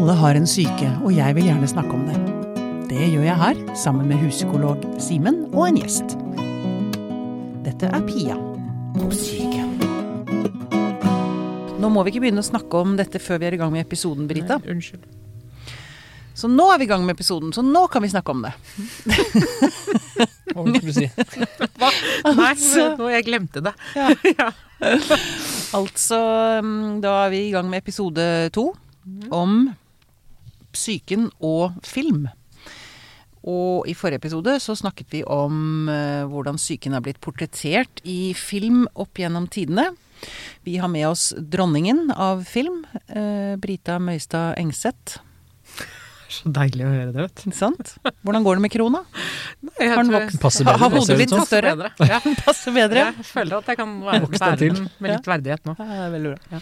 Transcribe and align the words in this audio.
Alle 0.00 0.14
har 0.16 0.32
en 0.38 0.46
syke, 0.48 0.86
og 1.04 1.12
jeg 1.12 1.34
vil 1.36 1.44
gjerne 1.44 1.66
snakke 1.68 1.92
om 1.92 2.06
det. 2.08 2.14
Det 2.88 3.04
gjør 3.12 3.24
jeg 3.26 3.36
her, 3.36 3.58
sammen 3.76 4.06
med 4.08 4.16
huspsykolog 4.22 4.80
Simen 4.96 5.42
og 5.52 5.66
en 5.66 5.76
gjest. 5.76 6.14
Dette 7.66 7.90
er 7.90 8.06
Pia 8.08 8.38
på 8.96 9.10
syke. 9.12 9.66
Nå 11.84 11.90
må 11.92 12.00
vi 12.06 12.14
ikke 12.14 12.22
begynne 12.24 12.40
å 12.40 12.48
snakke 12.48 12.80
om 12.80 12.94
dette 12.96 13.20
før 13.20 13.42
vi 13.42 13.50
er 13.50 13.58
i 13.58 13.60
gang 13.60 13.74
med 13.74 13.84
episoden, 13.84 14.24
Brita. 14.30 14.56
Nei, 14.62 14.72
unnskyld. 14.72 15.04
Så 16.40 16.48
nå 16.48 16.70
er 16.72 16.80
vi 16.80 16.88
i 16.88 16.90
gang 16.94 17.04
med 17.04 17.18
episoden, 17.18 17.52
så 17.52 17.60
nå 17.60 17.84
kan 17.92 18.00
vi 18.00 18.08
snakke 18.14 18.32
om 18.32 18.46
det. 18.46 18.54
Hva 20.56 20.64
skulle 20.64 20.80
du 20.80 20.94
si? 20.96 21.10
Hva? 21.76 21.92
Nei, 22.40 22.48
Altså. 22.54 22.86
nå 22.96 23.12
jeg 23.12 23.28
glemte 23.28 23.60
det. 23.68 23.76
Ja. 24.32 24.48
Altså, 25.76 26.16
mm, 26.64 27.02
da 27.04 27.18
er 27.26 27.34
vi 27.34 27.42
i 27.50 27.52
gang 27.52 27.68
med 27.68 27.82
episode 27.84 28.24
to 28.56 28.70
om 29.28 29.68
psyken 30.72 31.30
og 31.40 31.78
film. 31.86 32.28
Og 33.40 33.86
i 33.88 33.94
forrige 33.96 34.20
episode 34.20 34.58
så 34.60 34.74
snakket 34.76 35.14
vi 35.14 35.22
om 35.24 35.88
eh, 35.88 36.26
hvordan 36.28 36.58
psyken 36.60 36.92
er 36.98 37.00
blitt 37.04 37.20
portrettert 37.24 38.02
i 38.04 38.34
film 38.36 38.82
opp 39.00 39.16
gjennom 39.22 39.46
tidene. 39.48 39.86
Vi 40.68 40.74
har 40.76 40.90
med 40.92 41.06
oss 41.08 41.30
dronningen 41.40 42.10
av 42.12 42.42
film, 42.44 42.82
eh, 43.08 43.54
Brita 43.56 43.96
Møystad 43.98 44.58
Engseth. 44.60 45.16
Så 46.30 46.46
deilig 46.54 46.84
å 46.86 46.90
høre 46.92 47.10
det, 47.16 47.22
vet 47.24 47.40
du. 47.48 47.54
sant? 47.56 47.94
Hvordan 48.22 48.44
går 48.46 48.60
det 48.60 48.62
med 48.66 48.70
krona? 48.70 49.00
Jeg 49.80 49.88
Har 49.90 49.96
den 50.04 50.12
tror- 50.12 50.20
vokst? 50.28 50.38
Passer 50.44 50.68
Har- 50.68 50.76
bedre, 50.76 50.84
har 50.84 50.92
hodet 51.00 51.28
som. 51.30 51.38
fått 51.40 51.48
større? 51.50 51.72
bedre. 51.80 52.10
Ja. 52.12 52.20
Passer 52.44 52.76
bedre? 52.76 53.06
Jeg 53.16 53.26
føler 53.32 53.56
at 53.56 53.72
jeg 53.72 53.80
kan 53.80 53.96
være, 54.04 54.20
Vokst 54.28 54.36
deg 54.38 54.46
være 54.52 54.60
til. 54.60 54.74
den 54.76 54.90
med 55.00 55.10
litt 55.16 55.26
verdighet 55.32 55.64
nå. 55.66 55.74
Ja, 55.80 55.88
det 55.90 56.04
er 56.04 56.12
veldig 56.14 56.34
bra. 56.36 56.60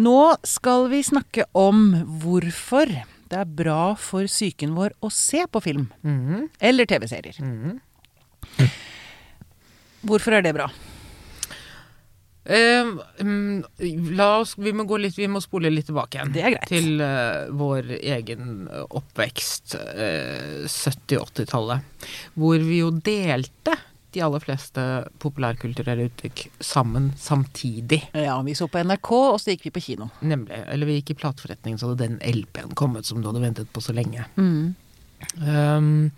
Nå 0.00 0.20
skal 0.48 0.86
vi 0.88 1.02
snakke 1.04 1.44
om 1.58 1.90
hvorfor 2.22 2.88
det 3.30 3.38
er 3.38 3.50
bra 3.62 3.94
for 4.00 4.26
psyken 4.30 4.72
vår 4.74 4.94
å 5.04 5.10
se 5.12 5.44
på 5.46 5.60
film. 5.62 5.90
Mhm, 6.02 6.48
Eller 6.60 6.86
TV-serier. 6.86 7.36
mhm. 7.40 7.80
Hvorfor 10.00 10.32
er 10.32 10.42
det 10.42 10.54
bra? 10.56 10.70
Eh, 12.50 12.86
mm, 13.20 13.64
la 14.16 14.38
oss, 14.40 14.54
vi 14.58 14.72
må 14.72 14.86
gå 14.88 14.96
litt, 14.98 15.18
vi 15.18 15.28
må 15.28 15.42
spole 15.44 15.70
litt 15.70 15.86
tilbake 15.90 16.16
igjen. 16.16 16.32
Er. 16.40 16.56
Til 16.66 17.00
eh, 17.04 17.50
vår 17.52 17.92
egen 18.00 18.64
eh, 18.72 18.86
oppvekst, 18.96 19.76
uh, 19.76 20.64
70-80-tallet. 20.64 22.08
Hvor 22.40 22.64
vi 22.64 22.80
jo 22.80 22.90
delte 22.96 23.76
de 24.14 24.22
aller 24.24 24.42
fleste 24.42 24.84
populærkulturelle 25.22 26.08
uttrykk 26.10 26.44
sammen 26.64 27.10
samtidig. 27.18 28.02
Ja, 28.16 28.36
vi 28.46 28.54
så 28.58 28.68
på 28.70 28.82
NRK, 28.84 29.10
og 29.12 29.40
så 29.42 29.54
gikk 29.54 29.68
vi 29.68 29.74
på 29.76 29.82
kino. 29.84 30.10
Nemlig. 30.20 30.62
Eller 30.70 30.88
vi 30.88 30.98
gikk 31.00 31.14
i 31.14 31.18
plateforretningen, 31.22 31.80
så 31.80 31.90
hadde 31.90 32.06
den 32.06 32.18
LP-en 32.20 32.74
kommet 32.78 33.08
som 33.08 33.20
du 33.20 33.30
hadde 33.30 33.44
ventet 33.44 33.70
på 33.74 33.82
så 33.84 33.94
lenge. 33.96 34.26
Mm. 34.40 34.74
Um, 35.44 36.08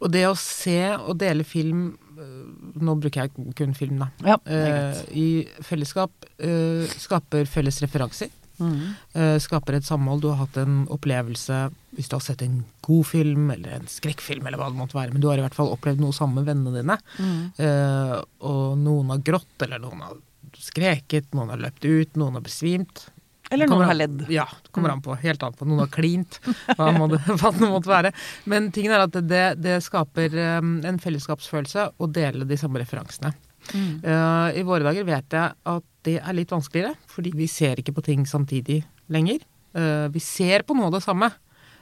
og 0.00 0.12
det 0.12 0.26
å 0.28 0.36
se 0.38 0.78
og 0.98 1.14
dele 1.20 1.44
film 1.48 1.86
øh, 2.20 2.74
Nå 2.84 2.94
bruker 3.00 3.24
jeg 3.24 3.54
kun 3.56 3.72
film, 3.76 4.02
da. 4.02 4.10
Ja, 4.24 4.36
greit. 4.44 5.00
I 5.16 5.28
fellesskap 5.64 6.28
øh, 6.36 6.84
skaper 7.00 7.48
felles 7.48 7.80
referanser. 7.84 8.32
Mm. 8.60 8.92
skaper 9.40 9.78
et 9.78 9.86
samhold. 9.88 10.20
Du 10.20 10.26
har 10.28 10.42
hatt 10.42 10.58
en 10.60 10.82
opplevelse 10.92 11.70
hvis 11.96 12.10
du 12.10 12.16
har 12.16 12.22
sett 12.24 12.42
en 12.46 12.60
god 12.86 13.06
film 13.08 13.50
eller 13.50 13.80
en 13.80 13.88
skrekkfilm, 13.90 14.46
eller 14.46 14.60
hva 14.60 14.70
det 14.70 14.78
måtte 14.78 14.98
være, 14.98 15.14
men 15.14 15.22
du 15.22 15.28
har 15.30 15.40
i 15.40 15.44
hvert 15.44 15.56
fall 15.56 15.72
opplevd 15.74 16.02
noe 16.02 16.14
sammen 16.16 16.40
med 16.40 16.50
vennene 16.50 16.74
dine. 16.76 16.98
Mm. 17.18 17.40
Øh, 17.66 18.16
og 18.50 18.66
noen 18.78 19.14
har 19.14 19.24
grått, 19.26 19.56
eller 19.66 19.82
noen 19.82 20.04
har 20.06 20.20
skreket, 20.60 21.32
noen 21.34 21.50
har 21.54 21.62
løpt 21.62 21.86
ut, 21.86 22.20
noen 22.20 22.38
har 22.38 22.46
besvimt. 22.46 23.08
Eller 23.50 23.66
noen 23.66 23.88
har 23.88 23.96
ledd. 23.98 24.22
Ja, 24.30 24.46
det 24.62 24.70
kommer 24.70 24.92
an 24.92 25.02
på. 25.02 25.16
Helt 25.18 25.42
an 25.42 25.56
på. 25.58 25.66
Noen 25.66 25.82
har 25.82 25.90
klint, 25.90 26.38
hva, 26.78 26.92
må 26.94 27.08
det, 27.10 27.18
hva 27.40 27.50
det 27.56 27.66
måtte 27.66 27.90
være. 27.90 28.12
Men 28.50 28.70
tingen 28.74 28.94
er 28.94 29.08
at 29.08 29.18
det, 29.26 29.44
det 29.58 29.80
skaper 29.82 30.36
um, 30.62 30.76
en 30.86 31.00
fellesskapsfølelse 31.02 31.90
å 31.98 32.10
dele 32.14 32.46
de 32.46 32.58
samme 32.60 32.82
referansene. 32.82 33.34
Mm. 33.74 34.00
Uh, 34.06 34.48
I 34.56 34.64
våre 34.66 34.86
dager 34.86 35.06
vet 35.08 35.36
jeg 35.36 35.58
at 35.74 35.88
det 36.06 36.16
er 36.22 36.36
litt 36.36 36.54
vanskeligere, 36.54 36.94
fordi 37.10 37.34
vi 37.36 37.50
ser 37.50 37.82
ikke 37.82 37.96
på 37.98 38.06
ting 38.06 38.22
samtidig 38.28 38.84
lenger. 39.10 39.42
Uh, 39.74 40.06
vi 40.14 40.22
ser 40.22 40.62
på 40.66 40.78
noe 40.78 40.88
av 40.88 41.00
det 41.00 41.04
samme, 41.04 41.32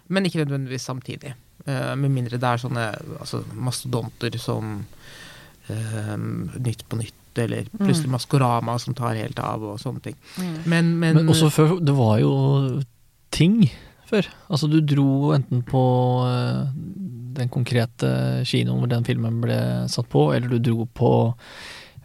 men 0.08 0.26
ikke 0.28 0.42
nødvendigvis 0.44 0.86
samtidig. 0.88 1.34
Uh, 1.68 1.94
med 2.00 2.10
mindre 2.14 2.38
det 2.40 2.48
er 2.48 2.60
sånne 2.62 2.84
altså, 3.20 3.42
mastodonter 3.54 4.38
som 4.40 4.78
uh, 5.70 6.16
Nytt 6.58 6.84
på 6.88 6.96
nytt, 7.00 7.14
eller 7.38 7.68
plutselig 7.78 8.10
Maskorama 8.10 8.78
som 8.82 8.96
tar 8.98 9.14
helt 9.20 9.38
av, 9.38 9.62
og 9.62 9.78
sånne 9.82 10.00
ting. 10.02 10.16
Mm. 10.40 10.54
Men, 10.64 10.88
men, 10.98 11.20
Men 11.20 11.28
også 11.34 11.50
før, 11.54 11.76
det 11.84 11.94
var 11.94 12.16
jo 12.22 12.32
ting 13.34 13.60
før. 14.08 14.26
Altså 14.48 14.66
du 14.72 14.80
dro 14.80 15.34
enten 15.36 15.60
på 15.68 15.82
eh, 16.26 16.62
den 17.38 17.50
konkrete 17.52 18.08
kinoen 18.48 18.80
hvor 18.80 18.90
den 18.90 19.04
filmen 19.06 19.36
ble 19.44 19.58
satt 19.92 20.08
på, 20.10 20.30
eller 20.34 20.48
du 20.48 20.58
dro 20.70 20.86
på 20.96 21.10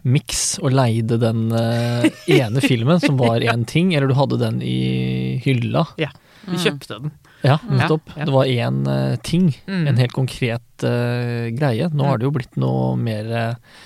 Mix 0.04 0.58
og 0.60 0.74
leide 0.76 1.16
den 1.18 1.46
eh, 1.56 2.04
ene 2.38 2.60
filmen 2.62 3.00
som 3.02 3.16
var 3.18 3.40
én 3.42 3.64
ting, 3.66 3.94
eller 3.96 4.12
du 4.12 4.18
hadde 4.20 4.38
den 4.44 4.60
i 4.62 5.40
hylla. 5.46 5.86
Ja, 5.98 6.12
vi 6.44 6.54
Mm. 6.58 6.60
kjøpte 6.60 6.98
den. 7.00 7.12
Ja, 7.44 7.58
nettopp. 7.68 8.08
ja. 8.16 8.24
Det 8.24 8.32
var 8.32 8.48
én 8.48 8.82
uh, 8.88 9.16
ting, 9.20 9.50
Mm. 9.68 9.86
en 9.90 9.98
helt 10.00 10.12
konkret 10.16 10.84
uh, 10.86 11.50
greie. 11.52 11.90
Nå 11.92 12.06
har 12.08 12.18
det 12.18 12.24
jo 12.24 12.32
blitt 12.34 12.56
noe 12.56 12.94
mer 12.96 13.28
uh, 13.28 13.80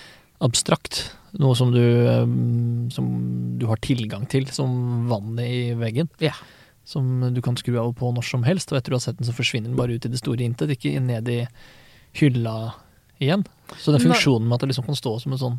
abstrakt. 0.46 1.00
Noe 1.38 1.56
som 1.58 1.72
du, 1.74 1.82
um, 1.82 2.86
som 2.94 3.08
du 3.58 3.66
har 3.66 3.82
tilgang 3.84 4.28
til, 4.30 4.46
som 4.54 5.08
vannet 5.10 5.44
i 5.50 5.74
veggen. 5.76 6.08
Ja. 6.22 6.32
Som 6.88 7.20
du 7.34 7.42
kan 7.44 7.58
skru 7.58 7.74
av 7.76 7.90
og 7.90 7.96
på 7.98 8.08
når 8.14 8.24
som 8.24 8.46
helst, 8.46 8.70
og 8.72 8.78
etter 8.78 8.94
du 8.94 8.96
har 8.96 9.02
sett 9.04 9.18
den, 9.18 9.26
så 9.28 9.34
forsvinner 9.36 9.68
den 9.68 9.76
bare 9.76 9.98
ut 9.98 10.06
i 10.06 10.12
det 10.14 10.22
store 10.22 10.40
intet, 10.46 10.70
ikke 10.72 10.94
ned 11.04 11.28
i 11.28 11.42
hylla 12.22 12.72
igjen. 13.20 13.42
Så 13.76 13.92
den 13.92 14.00
funksjonen 14.06 14.46
med 14.48 14.54
at 14.56 14.64
det 14.64 14.70
liksom 14.70 14.86
kan 14.86 14.96
stå 14.96 15.18
som 15.20 15.34
en 15.34 15.42
sånn 15.42 15.58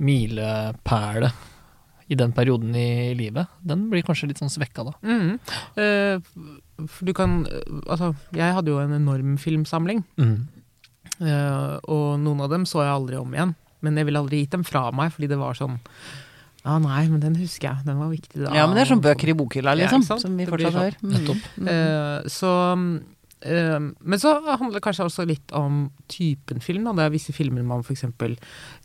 milepæle 0.00 1.30
i 2.10 2.16
den 2.18 2.32
perioden 2.34 2.74
i 2.74 3.14
livet, 3.14 3.46
den 3.62 3.84
blir 3.92 4.02
kanskje 4.02 4.26
litt 4.32 4.40
sånn 4.42 4.50
svekka 4.50 4.82
da. 4.88 4.94
Mm. 5.06 5.36
For 6.88 7.04
du 7.08 7.12
kan 7.16 7.44
eh, 7.50 7.60
Altså, 7.86 8.14
jeg 8.36 8.54
hadde 8.56 8.72
jo 8.72 8.78
en 8.82 8.96
enorm 8.96 9.36
filmsamling, 9.38 10.04
Mm. 10.20 10.48
Uh, 11.20 11.76
og 11.84 12.14
noen 12.22 12.38
av 12.40 12.48
dem 12.48 12.62
så 12.64 12.80
jeg 12.80 12.94
aldri 12.94 13.18
om 13.20 13.34
igjen. 13.34 13.50
Men 13.84 13.98
jeg 13.98 14.06
ville 14.08 14.20
aldri 14.22 14.38
gitt 14.40 14.54
dem 14.54 14.62
fra 14.64 14.86
meg, 14.90 15.10
fordi 15.12 15.28
det 15.28 15.36
var 15.40 15.52
sånn 15.58 15.74
Ja, 16.64 16.78
nei, 16.80 17.02
men 17.08 17.20
den 17.20 17.36
husker 17.40 17.70
jeg. 17.70 17.84
Den 17.84 17.98
var 18.00 18.08
viktig 18.08 18.40
da. 18.40 18.54
Ja, 18.56 18.66
men 18.66 18.76
det 18.76 18.86
er 18.86 18.90
sånn 18.94 19.02
bøker 19.04 19.28
i 19.28 19.34
bokhylla, 19.36 19.74
liksom. 19.80 20.04
Ja, 20.08 20.16
som 20.20 20.36
vi 20.36 20.46
fortsatt 20.48 20.76
har. 20.76 20.96
sånn. 20.96 21.08
Mm. 21.10 21.12
Nettopp. 21.18 21.46
Mm. 21.56 21.68
Eh, 21.74 22.28
så 22.32 22.50
Men 23.42 24.18
så 24.20 24.34
handler 24.44 24.74
det 24.76 24.82
kanskje 24.84 25.06
også 25.06 25.24
litt 25.26 25.52
om 25.56 25.86
typen 26.12 26.60
film. 26.60 26.84
Da. 26.84 26.92
Det 26.98 27.04
er 27.06 27.14
visse 27.14 27.32
filmer 27.32 27.62
man 27.64 27.80
f.eks. 27.80 28.04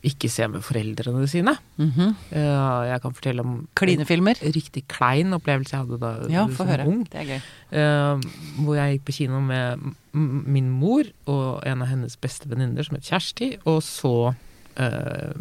ikke 0.02 0.30
ser 0.32 0.48
med 0.48 0.64
foreldrene 0.64 1.26
sine. 1.28 1.56
Mhm. 1.76 2.14
Eh, 2.30 2.82
jeg 2.88 3.02
kan 3.02 3.12
fortelle 3.18 3.44
om 3.44 3.68
Klinefilmer. 3.76 4.40
en 4.42 4.52
riktig 4.56 4.86
klein 4.88 5.32
opplevelse 5.36 5.72
jeg 5.76 5.84
hadde 5.84 6.00
da 6.00 6.12
Ja, 6.32 6.46
som 6.48 6.66
høre. 6.68 6.86
ung. 6.86 7.04
Det 7.10 7.20
er 7.20 7.28
gøy. 7.36 7.42
Eh, 7.72 8.20
hvor 8.64 8.74
jeg 8.76 8.98
gikk 8.98 9.04
på 9.10 9.16
kino 9.20 9.40
med 9.40 9.94
min 10.14 10.70
mor 10.70 11.04
og 11.26 11.62
en 11.66 11.82
av 11.82 11.88
hennes 11.88 12.16
beste 12.16 12.48
venninner 12.48 12.82
som 12.86 12.96
het 12.96 13.04
Kjersti, 13.04 13.58
og 13.66 13.82
så 13.82 14.34
eh, 14.78 15.32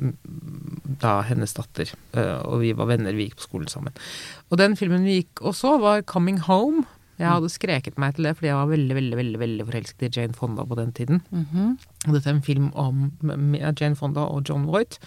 da 1.01 1.21
hennes 1.27 1.53
datter. 1.55 1.91
Eh, 2.15 2.41
og 2.47 2.59
vi 2.61 2.73
var 2.75 2.87
venner, 2.87 3.13
vi 3.15 3.29
gikk 3.29 3.37
på 3.39 3.47
skolen 3.47 3.67
sammen. 3.71 3.93
Og 4.51 4.57
den 4.59 4.75
filmen 4.79 5.03
vi 5.07 5.21
gikk 5.21 5.41
og 5.41 5.55
så, 5.55 5.77
var 5.79 6.01
'Coming 6.01 6.39
Home'. 6.47 6.85
Jeg 7.15 7.31
hadde 7.31 7.51
skreket 7.51 7.99
meg 8.01 8.15
til 8.15 8.27
det 8.27 8.33
fordi 8.35 8.49
jeg 8.49 8.59
var 8.59 8.71
veldig 8.71 8.95
veldig, 8.97 9.17
veldig, 9.19 9.39
veldig 9.39 9.65
forelsket 9.69 10.05
i 10.07 10.09
Jane 10.17 10.35
Fonda 10.35 10.65
på 10.67 10.75
den 10.75 10.91
tiden. 10.91 11.21
Mm 11.31 11.45
-hmm. 11.51 11.77
dette 12.13 12.29
er 12.29 12.33
en 12.33 12.41
film 12.41 12.71
om 12.73 13.11
Jane 13.79 13.95
Fonda 13.95 14.21
og 14.21 14.43
John 14.49 14.65
Voight. 14.65 14.99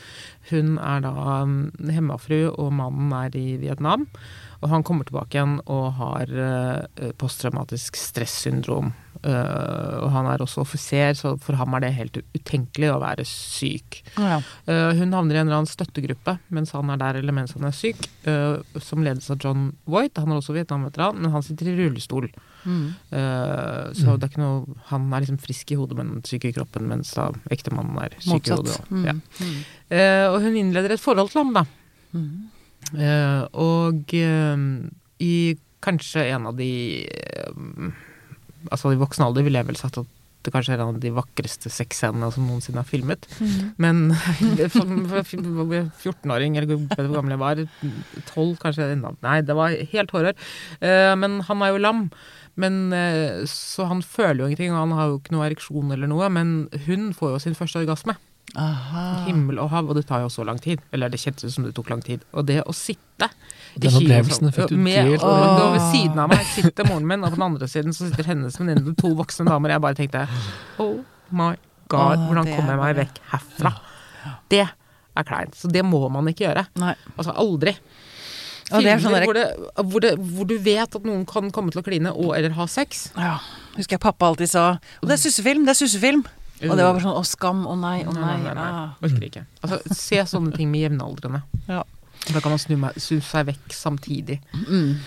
Hun 0.50 0.78
er 0.78 1.00
da 1.00 1.42
um, 1.42 1.72
hemmafru, 1.90 2.50
og 2.58 2.72
mannen 2.72 3.12
er 3.12 3.36
i 3.36 3.56
Vietnam. 3.56 4.08
Og 4.62 4.68
han 4.68 4.82
kommer 4.82 5.04
tilbake 5.04 5.34
igjen 5.34 5.60
og 5.66 5.92
har 5.92 6.26
uh, 6.32 7.12
posttraumatisk 7.18 7.96
stressyndrom. 7.96 8.92
Uh, 9.24 9.98
og 10.04 10.10
han 10.14 10.26
er 10.30 10.38
også 10.44 10.60
offiser, 10.62 11.16
så 11.18 11.32
for 11.42 11.58
ham 11.58 11.74
er 11.74 11.80
det 11.86 11.90
helt 11.96 12.18
utenkelig 12.36 12.90
å 12.92 13.00
være 13.02 13.24
syk. 13.26 14.02
Ja. 14.16 14.36
Uh, 14.68 14.92
hun 14.98 15.10
havner 15.16 15.34
i 15.34 15.40
en 15.40 15.48
eller 15.48 15.58
annen 15.58 15.70
støttegruppe 15.70 16.36
mens 16.54 16.70
han 16.76 16.90
er 16.94 17.00
der, 17.00 17.18
eller 17.18 17.34
mens 17.34 17.52
han 17.56 17.66
er 17.66 17.74
syk, 17.74 18.06
uh, 18.28 18.60
som 18.78 19.02
ledes 19.02 19.26
av 19.34 19.40
John 19.42 19.72
Voight. 19.90 20.16
Han 20.22 20.30
er 20.30 20.38
også 20.38 20.54
Vietnam-veteran, 20.54 21.18
men 21.18 21.34
han 21.34 21.42
sitter 21.42 21.72
i 21.72 21.76
rullestol. 21.80 22.28
Mm. 22.64 22.86
Uh, 23.14 23.90
så 23.96 24.14
det 24.18 24.26
er 24.26 24.32
ikke 24.32 24.40
noe 24.42 24.76
Han 24.90 25.04
er 25.14 25.22
liksom 25.22 25.38
frisk 25.40 25.70
i 25.72 25.76
hodet, 25.78 25.96
men 25.98 26.22
syk 26.26 26.48
i 26.48 26.54
kroppen, 26.56 26.88
mens 26.90 27.12
da 27.16 27.28
ektemannen 27.54 27.98
er 28.02 28.14
syk 28.22 28.48
i 28.50 28.54
hodet. 28.54 28.78
Og- 28.80 28.92
Mm. 28.92 29.04
Ja. 29.04 29.12
Mm. 29.42 29.58
Uh, 29.90 30.26
og 30.34 30.42
hun 30.42 30.56
innleder 30.62 30.92
et 30.94 31.00
forhold 31.00 31.30
til 31.32 31.42
ham, 31.44 31.54
da. 31.54 31.64
Mm. 32.12 32.50
Uh, 32.94 33.42
og 33.52 34.14
i 34.14 35.34
kanskje 35.82 36.24
en 36.34 36.46
av 36.50 36.56
de 36.58 36.68
Altså 38.70 38.92
i 38.94 39.00
voksen 39.00 39.26
alder 39.26 39.46
ville 39.46 39.60
jeg 39.60 39.68
vel 39.70 39.78
sagt 39.80 40.00
at 40.00 40.14
det 40.46 40.52
kanskje 40.54 40.76
er 40.76 40.80
en 40.80 40.94
av 40.94 41.00
de 41.02 41.10
vakreste 41.12 41.70
sexscenene 41.72 42.28
som 42.32 42.46
noensinne 42.46 42.80
er 42.80 42.86
filmet. 42.86 43.26
Mm. 43.42 43.72
Men 43.82 44.02
som 44.76 44.92
14-åring, 45.10 46.56
eller 46.56 46.78
hvor 46.78 47.10
gammel 47.16 47.34
jeg 47.34 47.42
var, 47.42 47.62
12 48.30 48.54
kanskje 48.62 48.86
enda 48.94 49.12
Nei, 49.24 49.40
det 49.44 49.56
var 49.58 49.74
helt 49.92 50.14
horror. 50.14 50.38
Eh, 50.78 51.14
Men 51.18 51.40
han 51.48 51.64
er 51.66 51.74
jo 51.74 51.82
lam. 51.82 52.04
Men, 52.58 52.78
eh, 52.94 53.44
så 53.50 53.86
han 53.90 54.00
føler 54.02 54.40
jo 54.42 54.48
ingenting, 54.48 54.72
og 54.74 54.80
han 54.86 54.96
har 54.98 55.10
jo 55.10 55.18
ikke 55.20 55.34
noe 55.36 55.46
ereksjon 55.50 55.92
eller 55.94 56.10
noe. 56.10 56.30
Men 56.32 56.56
hun 56.86 57.10
får 57.18 57.34
jo 57.34 57.42
sin 57.48 57.58
første 57.58 57.82
orgasme. 57.82 58.16
Aha. 58.56 59.26
Himmel 59.26 59.60
og 59.60 59.70
hav, 59.74 59.90
og 59.90 59.98
det 59.98 60.06
tar 60.08 60.22
jo 60.24 60.30
så 60.32 60.46
lang 60.46 60.62
tid. 60.62 60.80
Eller 60.94 61.12
det 61.12 61.20
kjentes 61.22 61.50
ut 61.50 61.54
som 61.58 61.66
det 61.66 61.74
tok 61.76 61.90
lang 61.92 62.02
tid. 62.06 62.24
Og 62.32 62.46
det 62.48 62.62
å 62.64 62.74
sitte 62.74 63.28
Den 63.84 63.98
opplevelsen 64.00 64.52
fikk 64.54 64.68
du 64.72 64.76
med, 64.76 64.98
delt 65.12 65.22
og, 65.22 65.38
med- 65.38 65.62
og 65.64 65.72
ved 65.76 65.84
siden 65.92 66.18
av 66.24 66.28
meg 66.32 66.44
sitter 66.54 66.88
moren 66.90 67.06
min, 67.06 67.22
og 67.24 67.30
på 67.30 67.38
den 67.38 67.46
andre 67.46 67.68
siden 67.70 67.94
så 67.96 68.08
sitter 68.08 68.24
hennes 68.32 68.58
venninne, 68.60 68.94
to 68.98 69.12
voksne 69.18 69.46
damer. 69.48 69.70
Jeg 69.76 69.80
bare 69.84 69.94
tenkte 69.98 70.24
oh 70.82 70.98
my 71.30 71.52
god, 71.88 72.26
hvordan 72.28 72.50
kommer 72.54 72.74
jeg 72.74 72.82
meg 72.82 72.96
vekk 73.02 73.22
herfra? 73.32 73.72
Det 74.50 74.64
er 74.66 75.26
kleint. 75.26 75.54
Så 75.58 75.68
det 75.72 75.82
må 75.86 76.02
man 76.12 76.26
ikke 76.30 76.46
gjøre. 76.48 76.66
Nei. 76.78 76.94
Altså 77.16 77.32
aldri. 77.34 77.76
Filmer 78.68 78.82
det 78.84 78.90
er 78.92 78.98
sånn 79.00 79.14
der- 79.16 79.24
hvor, 79.24 79.34
det, 79.38 79.46
hvor, 79.88 80.00
det, 80.04 80.10
hvor 80.18 80.46
du 80.50 80.58
vet 80.60 80.96
at 80.98 81.04
noen 81.08 81.22
kan 81.26 81.50
komme 81.50 81.72
til 81.72 81.80
å 81.80 81.84
kline 81.86 82.10
og 82.12 82.34
eller 82.36 82.52
ha 82.58 82.66
sex. 82.68 83.06
Ja. 83.16 83.38
Husker 83.78 83.96
jeg 83.96 84.02
pappa 84.02 84.26
alltid 84.28 84.50
sa 84.50 84.64
Og 85.00 85.08
det 85.08 85.14
er 85.16 85.22
sussefilm, 85.22 85.64
det 85.64 85.72
er 85.72 85.78
sussefilm. 85.86 86.24
Og 86.58 86.74
det 86.74 86.82
var 86.84 86.92
bare 86.96 87.04
sånn 87.04 87.14
å 87.16 87.22
skam, 87.24 87.60
å 87.70 87.76
nei, 87.78 88.02
å 88.04 88.12
nei. 88.12 88.20
Nei, 88.20 88.36
nei, 88.42 88.54
nei. 88.58 88.70
Ah. 88.82 88.88
Orker 89.06 89.24
ikke. 89.28 89.44
Altså, 89.62 89.78
se 89.94 90.18
sånne 90.26 90.56
ting 90.56 90.68
med 90.72 90.80
jevnaldrende. 90.88 91.40
Ja. 91.68 91.84
Da 92.28 92.42
kan 92.42 92.52
man 92.52 92.60
snu, 92.60 92.76
meg, 92.80 92.98
snu 93.00 93.22
seg 93.24 93.48
vekk 93.48 93.72
samtidig. 93.74 94.40
Mm. 94.66 94.98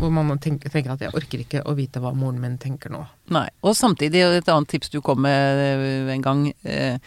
Hvor 0.00 0.10
man 0.10 0.40
tenker, 0.42 0.72
tenker 0.72 0.96
at 0.96 1.04
jeg 1.04 1.14
orker 1.14 1.44
ikke 1.44 1.62
å 1.70 1.76
vite 1.78 2.02
hva 2.02 2.10
moren 2.16 2.40
min 2.42 2.58
tenker 2.58 2.90
nå. 2.90 3.04
Nei. 3.34 3.46
Og 3.62 3.76
samtidig, 3.78 4.24
og 4.26 4.40
et 4.40 4.50
annet 4.50 4.72
tips 4.72 4.90
du 4.90 4.98
kom 5.04 5.22
med 5.22 5.62
eh, 5.62 6.12
en 6.16 6.24
gang. 6.24 6.48
Eh, 6.66 6.98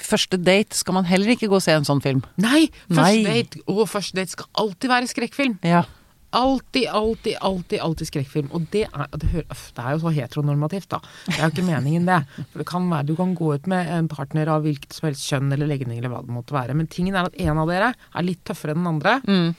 første 0.00 0.38
date 0.40 0.78
skal 0.78 0.96
man 0.96 1.08
heller 1.08 1.34
ikke 1.34 1.50
gå 1.50 1.58
og 1.58 1.64
se 1.64 1.74
en 1.74 1.88
sånn 1.88 2.02
film. 2.04 2.22
Nei! 2.40 2.68
Første 2.86 3.02
Nei. 3.02 3.24
date 3.26 3.64
og 3.66 3.82
første 3.90 4.20
date 4.20 4.36
skal 4.36 4.48
alltid 4.62 4.92
være 4.94 5.10
skrekkfilm. 5.10 5.58
Ja. 5.66 5.82
Alltid, 6.30 6.86
alltid, 6.88 7.36
alltid 7.40 7.80
alltid 7.82 8.06
skrekkfilm. 8.06 8.50
Og 8.54 8.66
det 8.70 8.84
er, 8.86 9.06
det, 9.18 9.30
hører, 9.32 9.46
øff, 9.50 9.64
det 9.74 9.82
er 9.84 9.96
jo 9.96 10.02
så 10.04 10.12
heteronormativt, 10.14 10.88
da. 10.92 11.00
Det 11.26 11.36
er 11.36 11.42
jo 11.42 11.52
ikke 11.56 11.66
meningen, 11.66 12.06
det. 12.06 12.20
For 12.52 12.62
det 12.62 12.66
kan 12.70 12.86
være, 12.90 13.08
Du 13.10 13.16
kan 13.18 13.34
gå 13.34 13.54
ut 13.54 13.66
med 13.70 13.90
en 13.90 14.08
partner 14.10 14.52
av 14.54 14.62
hvilket 14.66 14.94
som 14.94 15.08
helst 15.08 15.26
kjønn 15.26 15.50
eller 15.56 15.70
legning 15.70 15.98
eller 15.98 16.12
hva 16.12 16.22
det 16.22 16.34
måtte 16.34 16.54
være. 16.54 16.76
Men 16.78 16.90
tingen 16.90 17.18
er 17.18 17.30
at 17.30 17.38
en 17.42 17.58
av 17.58 17.70
dere 17.70 17.92
er 17.98 18.26
litt 18.26 18.44
tøffere 18.46 18.76
enn 18.76 18.84
den 18.84 18.92
andre. 18.92 19.16
Mm. 19.26 19.54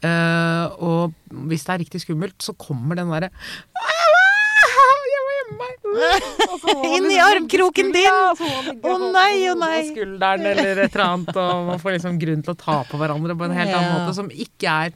Uh, 0.00 0.64
og 0.80 1.36
hvis 1.48 1.64
det 1.66 1.72
er 1.72 1.82
riktig 1.82 2.00
skummelt, 2.04 2.38
så 2.40 2.54
kommer 2.56 2.96
den 2.96 3.10
derre 3.12 3.28
Inn 6.94 7.08
i 7.10 7.18
armkroken 7.20 7.90
din! 7.92 8.06
Å 8.06 8.94
nei, 9.10 9.48
å 9.50 9.56
nei. 9.58 9.80
skulderen 9.90 10.46
eller 10.46 10.84
et 10.86 10.94
eller 10.94 11.04
annet, 11.04 11.32
og 11.34 11.66
man 11.68 11.80
får 11.82 11.96
liksom 11.96 12.20
grunn 12.20 12.44
til 12.46 12.54
å 12.54 12.60
ta 12.60 12.76
på 12.88 13.00
hverandre 13.00 13.36
på 13.36 13.48
en 13.48 13.56
helt 13.56 13.74
annen 13.74 13.96
måte, 13.96 14.14
som 14.16 14.30
ikke 14.30 14.76
er 14.86 14.94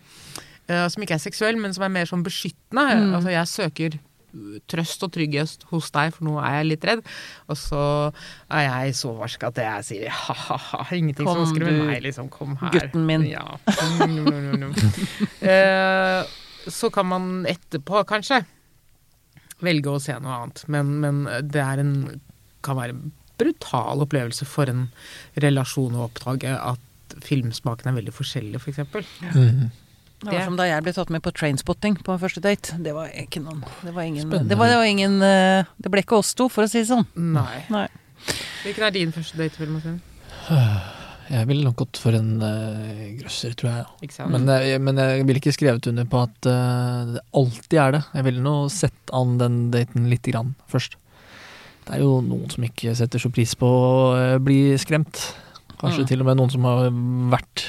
eh, 0.68 0.86
som 0.92 1.04
ikke 1.04 1.18
er 1.18 1.22
seksuell, 1.22 1.60
men 1.60 1.74
som 1.76 1.86
er 1.86 1.94
mer 1.94 2.10
sånn 2.10 2.24
beskyttende. 2.26 2.84
Mm. 2.84 3.14
Altså, 3.18 3.32
jeg 3.34 3.50
søker 3.50 3.96
uh, 3.98 4.56
trøst 4.70 5.06
og 5.06 5.12
trygghet 5.16 5.66
hos 5.70 5.90
deg, 5.94 6.14
for 6.16 6.28
nå 6.28 6.36
er 6.42 6.58
jeg 6.58 6.70
litt 6.72 6.86
redd. 6.90 7.04
Og 7.52 7.60
så 7.60 7.82
er 8.48 8.66
jeg 8.66 8.96
så 9.00 9.14
varsk 9.18 9.48
at 9.50 9.60
jeg 9.64 9.88
sier 9.90 10.16
ha-ha-ha, 10.22 10.86
ingenting 10.96 11.28
Kom 11.28 11.42
som 11.42 11.54
skremmer 11.54 11.92
meg, 11.92 12.02
liksom. 12.06 12.30
Kom 12.32 12.58
her. 12.62 12.74
gutten 12.76 13.06
min. 13.08 13.28
Ja. 13.30 13.46
Mm, 14.04 14.18
mm, 14.24 14.34
mm, 14.34 14.68
mm. 14.68 15.40
Eh, 15.44 16.36
så 16.72 16.88
kan 16.92 17.10
man 17.10 17.32
etterpå, 17.48 18.06
kanskje, 18.08 18.44
velge 19.64 19.92
å 19.92 20.00
se 20.00 20.16
noe 20.20 20.38
annet. 20.38 20.64
Men, 20.72 20.96
men 21.02 21.26
det 21.44 21.60
er 21.60 21.82
en 21.82 21.92
kan 22.64 22.78
være 22.78 22.96
en 22.96 23.12
brutal 23.40 24.04
opplevelse 24.04 24.46
for 24.48 24.70
en 24.70 24.88
relasjon 25.42 25.96
å 25.96 26.06
oppdage 26.08 26.52
at 26.54 27.16
filmsmaken 27.24 27.90
er 27.90 27.98
veldig 27.98 28.14
forskjellig, 28.14 28.60
f.eks. 28.60 28.64
For 28.64 28.74
eksempel. 28.74 29.08
Mhm. 29.30 29.72
Det 30.24 30.32
var 30.38 30.44
som 30.48 30.56
da 30.56 30.64
jeg 30.68 30.82
ble 30.86 30.92
tatt 30.96 31.10
med 31.14 31.22
på 31.22 31.32
trainspotting 31.36 31.98
på 32.06 32.16
første 32.20 32.40
date. 32.44 32.76
Det 32.82 32.94
var 32.96 33.08
ikke 33.12 33.42
noen 33.44 33.62
Det 33.84 33.92
var 33.94 34.02
ingen 34.08 34.30
Det, 34.30 34.56
var, 34.58 34.68
det 34.72 34.76
var 34.80 34.84
ingen 34.88 35.20
eh, 35.22 35.64
Det 35.78 35.90
ble 35.92 36.02
ikke 36.04 36.18
oss 36.22 36.34
to, 36.34 36.48
for 36.48 36.64
å 36.64 36.70
si 36.70 36.80
det 36.82 36.88
sånn. 36.90 37.06
Nei. 37.16 37.62
Nei. 37.70 37.86
Hvilken 38.64 38.86
er 38.88 38.94
din 38.94 39.12
første 39.12 39.36
date, 39.40 39.58
vil 39.60 39.72
man 39.74 39.82
si? 39.84 39.94
Jeg 41.24 41.46
ville 41.48 41.64
nok 41.64 41.78
gått 41.80 41.96
for 41.96 42.12
en 42.12 42.34
uh, 42.44 43.14
grøsser, 43.16 43.54
tror 43.56 43.70
jeg. 43.70 44.10
Men, 44.28 44.44
jeg- 44.60 44.80
men 44.84 44.98
jeg 45.00 45.22
ville 45.24 45.40
ikke 45.40 45.54
skrevet 45.56 45.86
under 45.88 46.04
på 46.04 46.18
at 46.20 46.48
uh, 46.52 47.14
det 47.14 47.22
alltid 47.40 47.78
er 47.80 47.94
det. 47.96 48.00
Jeg 48.12 48.26
ville 48.26 48.42
nå 48.44 48.52
sett 48.68 49.12
an 49.16 49.38
den 49.40 49.56
daten 49.72 50.04
lite 50.12 50.34
grann 50.34 50.50
først. 50.68 50.98
Det 51.88 51.96
er 51.96 52.02
jo 52.04 52.18
noen 52.24 52.52
som 52.52 52.66
ikke 52.68 52.92
setter 52.96 53.18
så 53.24 53.32
pris 53.32 53.56
på 53.56 53.64
å 53.64 53.88
uh, 54.12 54.36
bli 54.36 54.76
skremt. 54.80 55.22
Kanskje 55.80 56.04
Mm. 56.04 56.08
til 56.12 56.20
og 56.20 56.28
med 56.28 56.36
noen 56.42 56.52
som 56.52 56.68
har 56.68 56.92
vært 57.32 57.64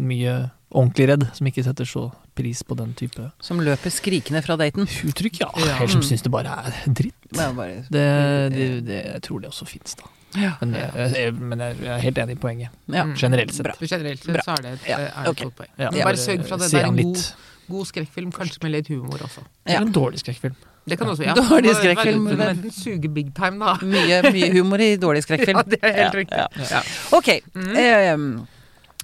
mye 0.00 0.38
ordentlig 0.70 1.08
redd, 1.08 1.24
som 1.34 1.46
ikke 1.46 1.64
setter 1.66 1.84
så 1.84 2.12
pris 2.38 2.62
på 2.62 2.76
den 2.78 2.92
type 2.94 3.30
Som 3.42 3.58
løper 3.60 3.90
skrikende 3.90 4.42
fra 4.44 4.56
daten. 4.56 4.86
uttrykk. 4.86 5.40
Ja, 5.40 5.50
Ja. 5.56 5.76
Eller 5.76 5.88
som 5.88 6.00
Mm. 6.00 6.06
syns 6.08 6.22
det 6.22 6.30
bare 6.30 6.46
er 6.46 6.72
dritt. 6.94 7.14
Det 7.32 7.40
er 7.40 7.52
bare 7.52 7.74
Det, 7.90 8.52
det, 8.54 8.84
det, 8.86 9.04
jeg 9.14 9.22
tror 9.22 9.40
det 9.40 9.50
også 9.50 9.66
fins, 9.66 9.94
da. 9.94 10.04
Ja. 10.40 10.52
Men, 10.60 10.74
jeg, 10.74 11.12
jeg, 11.16 11.34
men 11.34 11.58
jeg 11.58 11.76
er 11.82 11.98
helt 11.98 12.18
enig 12.18 12.30
i 12.32 12.40
poenget. 12.40 12.68
ja. 12.88 13.02
Mm. 13.04 13.14
Generelt 13.16 13.52
sett. 13.52 13.64
Bra. 13.66 13.72
Generelt 13.80 14.22
sett 14.24 14.44
så 14.44 14.50
er 14.58 14.62
det 14.62 14.72
et, 14.72 14.88
Ja, 14.88 14.96
er 14.98 15.24
det 15.24 15.28
ok. 15.28 15.36
godt 15.42 15.56
poeng. 15.56 15.70
Bare 16.04 16.16
sørg 16.16 16.44
for 16.46 16.54
at 16.54 16.70
det 16.70 16.74
er 16.74 16.86
en 16.86 16.96
god, 16.96 17.32
god 17.68 17.86
skrekkfilm, 17.86 18.30
kanskje 18.32 18.62
med 18.62 18.72
litt 18.72 18.88
humor 18.88 19.18
også. 19.18 19.42
Ja. 19.66 19.74
Eller 19.76 19.86
en 19.86 19.92
dårlig 19.92 20.18
skrekkfilm. 20.22 20.54
Det 20.88 20.98
kan 20.98 21.08
også, 21.08 21.24
ja. 21.26 21.34
Dårlig 21.50 21.74
skrekkfilm, 21.76 22.22
men- 22.38 22.70
suge 22.70 23.12
big 23.12 23.34
time, 23.34 23.58
da. 23.58 23.74
Mye, 23.82 24.22
mye 24.32 24.52
humor 24.54 24.78
i 24.80 24.96
dårlig 24.96 25.22
skrekkfilm. 25.26 25.56
Ja, 25.58 25.62
det 25.66 25.78
er 25.82 25.92
helt 25.92 26.14
Ja, 26.14 26.18
riktig. 26.20 26.38
ja. 26.38 26.46
Ja. 26.70 26.82
Ok. 27.18 27.28
Mm. 27.54 27.76
ehm, 27.76 28.46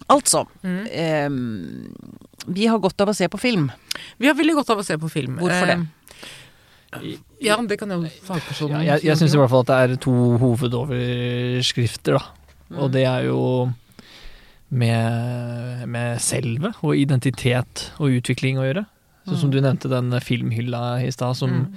altså 0.08 0.46
Mm. 0.62 0.86
eh, 0.90 1.28
Vi 2.52 2.66
har 2.66 2.78
godt 2.78 3.00
av 3.00 3.08
å 3.08 3.14
se 3.14 3.26
på 3.28 3.38
film. 3.40 3.70
Vi 4.18 4.26
har 4.28 4.34
veldig 4.34 4.54
godt 4.54 4.70
av 4.70 4.78
å 4.78 4.84
se 4.84 4.96
på 4.96 5.08
film. 5.10 5.38
Hvorfor 5.38 5.66
det? 5.66 5.78
Eh, 6.92 7.16
Ja, 7.42 7.56
det 7.60 7.78
kan 7.78 7.90
jo 7.90 8.02
fagpersonen 8.24 8.84
Ja, 8.84 8.94
jeg 8.96 9.02
jeg 9.04 9.16
syns 9.18 9.34
i 9.34 9.38
hvert 9.38 9.50
fall 9.50 9.60
at 9.60 9.66
det 9.66 9.78
er 9.90 9.96
to 9.96 10.12
hovedoverskrifter, 10.38 12.12
da. 12.18 12.24
Mm. 12.70 12.78
Og 12.82 12.92
det 12.92 13.04
er 13.04 13.24
jo 13.26 13.72
med, 14.70 15.88
med 15.88 16.20
selve 16.20 16.72
og 16.82 16.96
identitet 16.96 17.90
og 18.00 18.10
utvikling 18.10 18.58
å 18.58 18.64
gjøre. 18.66 18.86
Sånn 19.26 19.38
som 19.40 19.50
Mm. 19.50 19.52
du 19.52 19.60
nevnte 19.60 19.88
den 19.90 20.10
filmhylla 20.20 21.04
i 21.06 21.10
stad, 21.10 21.36
som 21.36 21.50
Mm. 21.50 21.76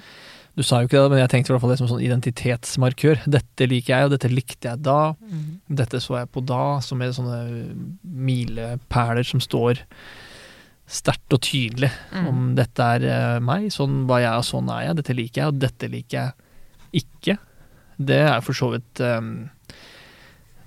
Du 0.60 0.66
sa 0.68 0.82
jo 0.82 0.90
ikke 0.90 1.00
det, 1.00 1.12
men 1.14 1.22
jeg 1.22 1.32
tenkte 1.32 1.54
i 1.54 1.54
hvert 1.54 1.64
fall 1.64 1.72
det 1.72 1.80
som 1.80 1.88
sånn 1.88 2.02
identitetsmarkør. 2.04 3.22
Dette 3.32 3.68
liker 3.72 3.94
jeg, 3.94 4.08
og 4.10 4.12
dette 4.12 4.32
likte 4.32 4.68
jeg 4.68 4.82
da. 4.84 5.14
Mm. 5.16 5.46
Dette 5.80 6.02
så 6.04 6.18
jeg 6.18 6.28
på 6.36 6.44
da, 6.44 6.64
som 6.84 7.00
er 7.00 7.14
sånne 7.16 7.38
milepæler 8.04 9.24
som 9.24 9.40
står 9.40 9.80
sterkt 10.90 11.32
og 11.38 11.40
tydelig. 11.48 11.94
Mm. 12.12 12.28
Om 12.28 12.42
dette 12.58 12.90
er 12.98 13.06
eh, 13.08 13.38
meg, 13.46 13.70
sånn 13.72 14.02
var 14.10 14.26
jeg, 14.26 14.36
og 14.36 14.50
sånn 14.50 14.74
er 14.76 14.90
jeg. 14.90 14.98
Dette 15.00 15.16
liker 15.16 15.42
jeg, 15.42 15.54
og 15.54 15.64
dette 15.64 15.92
liker 15.96 16.20
jeg 16.20 17.06
ikke. 17.06 17.38
Det 18.12 18.20
er 18.26 18.44
for 18.44 18.60
så 18.60 18.74
vidt 18.76 19.04
eh, 19.06 19.32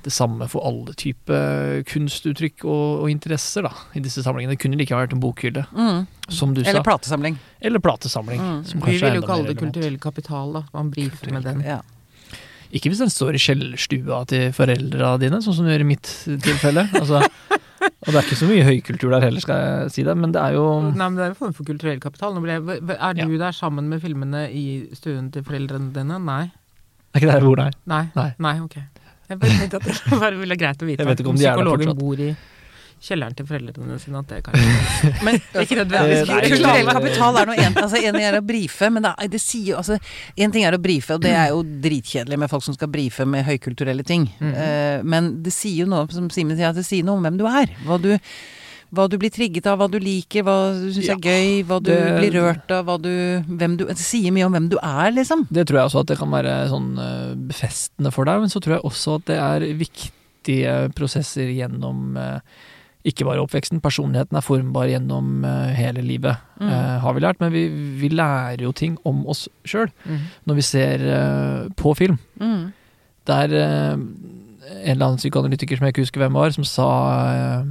det 0.03 0.13
samme 0.13 0.49
for 0.51 0.65
alle 0.67 0.95
typer 0.99 1.83
kunstuttrykk 1.87 2.65
og, 2.65 3.03
og 3.05 3.11
interesser 3.13 3.63
da, 3.69 3.71
i 3.95 4.03
disse 4.03 4.25
samlingene. 4.25 4.57
Det 4.57 4.63
kunne 4.65 4.79
like 4.81 4.91
gjerne 4.91 5.07
vært 5.07 5.17
en 5.17 5.23
bokhylle, 5.23 5.65
Mm. 5.73 6.07
som 6.29 6.55
du 6.55 6.61
Eller 6.63 6.81
sa. 6.81 6.87
platesamling. 6.87 7.39
Eller 7.61 7.79
platesamling. 7.83 8.41
Mm. 8.43 8.61
Som 8.67 8.81
Vi 8.87 8.99
vil 8.99 9.19
jo 9.21 9.23
kalle 9.27 9.47
det 9.53 9.59
kulturell 9.61 9.99
kapital, 10.03 10.53
da. 10.53 10.65
Man 10.75 10.91
brifer 10.91 11.31
med 11.33 11.43
den. 11.47 11.61
Ja. 11.67 11.81
Ikke 12.73 12.89
hvis 12.89 13.03
den 13.05 13.11
står 13.13 13.37
i 13.37 13.41
kjellerstua 13.43 14.23
til 14.27 14.51
foreldra 14.57 15.19
dine, 15.21 15.43
sånn 15.45 15.55
som 15.59 15.67
det 15.69 15.75
gjør 15.77 15.85
i 15.85 15.91
mitt 15.93 16.09
tilfelle. 16.41 16.87
Altså, 16.97 17.21
og 17.83 18.09
det 18.09 18.15
er 18.17 18.25
ikke 18.25 18.39
så 18.41 18.49
mye 18.49 18.65
høykultur 18.65 19.11
der 19.13 19.27
heller, 19.27 19.41
skal 19.45 19.61
jeg 19.61 19.91
si 19.93 20.03
det, 20.07 20.15
men 20.17 20.33
det 20.33 20.41
er 20.41 20.57
jo 20.57 20.65
Nei, 20.89 20.97
men 20.97 21.19
det 21.19 21.25
er 21.27 21.35
en 21.35 21.39
form 21.39 21.53
for 21.53 21.69
kulturell 21.69 22.01
kapital. 22.01 22.33
Nå 22.33 22.41
ble 22.43 22.57
jeg, 22.57 22.81
er 22.97 23.13
du 23.21 23.37
der 23.37 23.53
sammen 23.53 23.91
med 23.93 24.01
filmene 24.03 24.47
i 24.51 24.65
stuen 24.97 25.29
til 25.35 25.45
foreldrene 25.45 25.93
dine? 25.93 26.17
Nei. 26.25 26.47
Er 27.13 27.21
ikke 27.21 27.29
det 27.29 27.35
her 27.37 27.45
hvor 27.45 27.61
nei? 27.61 27.71
Nei. 27.93 28.03
Nei. 28.17 28.31
Nei. 28.41 28.55
ok. 28.65 28.79
Jeg 29.33 29.43
bare 29.43 29.61
tenkte 29.61 29.83
at 29.83 29.91
det 29.91 30.19
bare 30.25 30.41
ville 30.41 30.59
greit 30.61 30.83
å 30.83 30.89
vite 30.89 31.05
Jeg 31.05 31.13
vet 31.13 31.23
ikke 31.25 31.33
om 31.35 31.39
de 31.41 31.47
er 31.47 31.57
der 31.57 31.71
psykologen 31.71 31.99
bor 31.99 32.27
i 32.29 32.33
kjelleren 33.03 33.35
til 33.35 33.47
foreldrene 33.49 33.97
sine, 33.99 34.21
at 34.23 34.31
det 34.31 34.41
kanskje 34.47 35.13
Men 35.27 35.39
Ikke 35.65 35.79
nødvendigvis 35.81 36.31
kulturell 36.55 36.91
kapital 36.95 37.41
er 37.41 37.51
noe 37.51 37.67
altså, 37.73 37.99
en 37.99 38.19
ting 38.19 38.27
er 38.29 38.39
å 38.39 38.45
brife, 38.47 38.91
men 38.95 39.07
det, 39.09 39.13
det 39.33 39.43
sier 39.43 39.73
jo 39.73 39.81
altså 39.81 39.99
En 40.37 40.55
ting 40.55 40.67
er 40.69 40.77
å 40.77 40.81
brife, 40.83 41.17
og 41.17 41.25
det 41.25 41.35
er 41.35 41.51
jo 41.51 41.63
dritkjedelig 41.63 42.39
med 42.45 42.53
folk 42.53 42.67
som 42.67 42.77
skal 42.77 42.91
brife 42.93 43.27
med 43.29 43.45
høykulturelle 43.47 44.05
ting. 44.07 44.29
Mm 44.39 44.53
-hmm. 44.53 44.99
uh, 44.99 45.05
men 45.05 45.31
det 45.43 45.53
sier 45.53 45.83
jo 45.83 45.87
noe, 45.91 46.07
som 46.11 46.31
Simen 46.31 46.57
sier, 46.57 46.71
at 46.71 46.79
det 46.79 46.87
sier 46.87 47.05
noe 47.05 47.17
om 47.17 47.23
hvem 47.27 47.39
du 47.39 47.47
er. 47.47 47.75
Hva 47.87 47.99
du, 47.99 48.19
hva 48.93 49.09
du 49.09 49.17
blir 49.19 49.31
trigget 49.33 49.67
av, 49.67 49.79
hva 49.81 49.87
du 49.91 49.99
liker, 49.99 50.43
hva 50.45 50.57
du 50.77 50.91
syns 50.93 51.07
Ja, 51.09 51.15
er 51.15 51.21
gøy, 51.25 51.65
hva 51.65 51.79
du 51.83 51.91
det- 51.91 52.19
blir 52.21 52.35
rørt 52.41 52.71
av, 52.71 52.85
hva 52.87 52.99
du, 53.01 53.09
hvem 53.49 53.77
du 53.79 53.87
Det 53.87 53.97
sier 53.99 54.31
mye 54.33 54.45
om 54.45 54.53
hvem 54.53 54.69
du 54.69 54.77
er, 54.83 55.11
liksom. 55.13 55.47
Det 55.51 55.67
tror 55.67 55.79
jeg 55.81 55.87
også 55.91 56.01
at 56.01 56.07
det 56.13 56.19
kan 56.19 56.31
være 56.31 56.69
sånn 56.69 56.91
eh, 56.99 57.35
befestende 57.49 58.13
for 58.13 58.25
deg, 58.29 58.41
men 58.41 58.49
så 58.53 58.61
tror 58.61 58.77
jeg 58.77 58.85
også 58.85 59.15
at 59.17 59.25
det 59.27 59.39
er 59.39 59.61
viktige 59.81 60.93
prosesser 60.95 61.49
gjennom, 61.57 62.17
eh, 62.19 62.41
ikke 63.05 63.25
bare 63.27 63.41
oppveksten, 63.43 63.81
personligheten 63.83 64.37
er 64.37 64.45
formbar 64.45 64.87
gjennom 64.93 65.45
eh, 65.45 65.75
hele 65.75 66.03
livet, 66.05 66.37
Mm. 66.61 67.01
har 67.01 67.13
vi 67.15 67.21
lært. 67.21 67.41
Men 67.41 67.51
vi, 67.51 67.69
vi 67.99 68.09
lærer 68.11 68.61
jo 68.63 68.71
ting 68.73 68.97
om 69.05 69.27
oss 69.27 69.49
sjøl 69.65 69.89
Mm. 70.07 70.19
når 70.47 70.55
vi 70.55 70.63
ser 70.63 71.69
på 71.75 71.97
film. 71.97 72.19
Mm. 72.39 72.73
Det 73.27 73.35
er 73.51 73.55
en 73.97 74.07
eller 74.87 75.07
annen 75.07 75.19
psykoanalytiker 75.19 75.77
som 75.77 75.87
jeg 75.87 75.95
ikke 75.95 76.03
husker 76.07 76.21
hvem 76.23 76.33
var, 76.35 76.51
som 76.55 76.63
sa 76.65 77.65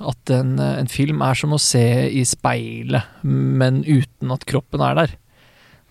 at 0.00 0.30
en, 0.34 0.54
en 0.60 0.88
film 0.90 1.20
er 1.22 1.34
som 1.38 1.52
å 1.52 1.58
se 1.60 1.82
i 2.10 2.22
speilet, 2.28 3.04
men 3.26 3.82
uten 3.84 4.32
at 4.34 4.46
kroppen 4.48 4.80
er 4.84 4.96
der. 5.02 5.16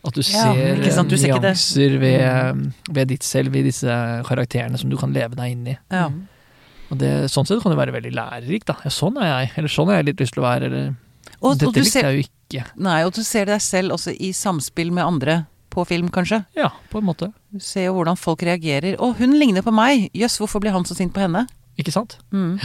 At 0.08 0.16
du 0.16 0.22
Ja, 0.24 0.54
ser 0.54 0.92
sant, 0.96 1.12
du 1.12 1.18
nyanser 1.20 1.98
ved, 2.00 2.62
ved 2.90 3.10
ditt 3.12 3.26
selv, 3.28 3.56
i 3.60 3.66
disse 3.66 3.92
karakterene 4.28 4.80
som 4.80 4.90
du 4.90 4.96
kan 4.98 5.12
leve 5.14 5.36
deg 5.36 5.52
inn 5.58 5.66
i. 5.74 5.78
Ja. 5.92 6.06
Og 6.90 6.98
det, 7.02 7.12
sånn 7.30 7.46
sett 7.46 7.60
kan 7.62 7.74
det 7.74 7.78
være 7.82 7.94
veldig 7.98 8.14
lærerikt. 8.16 8.72
Ja, 8.86 8.90
sånn 8.94 9.20
er 9.22 9.28
jeg, 9.30 9.52
eller 9.60 9.70
sånn 9.74 9.92
har 9.92 10.00
jeg 10.00 10.08
litt 10.14 10.24
lyst 10.24 10.34
til 10.38 10.42
å 10.42 10.48
være, 10.48 10.70
eller 10.72 10.90
Og, 11.40 11.54
Dette 11.60 11.68
og 11.70 11.76
likte 11.78 11.92
ser, 11.92 12.08
jeg 12.10 12.16
jo 12.18 12.28
ikke. 12.30 12.64
nei, 12.82 12.98
og 13.06 13.14
du 13.16 13.22
ser 13.24 13.46
deg 13.52 13.62
selv 13.62 13.94
også 13.96 14.16
i 14.16 14.32
samspill 14.36 14.90
med 14.96 15.06
andre 15.06 15.36
på 15.70 15.84
film, 15.86 16.08
kanskje. 16.10 16.42
Ja, 16.58 16.72
på 16.90 16.98
en 17.04 17.06
måte. 17.06 17.30
Du 17.54 17.60
ser 17.62 17.86
jo 17.86 17.94
hvordan 18.00 18.18
folk 18.18 18.42
reagerer. 18.48 18.96
Å, 18.98 19.12
hun 19.20 19.36
ligner 19.38 19.62
på 19.62 19.72
meg! 19.76 20.08
Jøss, 20.18 20.40
hvorfor 20.42 20.64
blir 20.64 20.74
han 20.74 20.88
så 20.88 20.96
sint 20.98 21.14
på 21.14 21.22
henne? 21.22 21.44
Ikke 21.78 21.94
sant? 21.94 22.18
Mm. 22.34 22.56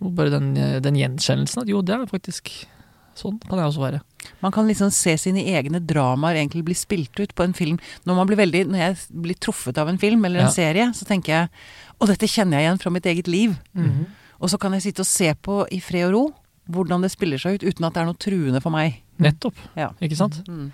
Og 0.00 0.14
bare 0.14 0.30
den, 0.30 0.56
eh, 0.56 0.78
den 0.80 0.94
gjenkjennelsen 0.98 1.62
at 1.62 1.68
jo, 1.68 1.82
det 1.82 1.94
er 1.94 2.06
faktisk 2.10 2.52
Sånn 3.16 3.38
kan 3.48 3.56
jeg 3.56 3.70
også 3.70 3.80
være. 3.80 4.00
Man 4.42 4.52
kan 4.52 4.66
liksom 4.68 4.90
se 4.92 5.14
sine 5.16 5.40
egne 5.48 5.78
dramaer 5.80 6.34
egentlig 6.36 6.62
bli 6.66 6.74
spilt 6.76 7.16
ut 7.18 7.30
på 7.34 7.44
en 7.46 7.54
film. 7.56 7.78
Når, 8.04 8.14
man 8.18 8.26
blir 8.28 8.36
veldig, 8.36 8.60
når 8.68 8.76
jeg 8.82 8.96
blir 9.24 9.38
truffet 9.40 9.78
av 9.80 9.88
en 9.88 9.96
film 9.96 10.22
eller 10.28 10.40
en 10.42 10.50
Ja. 10.50 10.52
serie, 10.52 10.90
så 10.92 11.06
tenker 11.08 11.32
jeg 11.32 11.48
å, 11.98 12.06
dette 12.06 12.28
kjenner 12.28 12.58
jeg 12.60 12.66
igjen 12.68 12.78
fra 12.82 12.90
mitt 12.92 13.06
eget 13.08 13.26
liv. 13.26 13.56
Mm. 13.74 14.04
Og 14.38 14.50
så 14.52 14.58
kan 14.60 14.72
jeg 14.76 14.82
sitte 14.82 15.00
og 15.00 15.06
se 15.08 15.32
på 15.32 15.62
i 15.72 15.80
fred 15.80 16.10
og 16.10 16.12
ro 16.12 16.34
hvordan 16.68 17.00
det 17.00 17.10
spiller 17.10 17.38
seg 17.40 17.54
ut, 17.54 17.64
uten 17.64 17.86
at 17.88 17.94
det 17.94 18.02
er 18.02 18.04
noe 18.10 18.20
truende 18.20 18.60
for 18.60 18.68
meg. 18.70 19.00
Nettopp. 19.18 19.54
Ja. 19.80 19.88
Ikke 20.02 20.16
sant? 20.20 20.42
Mm. 20.46 20.72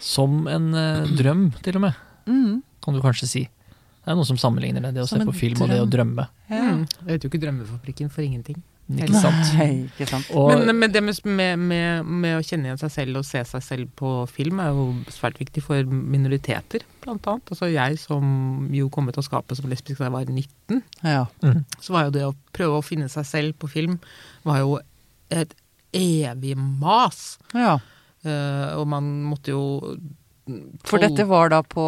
Som 0.00 0.48
en 0.50 0.74
eh, 0.74 1.06
drøm, 1.14 1.52
til 1.62 1.76
og 1.76 1.82
med, 1.82 1.94
Mm. 2.26 2.62
kan 2.82 2.94
du 2.94 3.00
kanskje 3.00 3.26
si. 3.28 3.48
Det 4.08 4.14
er 4.14 4.16
noen 4.16 4.24
som 4.30 4.38
sammenligner 4.40 4.80
det, 4.86 4.94
det 4.96 5.02
å 5.04 5.08
Som 5.10 5.20
se 5.20 5.28
på 5.28 5.34
film 5.36 5.60
og 5.66 5.68
det 5.68 5.82
å 5.84 5.88
drømme. 5.92 6.24
Ja. 6.48 6.62
Mm. 6.78 6.84
Jeg 6.88 7.08
vet 7.10 7.24
jo 7.26 7.28
ikke 7.28 7.40
Drømmefabrikken 7.42 8.08
for 8.08 8.24
ingenting. 8.24 8.62
Ikke 8.88 9.20
sant? 9.20 9.50
Nei, 9.58 9.66
ikke 9.84 10.06
sant. 10.08 10.30
Og, 10.32 10.48
Men, 10.64 10.78
men 10.80 10.92
det 10.94 11.02
med, 11.04 11.18
med, 11.28 11.58
med, 11.60 12.06
med 12.24 12.38
å 12.38 12.44
kjenne 12.46 12.70
igjen 12.70 12.80
seg 12.80 12.94
selv 12.94 13.20
og 13.20 13.26
se 13.28 13.42
seg 13.50 13.66
selv 13.66 13.90
på 14.00 14.12
film 14.32 14.62
er 14.64 14.70
jo 14.72 14.86
svært 15.12 15.36
viktig 15.42 15.60
for 15.66 15.84
minoriteter, 15.92 16.86
blant 17.04 17.28
annet. 17.28 17.52
Altså 17.52 17.68
jeg 17.68 18.00
som 18.00 18.24
jo 18.72 18.88
kom 18.94 19.12
ut 19.12 19.20
av 19.20 19.26
skapet 19.28 19.60
som 19.60 19.68
lesbisk 19.68 20.00
da 20.00 20.08
jeg 20.08 20.16
var 20.16 20.32
19, 20.32 20.80
Ja. 21.04 21.26
mm, 21.44 21.60
så 21.84 21.98
var 21.98 22.08
jo 22.08 22.14
det 22.16 22.24
å 22.30 22.32
prøve 22.56 22.80
å 22.80 22.86
finne 22.86 23.10
seg 23.12 23.28
selv 23.28 23.60
på 23.60 23.68
film 23.68 24.00
var 24.48 24.64
jo 24.64 24.78
et 25.28 25.52
evig 25.92 26.56
mas. 26.56 27.36
ja. 27.52 27.76
Uh, 28.26 28.74
og 28.80 28.88
man 28.90 29.06
måtte 29.30 29.52
jo 29.52 29.60
For 30.88 31.02
dette 31.02 31.26
var 31.28 31.50
da 31.52 31.62
på 31.66 31.84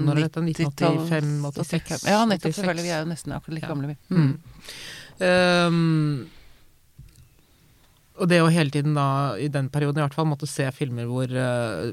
Når 0.00 0.20
er 0.20 0.26
dette? 0.26 0.44
1985, 0.44 1.34
86? 1.58 2.06
Ja, 2.08 2.22
nettopp. 2.28 2.54
86. 2.54 2.60
Selvfølgelig. 2.60 2.86
Vi 2.86 2.94
er 2.94 3.04
jo 3.04 3.10
nesten 3.10 3.36
akkurat 3.36 3.58
like 3.58 3.70
gamle, 3.70 3.92
vi. 3.92 3.96
Mm. 4.14 4.32
Um, 5.20 6.30
og 8.14 8.28
det 8.30 8.38
å 8.44 8.50
hele 8.52 8.70
tiden 8.70 8.94
da, 8.94 9.34
i 9.42 9.48
den 9.50 9.66
perioden 9.74 9.98
i 9.98 10.04
hvert 10.04 10.14
fall, 10.14 10.28
måtte 10.30 10.46
se 10.46 10.68
filmer 10.70 11.08
hvor 11.10 11.26
uh, 11.34 11.88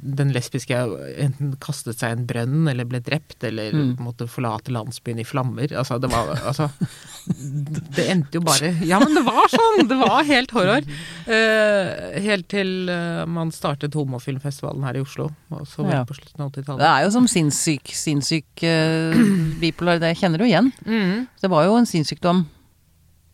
den 0.00 0.30
lesbiske 0.32 0.72
enten 1.20 1.50
kastet 1.60 1.98
seg 2.00 2.14
i 2.14 2.16
en 2.16 2.26
brønn, 2.30 2.62
eller 2.72 2.88
ble 2.88 3.00
drept, 3.04 3.42
eller 3.44 3.70
Mm. 3.76 3.90
måtte 4.00 4.24
forlate 4.26 4.72
landsbyen 4.72 5.20
i 5.20 5.24
flammer. 5.28 5.68
Altså, 5.76 5.98
det 6.00 6.08
var 6.10 6.30
Altså 6.40 6.70
Det 7.96 8.06
endte 8.10 8.38
jo 8.38 8.40
bare 8.42 8.70
Ja, 8.88 8.98
men 9.02 9.14
det 9.14 9.22
var 9.26 9.46
sånn! 9.52 9.84
Det 9.90 9.98
var 10.00 10.24
helt 10.24 10.50
horror. 10.56 10.86
Uh, 11.28 12.18
helt 12.24 12.48
til 12.50 12.88
uh, 12.88 13.26
man 13.28 13.52
startet 13.54 13.94
homofilmfestivalen 13.94 14.82
her 14.88 14.96
i 14.96 15.04
Oslo, 15.04 15.28
og 15.52 15.66
så 15.68 15.84
var 15.84 15.92
Ja. 15.92 16.00
det 16.04 16.08
på 16.14 16.16
slutten 16.22 16.40
av 16.46 16.52
80-tallet. 16.54 16.80
Det 16.80 16.88
er 16.94 17.04
jo 17.04 17.10
som 17.18 17.28
sinnssyk, 17.28 17.92
sinnssyk 17.94 18.64
bipolar, 19.60 20.00
det 20.00 20.14
kjenner 20.18 20.40
du 20.40 20.46
igjen. 20.48 20.72
Mm. 20.86 21.26
Det 21.40 21.50
var 21.52 21.64
jo 21.68 21.76
en 21.76 21.86
sinnssykdom, 21.88 22.46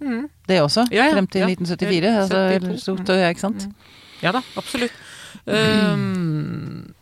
Mm. 0.00 0.28
det 0.46 0.60
også. 0.62 0.86
Ja, 0.92 1.06
ja, 1.06 1.12
frem 1.14 1.26
til 1.32 1.40
ja. 1.40 1.46
1974. 1.48 2.16
Altså, 2.22 2.40
72, 2.60 2.82
stort, 2.82 3.08
ja, 3.08 3.28
ikke 3.32 3.40
sant? 3.40 3.68
Ja 4.22 4.32
da, 4.32 4.42
absolutt. 4.56 4.92
Um, 5.46 6.94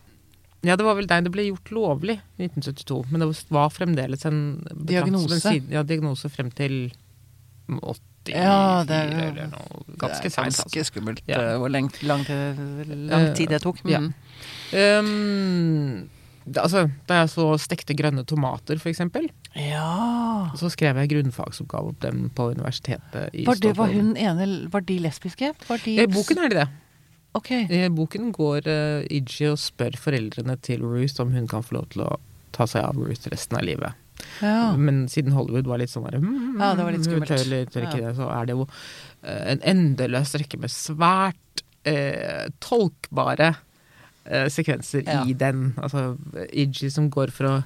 ja, 0.65 0.75
det 0.75 0.85
var 0.85 0.95
vel 0.97 1.07
deg 1.09 1.23
det 1.27 1.31
ble 1.33 1.45
gjort 1.49 1.71
lovlig 1.75 2.17
i 2.39 2.47
1972, 2.47 3.05
men 3.11 3.21
det 3.21 3.29
var 3.53 3.69
fremdeles 3.73 4.25
en 4.25 4.39
Diagnose. 4.89 5.39
Siden, 5.43 5.69
Ja, 5.71 5.83
diagnose 5.83 6.29
frem 6.29 6.51
til 6.51 6.91
84 7.67 8.01
Ja, 8.33 8.83
det 8.87 8.95
er- 8.95 9.29
eller 9.29 9.47
noe 9.51 9.83
ganske 10.01 10.23
det 10.23 10.33
er 10.37 10.41
ganske 10.41 10.65
Altså. 10.65 10.83
skummelt 10.83 11.21
Ja. 11.27 11.39
eh, 11.53 11.57
hvor 11.59 11.67
lang, 11.69 11.91
lang, 12.01 12.25
lang 13.09 13.35
tid 13.35 13.47
det 13.49 13.61
tok. 13.61 13.77
Ja. 13.85 13.99
Mm. 13.99 14.13
Um, 14.73 16.09
det, 16.09 16.09
altså, 16.53 16.85
da 17.09 17.21
jeg 17.21 17.31
så 17.33 17.47
stekte 17.61 17.95
grønne 17.97 18.25
tomater, 18.27 18.79
eksempel, 18.91 19.27
ja. 19.57 20.51
så 20.59 20.69
skrev 20.73 20.99
jeg 21.01 21.11
grunnfagsoppgave 21.13 21.93
opp 21.93 21.99
dem 22.05 22.29
på 22.35 22.51
universitetet 22.53 23.33
i 23.33 23.45
Var, 23.47 23.61
det, 23.63 23.75
var 23.77 23.93
hun 23.93 24.13
ene 24.19 24.47
Var 24.71 24.85
de 24.85 24.99
lesbiske? 25.05 25.53
Var 25.67 25.85
de 25.85 25.97
I 26.03 26.07
boken 26.11 26.43
er 26.43 26.53
de 26.53 26.59
det. 26.63 26.67
Ok. 27.35 27.51
I 27.51 27.81
boken 27.91 28.31
går 28.35 28.69
uh, 28.69 29.03
Iji 29.11 29.49
og 29.51 29.59
spør 29.59 29.97
foreldrene 29.99 30.55
til 30.63 30.85
Ruth 30.85 31.19
om 31.23 31.33
hun 31.35 31.49
kan 31.51 31.65
få 31.65 31.79
lov 31.79 31.89
til 31.91 32.05
å 32.05 32.15
ta 32.55 32.67
seg 32.69 32.85
av 32.85 32.99
Ruth 32.99 33.27
resten 33.31 33.59
av 33.59 33.65
livet. 33.67 33.97
Ja. 34.39 34.71
Men 34.79 35.05
siden 35.11 35.35
Hollywood 35.35 35.67
var 35.67 35.81
litt 35.81 35.91
sånn 35.91 36.05
der, 36.07 36.21
mm, 36.23 36.59
Ja, 36.61 36.71
det 36.77 36.85
var 36.87 36.95
litt 36.95 37.03
skummelt. 37.07 37.31
tør 37.31 37.67
tør 37.71 37.87
ikke 37.89 37.99
Ja. 37.99 38.07
det, 38.07 38.15
så 38.15 38.29
er 38.31 38.45
det 38.45 38.55
jo 38.55 38.67
eh, 39.23 39.43
en 39.51 39.61
endeløs 39.73 40.35
rekke 40.39 40.59
med 40.59 40.71
svært 40.71 41.63
eh, 41.83 42.47
tolkbare 42.63 43.55
eh, 44.25 44.47
sekvenser 44.49 45.03
Ja. 45.05 45.23
i 45.25 45.33
den. 45.33 45.73
Altså 45.77 46.17
Iggy 46.51 46.89
som 46.91 47.09
går 47.09 47.31
for 47.31 47.45
å 47.49 47.63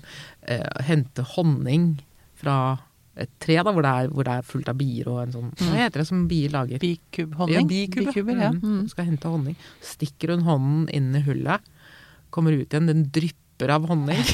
eh, 0.47 0.83
hente 0.87 1.23
honning 1.35 1.99
fra 2.39 2.77
et 3.19 3.29
tre, 3.43 3.57
da, 3.63 3.71
hvor 3.75 3.83
det, 3.83 3.89
er, 3.91 4.07
hvor 4.15 4.23
det 4.23 4.31
er 4.37 4.45
fullt 4.47 4.69
av 4.71 4.77
bier 4.79 5.07
og 5.11 5.17
en 5.25 5.31
sånn 5.33 5.49
Hva 5.57 5.65
Mm. 5.73 5.75
heter 5.81 5.99
det 5.99 6.07
som 6.07 6.27
bier 6.29 6.49
lager? 6.53 6.79
Bikubhonning? 6.79 7.67
Ja. 7.67 7.87
Bikuber, 8.05 8.37
ja. 8.39 8.51
Mm. 8.55 8.61
Mm. 8.63 8.87
Skal 8.93 9.05
hente 9.09 9.27
honning. 9.27 9.55
Stikker 9.83 10.29
hun 10.35 10.43
hånden 10.47 10.87
inn 10.95 11.09
i 11.15 11.21
hullet, 11.25 11.59
kommer 12.31 12.51
ut 12.55 12.69
igjen, 12.71 12.87
den 12.87 13.03
drypper 13.11 13.69
av 13.75 13.87
honning. 13.91 14.23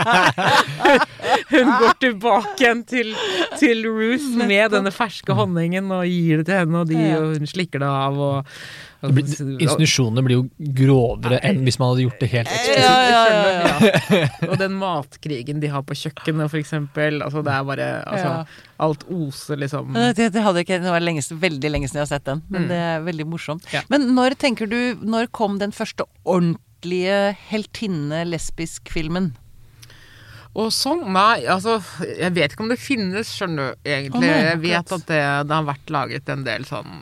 hun 1.50 1.72
går 1.80 1.96
tilbake 2.02 2.54
igjen 2.62 2.84
til, 2.88 3.10
til 3.60 3.82
Ruth 3.90 4.28
med 4.46 4.70
denne 4.76 4.92
ferske 4.94 5.34
honningen 5.36 5.90
og 5.94 6.06
gir 6.08 6.40
det 6.42 6.46
til 6.50 6.62
henne, 6.62 6.84
og, 6.84 6.88
de, 6.90 7.00
og 7.18 7.34
hun 7.40 7.50
slikker 7.50 7.82
det 7.82 7.90
av. 7.90 8.18
Og, 8.20 8.54
det 9.00 9.14
blir, 9.16 9.30
institusjonene 9.64 10.20
blir 10.26 10.36
jo 10.36 10.70
grovere 10.76 11.38
enn 11.48 11.62
hvis 11.64 11.78
man 11.80 11.94
hadde 11.94 12.02
gjort 12.04 12.18
det 12.20 12.28
helt 12.34 12.50
eksplisitt. 12.52 12.82
Ja, 12.84 12.96
ja, 13.08 13.22
ja, 13.32 13.62
ja. 14.20 14.26
Og 14.50 14.58
den 14.60 14.74
matkrigen 14.76 15.62
de 15.62 15.70
har 15.72 15.86
på 15.88 15.96
kjøkkenet, 15.96 16.50
for 16.52 16.60
eksempel. 16.60 17.22
Altså, 17.24 17.40
det 17.46 17.54
er 17.54 17.64
bare 17.70 17.86
altså, 18.04 18.34
Alt 18.80 19.06
oser, 19.08 19.56
liksom. 19.60 19.94
Det, 19.96 20.10
det, 20.18 20.26
det 20.36 20.44
hadde 20.44 20.66
ikke, 20.66 20.78
det 20.84 20.92
var 20.92 21.00
lenge, 21.04 21.24
veldig 21.46 21.70
lenge 21.72 21.88
siden 21.88 22.02
jeg 22.02 22.06
har 22.08 22.12
sett 22.18 22.28
den, 22.28 22.42
men 22.52 22.60
Mm. 22.60 22.68
det 22.68 22.80
er 22.90 23.00
veldig 23.08 23.26
morsomt. 23.32 23.64
Ja. 23.72 23.80
Men 23.88 24.04
når 24.14 24.34
tenker 24.40 24.68
du 24.68 24.76
Når 25.00 25.30
kom 25.32 25.56
den 25.60 25.72
første 25.72 26.04
ordentlige 26.28 27.34
heltinne-lesbisk-filmen? 27.48 29.32
Og 30.58 30.72
sånn, 30.74 31.04
nei, 31.14 31.44
altså 31.46 31.76
Jeg 32.02 32.32
vet 32.34 32.52
ikke 32.56 32.64
om 32.64 32.70
det 32.72 32.78
finnes, 32.82 33.28
skjønner 33.38 33.68
du, 33.76 33.78
egentlig. 33.86 34.26
Oh, 34.32 34.40
jeg 34.48 34.58
vet 34.64 34.92
at 34.96 35.04
det, 35.06 35.20
det 35.46 35.54
har 35.54 35.66
vært 35.68 35.92
laget 35.94 36.32
en 36.34 36.42
del 36.46 36.64
sånn 36.66 36.96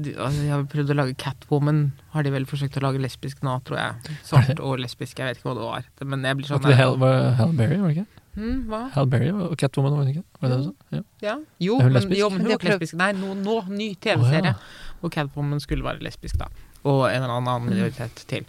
de, 0.00 0.14
altså, 0.16 0.46
har 0.48 0.64
prøvd 0.72 0.92
å 0.94 0.96
lage 1.02 1.16
Catwoman, 1.20 1.82
har 2.14 2.24
de 2.24 2.32
vel 2.32 2.46
forsøkt 2.48 2.78
å 2.80 2.84
lage 2.86 3.02
lesbisk 3.04 3.42
nå, 3.44 3.58
tror 3.68 3.80
jeg. 3.82 4.16
Svart 4.24 4.56
og 4.64 4.80
lesbisk, 4.80 5.20
jeg 5.20 5.28
vet 5.34 5.40
ikke 5.42 5.50
hva 5.50 5.56
det 5.58 5.66
var. 5.68 5.88
Men 6.14 6.24
jeg 6.30 6.40
blir 6.40 6.48
sånn 6.48 6.64
Var 6.64 6.72
det 6.72 6.80
Hal, 6.80 6.96
Hal 7.42 7.52
Berry, 7.60 7.80
var 7.82 7.92
det 7.92 7.98
ikke? 7.98 8.22
Mm, 8.34 8.56
Hva? 8.66 8.80
Hal 8.96 9.06
Berry 9.12 9.28
og 9.30 9.52
Catwoman, 9.60 9.94
var 9.94 10.08
det 10.08 10.16
ikke? 10.16 10.24
Var 10.40 10.48
det 10.50 10.56
det 10.56 10.62
du 10.64 10.70
sa? 10.70 10.96
Ja. 10.96 11.02
Ja. 11.28 11.34
Jo, 11.62 11.76
Er 11.76 11.84
hun 11.84 11.92
men, 11.92 11.98
lesbisk? 12.00 12.18
jo, 12.18 12.30
men 12.32 12.40
hun 12.48 12.54
var 12.56 12.66
lesbisk. 12.72 12.96
Nei, 12.98 13.12
nå, 13.20 13.34
nå 13.44 13.58
ny 13.70 13.92
TV-serie. 14.02 14.54
oh, 14.56 14.64
ja. 14.64 14.96
Og 15.04 15.12
Catwoman 15.14 15.60
skulle 15.62 15.84
være 15.86 16.02
lesbisk, 16.02 16.40
da. 16.40 16.48
Og 16.88 17.04
en 17.12 17.20
eller 17.22 17.36
annen 17.36 17.68
minoritet 17.68 18.24
til. 18.32 18.48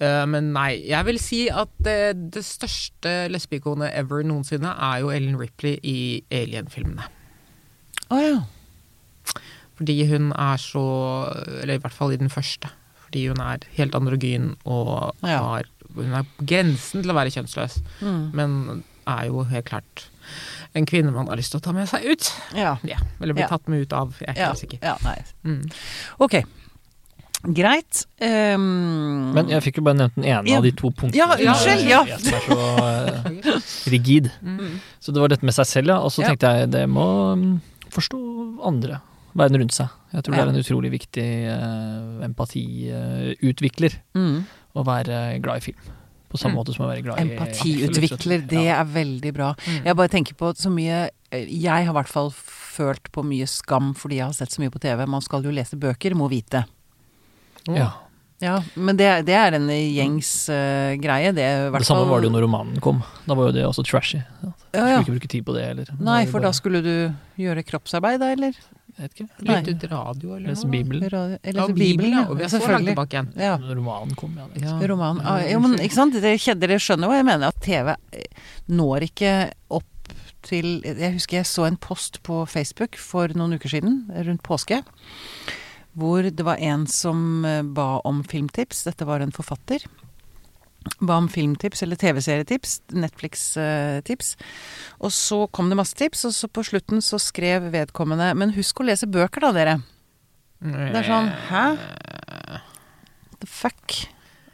Eh, 0.00 0.24
men 0.28 0.50
nei, 0.52 0.82
jeg 0.90 1.06
vil 1.08 1.18
si 1.22 1.38
at 1.48 1.70
det, 1.82 1.96
det 2.34 2.42
største 2.44 3.14
lesbeikonet 3.32 3.94
ever 3.96 4.22
noensinne 4.28 4.74
er 4.76 4.98
jo 5.00 5.12
Ellen 5.14 5.38
Ripley 5.40 5.78
i 5.82 5.96
Alien-filmene. 6.30 7.06
Å 8.12 8.18
ja. 8.20 8.42
Fordi 9.76 9.96
hun 10.08 10.30
er 10.32 10.56
så 10.62 10.82
Eller 11.62 11.76
i 11.76 11.80
hvert 11.82 11.92
fall 11.96 12.12
i 12.14 12.20
den 12.20 12.30
første. 12.32 12.70
Fordi 13.06 13.26
hun 13.28 13.40
er 13.44 13.64
helt 13.76 13.96
androgyn 13.98 14.54
og 14.64 15.16
Ja. 15.24 15.40
har 15.42 15.64
Hun 15.96 16.12
er 16.12 16.24
på 16.28 16.44
grensen 16.44 17.00
til 17.02 17.10
å 17.10 17.14
være 17.16 17.30
kjønnsløs, 17.32 17.78
Mm. 18.02 18.34
men 18.34 18.84
er 19.06 19.26
jo 19.30 19.44
helt 19.44 19.64
klart 19.64 20.02
en 20.74 20.84
kvinne 20.84 21.12
man 21.14 21.26
har 21.28 21.36
lyst 21.36 21.52
til 21.52 21.60
å 21.60 21.62
ta 21.62 21.72
med 21.72 21.88
seg 21.88 22.04
ut. 22.04 22.32
Ja. 22.54 22.76
Ja, 22.84 22.98
eller 23.22 23.32
bli 23.32 23.44
tatt 23.48 23.66
med 23.68 23.80
ut 23.86 23.92
av. 23.94 24.12
Jeg 24.20 24.28
er 24.28 24.34
ikke 24.34 24.44
helt 24.44 24.58
sikker. 24.58 25.24
Mm. 25.44 25.70
Ok. 26.20 26.34
Greit. 27.44 28.04
Um, 28.20 29.32
Men 29.36 29.50
jeg 29.52 29.62
fikk 29.62 29.76
jo 29.80 29.84
bare 29.86 29.98
nevnt 30.00 30.14
den 30.16 30.24
ene 30.24 30.48
Ja. 30.48 30.56
av 30.58 30.64
de 30.64 30.72
to 30.72 30.90
punktene. 30.90 31.14
Ja, 31.14 31.28
unnskyld, 31.36 31.84
ja. 31.88 32.00
som 32.18 32.34
er 32.34 32.40
så 32.46 32.58
eh, 32.88 33.92
rigid. 33.92 34.30
Mm. 34.42 34.80
Så 35.00 35.12
det 35.12 35.20
var 35.20 35.28
dette 35.28 35.44
med 35.46 35.54
seg 35.54 35.66
selv, 35.66 35.88
ja. 35.92 35.98
Og 36.00 36.10
så 36.10 36.22
Ja. 36.22 36.28
tenkte 36.32 36.50
jeg 36.56 36.70
det 36.72 36.86
må 36.88 37.06
mm, 37.36 37.60
forstå 37.92 38.20
andre. 38.66 39.00
Verden 39.36 39.60
rundt 39.60 39.72
seg. 39.76 39.88
Jeg 40.14 40.24
tror 40.24 40.34
det 40.34 40.42
er 40.42 40.48
en 40.48 40.62
utrolig 40.64 40.90
viktig 40.94 41.28
uh, 41.52 42.24
empatiutvikler 42.24 43.98
mm. 44.16 44.36
å 44.74 44.84
være 44.86 45.38
glad 45.44 45.60
i 45.60 45.64
film. 45.68 45.92
På 46.32 46.38
samme 46.40 46.56
Mm. 46.56 46.58
måte 46.58 46.74
som 46.74 46.86
å 46.86 46.88
være 46.88 47.02
glad 47.04 47.18
i 47.20 47.36
Empatiutvikler, 47.36 48.46
det 48.48 48.64
Ja. 48.64 48.80
er 48.80 48.84
veldig 48.84 49.32
bra. 49.34 49.54
Mm. 49.66 49.84
Jeg 49.84 49.96
bare 49.96 50.08
tenker 50.08 50.34
på 50.34 50.54
så 50.56 50.70
mye 50.72 51.10
Jeg 51.30 51.60
har 51.84 51.92
i 51.92 51.92
hvert 51.92 52.08
fall 52.08 52.30
følt 52.30 53.10
på 53.12 53.22
mye 53.22 53.46
skam 53.46 53.92
fordi 53.94 54.16
jeg 54.16 54.24
har 54.26 54.32
sett 54.32 54.48
så 54.50 54.60
mye 54.62 54.70
på 54.70 54.80
TV. 54.80 55.04
Man 55.06 55.20
skal 55.20 55.42
jo 55.42 55.50
lese 55.50 55.76
bøker, 55.76 56.14
må 56.14 56.30
vite. 56.30 56.64
Ja. 57.74 57.90
Ja, 58.38 58.58
men 58.76 58.98
det, 59.00 59.06
det 59.24 59.32
er 59.32 59.54
en 59.56 59.64
gjengs 59.70 60.28
uh, 60.52 60.92
greie. 61.00 61.30
Det, 61.32 61.44
hvert 61.72 61.80
Det 61.80 61.86
samme 61.88 62.02
fall- 62.04 62.10
var 62.10 62.20
det 62.20 62.28
jo 62.28 62.32
når 62.34 62.42
romanen 62.44 62.80
kom. 62.84 62.98
Da 63.24 63.32
var 63.34 63.46
jo 63.48 63.52
det 63.56 63.62
også 63.64 63.80
trashy. 63.88 64.18
Ja. 64.44 64.50
Ja, 64.76 64.80
Skulle 64.82 65.00
ikke 65.06 65.14
bruke 65.16 65.28
tid 65.32 65.44
på 65.46 65.54
det 65.56 65.62
heller. 65.64 65.88
Nei, 66.04 66.26
for 66.28 66.44
da 66.44 66.50
skulle 66.52 66.82
du 66.84 66.92
gjøre 67.40 67.64
kroppsarbeid, 67.64 68.20
da, 68.20 68.28
eller? 68.36 68.52
Jeg 68.96 69.06
vet 69.08 69.14
ikke. 69.16 69.28
Lytte 69.48 69.72
ut 69.72 69.86
radio 69.90 70.34
eller 70.36 70.50
Lese? 70.52 70.68
Bibelen. 70.68 71.08
Radio, 71.12 71.38
eller 71.42 71.62
Ja, 71.62 71.66
Bibelen, 71.80 72.12
ja. 72.12 72.20
ja. 72.20 72.28
Og 72.28 72.36
vi 72.36 72.44
ja 72.44 72.44
er 72.44 72.52
så 72.52 72.58
langt 72.60 72.66
selvfølgelig. 72.66 72.92
tilbake 72.92 73.16
igjen. 73.16 73.32
Ja. 73.40 73.56
Når 73.64 73.74
romanen 73.80 74.14
kom, 74.20 74.36
ja. 74.36 74.46
Ja. 74.66 74.76
Roman. 74.92 75.16
Ja, 75.24 75.32
Ah, 75.32 75.40
jo, 75.54 75.60
men 75.64 75.78
ikke 75.80 75.96
sant? 75.96 76.20
Dere, 76.20 76.54
dere 76.60 76.78
skjønner 76.80 77.08
hva 77.08 77.16
jeg 77.22 77.28
mener, 77.32 77.48
at 77.48 77.60
TV 77.64 77.96
når 78.68 79.08
ikke 79.08 79.32
opp 79.80 80.12
til 80.46 80.82
Jeg 80.84 81.16
husker 81.16 81.40
jeg 81.40 81.48
så 81.48 81.64
en 81.66 81.76
post 81.82 82.20
på 82.22 82.44
Facebook 82.46 82.94
for 83.00 83.32
noen 83.34 83.56
uker 83.56 83.72
siden, 83.72 84.04
rundt 84.12 84.44
påske, 84.46 84.82
hvor 85.96 86.28
det 86.28 86.44
var 86.44 86.60
en 86.62 86.86
som 86.90 87.44
eh, 87.48 87.62
ba 87.64 88.00
om 88.04 88.22
filmtips. 88.24 88.84
Dette 88.88 89.08
var 89.08 89.24
en 89.24 89.34
forfatter. 89.34 89.84
Ba 91.00 91.16
om 91.18 91.28
filmtips 91.28 91.82
eller 91.82 91.98
TV-serietips, 91.98 92.78
Netflix-tips. 92.94 94.34
Og 95.02 95.12
så 95.14 95.40
kom 95.50 95.70
det 95.72 95.78
masse 95.80 95.98
tips, 95.98 96.24
og 96.28 96.34
så 96.36 96.50
på 96.52 96.62
slutten 96.68 97.02
så 97.02 97.18
skrev 97.18 97.72
vedkommende 97.72 98.28
Men 98.38 98.54
husk 98.54 98.80
å 98.80 98.86
lese 98.86 99.08
bøker, 99.10 99.48
da, 99.48 99.52
dere. 99.56 99.78
Det 100.62 101.00
er 101.02 101.08
sånn 101.08 101.32
Hæ? 101.50 101.64
The 103.42 103.48
fuck? 103.50 103.96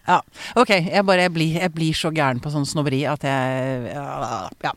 Ja. 0.09 0.19
Ok, 0.59 0.71
jeg 0.75 1.05
bare 1.07 1.23
jeg 1.29 1.33
blir, 1.35 1.53
jeg 1.61 1.73
blir 1.77 1.95
så 1.95 2.11
gæren 2.15 2.41
på 2.43 2.51
sånn 2.51 2.67
snobberi 2.67 3.05
at 3.07 3.23
jeg 3.23 3.93
Ja. 3.93 4.73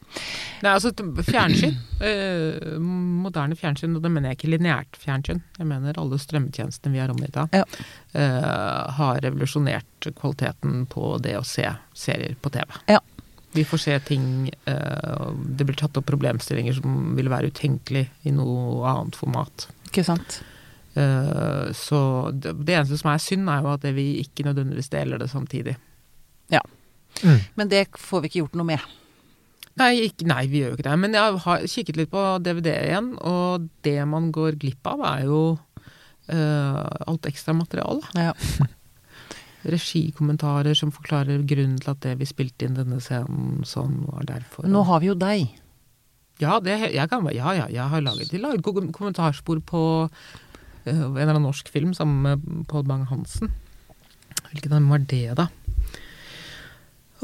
Nei, 0.61 0.71
altså 0.75 0.91
fjernsyn. 1.25 1.73
eh, 2.05 2.77
moderne 2.79 3.57
fjernsyn, 3.57 3.95
og 3.97 4.03
det 4.05 4.11
mener 4.13 4.31
jeg 4.31 4.39
ikke 4.39 4.51
lineært 4.53 4.99
fjernsyn. 5.01 5.41
Jeg 5.57 5.67
mener 5.69 5.97
alle 6.01 6.19
strømmetjenestene 6.21 6.93
vi 6.93 7.01
har 7.01 7.09
omgitt 7.13 7.37
av, 7.41 7.49
Ja. 7.53 7.63
eh, 8.13 8.91
har 8.99 9.19
revolusjonert 9.25 10.11
kvaliteten 10.19 10.85
på 10.91 11.15
det 11.21 11.35
å 11.39 11.45
se 11.45 11.67
serier 11.93 12.35
på 12.41 12.51
TV. 12.53 12.65
Ja. 12.87 12.99
Vi 13.55 13.63
får 13.63 13.79
se 13.79 13.99
ting 14.03 14.49
eh, 14.67 15.29
Det 15.55 15.63
blir 15.63 15.77
tatt 15.79 15.95
opp 15.97 16.05
problemstillinger 16.09 16.75
som 16.75 17.15
ville 17.15 17.31
være 17.31 17.47
utenkelig 17.53 18.09
i 18.27 18.33
noe 18.35 18.83
annet 18.89 19.15
format. 19.15 19.69
Ikke 19.87 20.03
sant? 20.03 20.41
Eh, 20.95 21.73
så 21.75 21.99
det, 22.31 22.55
det 22.65 22.79
eneste 22.79 23.01
som 23.01 23.11
er 23.11 23.21
synd, 23.23 23.49
er 23.51 23.65
jo 23.65 23.73
at 23.73 23.85
vi 23.95 24.07
ikke 24.23 24.47
nødvendigvis 24.47 24.91
deler 24.93 25.21
det 25.21 25.29
samtidig. 25.33 25.77
Mm. 27.23 27.39
Men 27.55 27.71
det 27.71 27.87
får 27.99 28.23
vi 28.23 28.31
ikke 28.31 28.43
gjort 28.43 28.57
noe 28.59 28.69
med. 28.73 28.93
Nei, 29.79 29.91
ikke, 30.07 30.27
nei, 30.29 30.45
vi 30.51 30.61
gjør 30.61 30.71
jo 30.71 30.77
ikke 30.77 30.87
det. 30.87 30.95
Men 31.03 31.17
jeg 31.17 31.41
har 31.45 31.67
kikket 31.71 31.99
litt 31.99 32.11
på 32.13 32.23
DVD 32.43 32.71
igjen, 32.77 33.11
og 33.19 33.67
det 33.87 33.99
man 34.07 34.31
går 34.35 34.59
glipp 34.61 34.87
av, 34.87 35.03
er 35.09 35.25
jo 35.27 35.41
uh, 36.31 36.85
alt 37.11 37.27
ekstramateriale. 37.27 38.07
Ja. 38.15 38.31
Regikommentarer 39.75 40.77
som 40.77 40.93
forklarer 40.95 41.43
grunnen 41.49 41.79
til 41.81 41.91
at 41.91 42.01
det 42.05 42.15
vi 42.21 42.29
spilte 42.29 42.67
inn 42.67 42.77
denne 42.77 43.01
scenen 43.03 43.65
sånn, 43.67 44.03
var 44.07 44.27
derfor. 44.29 44.67
Nå 44.69 44.85
har 44.87 45.03
vi 45.03 45.11
jo 45.11 45.19
deg. 45.19 45.47
Ja, 46.39 46.59
det, 46.63 46.77
jeg 46.91 47.07
kan, 47.11 47.27
ja, 47.31 47.53
ja, 47.55 47.67
jeg 47.71 47.91
har 47.91 48.03
laget, 48.03 48.31
jeg 48.31 48.43
laget 48.43 48.63
kommentarspor 48.65 49.61
på 49.63 49.83
en 50.91 51.15
eller 51.17 51.33
annen 51.33 51.47
norsk 51.47 51.69
film 51.73 51.93
sammen 51.97 52.21
med 52.25 52.65
Pål 52.69 52.83
Bang-Hansen. 52.89 53.51
Hvilken 54.51 54.89
var 54.89 54.99
det, 55.09 55.23
da? 55.35 55.47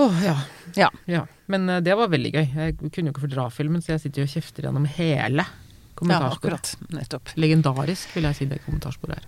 Åh, 0.01 0.23
ja. 0.25 0.89
Ja. 1.05 1.25
Men 1.51 1.69
eh, 1.69 1.81
det 1.83 1.95
var 1.99 2.09
veldig 2.11 2.31
gøy. 2.33 2.45
Jeg 2.55 2.77
kunne 2.79 3.09
jo 3.11 3.13
ikke 3.13 3.25
fordra 3.27 3.49
filmen, 3.53 3.83
så 3.83 3.93
jeg 3.95 4.05
sitter 4.05 4.23
jo 4.23 4.29
og 4.29 4.33
kjefter 4.35 4.67
gjennom 4.67 4.87
hele 4.97 5.45
Ja, 5.45 5.99
kommentarsporet. 5.99 6.71
akkurat. 6.73 6.95
Nettopp. 6.97 7.33
Legendarisk, 7.37 8.15
vil 8.15 8.25
jeg 8.29 8.39
si 8.39 8.47
det 8.49 8.61
kommentarsporet 8.65 9.19
er. 9.19 9.27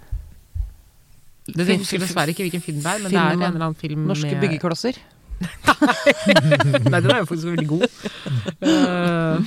Det, 1.43 1.65
husker 1.75 1.99
dessverre 1.99 2.31
ikke 2.31 2.45
hvilken 2.47 2.63
film 2.63 2.79
det 2.79 2.87
er, 2.87 3.01
men 3.03 3.11
det 3.11 3.19
er 3.19 3.33
en 3.35 3.41
eller 3.43 3.65
annen 3.67 3.75
film 3.77 4.05
Norske 4.07 4.31
med 4.31 4.45
byggeklosser. 4.45 4.97
Nei, 6.91 6.99
den 7.01 7.11
er 7.11 7.19
jo 7.23 7.27
faktisk 7.27 7.49
veldig 7.49 7.67
god. 7.67 7.85
Uh, 8.63 9.43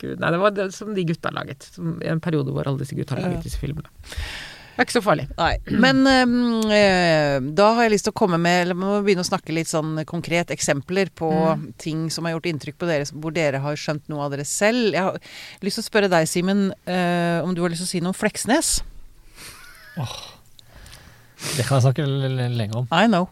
Gud, 0.00 0.18
nei, 0.20 0.30
det 0.34 0.40
var 0.42 0.52
det 0.56 0.68
som 0.76 0.92
de 0.96 1.04
gutta 1.08 1.32
laget. 1.34 1.70
Som, 1.74 1.96
I 2.04 2.10
en 2.12 2.20
periode 2.24 2.52
hvor 2.52 2.68
alle 2.68 2.82
disse 2.82 2.96
gutta 2.98 3.16
har 3.16 3.24
laget 3.24 3.46
disse 3.46 3.60
filmene. 3.60 3.88
Det 4.78 4.84
er 4.84 4.86
ikke 4.86 4.94
så 4.94 5.02
farlig. 5.02 5.24
Nei. 5.34 5.54
Men 5.82 6.04
øh, 6.06 7.46
da 7.58 7.64
har 7.74 7.88
jeg 7.88 7.96
lyst 7.96 8.06
til 8.06 8.12
å 8.12 8.18
komme 8.20 8.38
med 8.38 8.60
Eller 8.62 8.76
vi 8.78 8.84
må 8.84 9.00
begynne 9.02 9.24
å 9.24 9.26
snakke 9.26 9.50
litt 9.56 9.66
sånn 9.66 10.04
konkret 10.06 10.52
eksempler 10.54 11.10
på 11.18 11.30
Mm. 11.48 11.64
ting 11.82 12.04
som 12.14 12.28
har 12.28 12.36
gjort 12.36 12.46
inntrykk 12.46 12.76
på 12.78 12.86
dere, 12.86 13.08
hvor 13.10 13.34
dere 13.34 13.58
har 13.64 13.74
skjønt 13.80 14.06
noe 14.12 14.22
av 14.28 14.30
dere 14.36 14.44
selv. 14.46 14.92
Jeg 14.94 15.02
har 15.02 15.18
lyst 15.66 15.80
til 15.80 15.82
å 15.82 15.88
spørre 15.88 16.10
deg, 16.12 16.28
Simen, 16.30 16.68
øh, 16.86 17.38
om 17.42 17.56
du 17.56 17.62
har 17.64 17.72
lyst 17.74 17.82
til 17.82 17.88
å 17.88 17.92
si 17.96 18.02
noe 18.04 18.14
om 18.14 18.18
Fleksnes? 18.20 18.70
Det 21.56 21.66
kan 21.66 21.80
jeg 21.80 21.86
snakke 21.88 22.06
lenge 22.06 22.78
om. 22.84 22.86
I 22.94 23.06
know. 23.10 23.26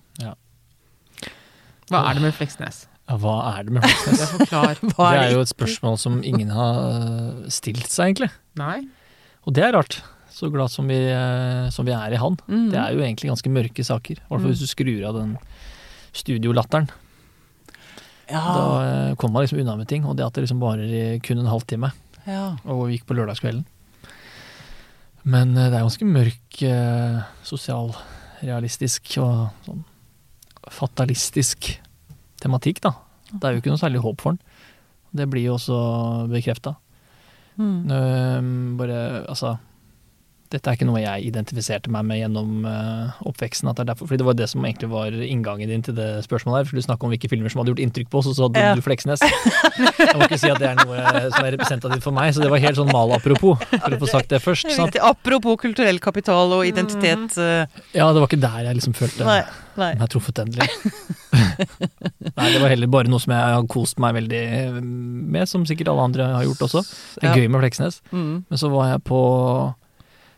Hva 1.91 2.01
er 2.11 2.19
det 2.19 2.23
med 2.25 2.35
Fleksnes? 2.35 2.85
Ja, 3.07 3.15
hva 3.23 3.37
er 3.53 3.63
det 3.69 3.73
med 3.77 3.85
Fleksnes? 3.87 4.19
Jeg 4.25 4.29
forklar. 4.41 4.81
Det 4.83 5.21
er 5.23 5.33
jo 5.37 5.41
et 5.45 5.53
spørsmål 5.53 5.99
som 6.03 6.17
ingen 6.27 6.51
har 6.51 6.81
øh, 6.83 7.45
stilt 7.55 7.87
seg, 7.93 8.09
egentlig. 8.17 8.31
Nei? 8.59 8.81
Og 9.47 9.55
det 9.55 9.63
er 9.63 9.77
rart. 9.77 10.01
Så 10.37 10.51
glad 10.53 10.69
som 10.75 10.89
vi, 10.91 10.99
øh, 11.15 11.69
som 11.73 11.87
vi 11.87 11.95
er 11.95 12.13
i 12.13 12.19
han. 12.21 12.35
Mm. 12.51 12.67
Det 12.75 12.81
er 12.83 12.91
jo 12.97 13.05
egentlig 13.07 13.31
ganske 13.31 13.53
mørke 13.55 13.85
saker. 13.87 14.19
I 14.19 14.21
hvert 14.27 14.35
fall 14.41 14.43
Mm. 14.43 14.51
hvis 14.53 14.65
du 14.65 14.67
skrur 14.73 15.07
av 15.09 15.15
den 15.21 15.37
studiolatteren. 16.13 16.91
ja, 18.29 18.43
Da 18.43 18.65
øh, 19.13 19.17
kom 19.17 19.33
man 19.33 19.43
liksom 19.47 19.61
unna 19.63 19.77
med 19.77 19.87
ting. 19.89 20.05
Og 20.05 20.17
det 20.19 20.27
at 20.27 20.35
det 20.35 20.43
liksom 20.49 20.61
varer 20.61 20.91
i 20.91 21.19
kun 21.23 21.39
en 21.39 21.47
halvtime, 21.47 21.93
ja. 22.27 22.57
og 22.67 22.91
gikk 22.91 23.07
på 23.07 23.15
lørdagskvelden. 23.15 23.65
Men 25.23 25.55
det 25.55 25.71
er 25.75 25.83
ganske 25.87 26.07
mørk 26.07 26.59
sosialrealistisk 27.47 29.17
og 29.23 29.49
sånn 29.67 29.85
fatalistisk 30.73 31.71
tematikk, 32.43 32.83
da. 32.85 32.95
Det 33.33 33.45
er 33.45 33.55
jo 33.55 33.63
ikke 33.63 33.73
noe 33.73 33.81
særlig 33.81 34.03
håp 34.05 34.23
for 34.23 34.37
den. 34.37 34.41
Det 35.17 35.29
blir 35.31 35.47
jo 35.47 35.57
også 35.57 35.77
bekrefta. 36.31 36.75
Mm. 37.57 38.77
Bare, 38.77 38.99
altså 39.31 39.57
Dette 40.53 40.71
er 40.71 40.77
ikke 40.79 40.87
noe 40.89 41.01
jeg 41.03 41.27
identifiserte 41.29 41.91
meg 41.91 42.05
med 42.07 42.21
gjennom 42.21 42.65
uh, 42.65 43.17
oppveksten. 43.27 43.69
At 43.71 43.77
det 43.79 43.85
er 43.85 43.89
derfor, 43.93 44.07
fordi 44.11 44.21
det 44.23 44.27
var 44.29 44.37
det 44.39 44.49
som 44.53 44.65
egentlig 44.65 44.89
var 44.93 45.11
inngangen 45.13 45.69
din 45.73 45.83
til 45.83 45.95
det 45.99 46.09
spørsmålet 46.27 46.61
her. 46.63 46.69
For 46.71 46.77
du 46.79 46.85
snakka 46.87 47.07
om 47.09 47.13
hvilke 47.15 47.31
filmer 47.33 47.53
som 47.53 47.61
hadde 47.63 47.73
gjort 47.75 47.83
inntrykk 47.87 48.11
på 48.13 48.21
oss, 48.23 48.29
og 48.31 48.37
så 48.39 48.47
hadde 48.49 48.63
Ja. 48.63 48.75
du 48.79 48.83
Fleksnes. 48.87 49.21
Jeg 49.27 50.15
må 50.17 50.29
ikke 50.29 50.39
si 50.41 50.51
at 50.53 50.59
det 50.63 50.69
er 50.71 50.79
noe 50.81 51.31
som 51.35 51.45
er 51.45 51.53
representativt 51.57 52.03
for 52.07 52.13
meg, 52.17 52.33
så 52.37 52.43
det 52.45 52.51
var 52.53 52.63
helt 52.63 52.77
sånn 52.79 52.93
mal-apropos, 52.93 53.59
for 53.71 53.97
å 53.97 54.01
få 54.03 54.09
sagt 54.11 54.29
det 54.33 54.41
først. 54.45 54.71
Sant? 54.77 54.97
Apropos 55.03 55.57
kulturell 55.61 55.99
kapital 56.01 56.53
og 56.57 56.67
identitet. 56.69 57.37
øh, 57.39 57.67
Ja, 57.97 58.13
det 58.13 58.21
var 58.23 58.29
ikke 58.31 58.41
der 58.41 58.63
jeg 58.71 58.77
liksom 58.81 58.95
følte 58.97 59.25
nei, 59.27 59.43
nei. 59.77 59.93
meg 59.99 60.09
truffet 60.13 60.39
endelig. 60.45 60.69
Nei, 62.37 62.47
det 62.53 62.61
var 62.61 62.69
heller 62.73 62.89
bare 62.93 63.09
noe 63.11 63.21
som 63.23 63.33
jeg 63.33 63.55
har 63.57 63.65
kost 63.71 63.99
meg 64.03 64.15
veldig 64.17 64.43
med, 64.83 65.49
som 65.49 65.65
sikkert 65.69 65.89
alle 65.93 66.05
andre 66.11 66.27
har 66.37 66.45
gjort 66.47 66.65
også. 66.69 66.83
Det 67.21 67.25
er 67.25 67.35
Ja. 67.35 67.35
gøy 67.43 67.49
med 67.53 67.61
Fleksnes. 67.65 68.01
Mm. 68.13 68.45
Men 68.49 68.59
så 68.61 68.71
var 68.73 68.91
jeg 68.93 69.05
på 69.05 69.21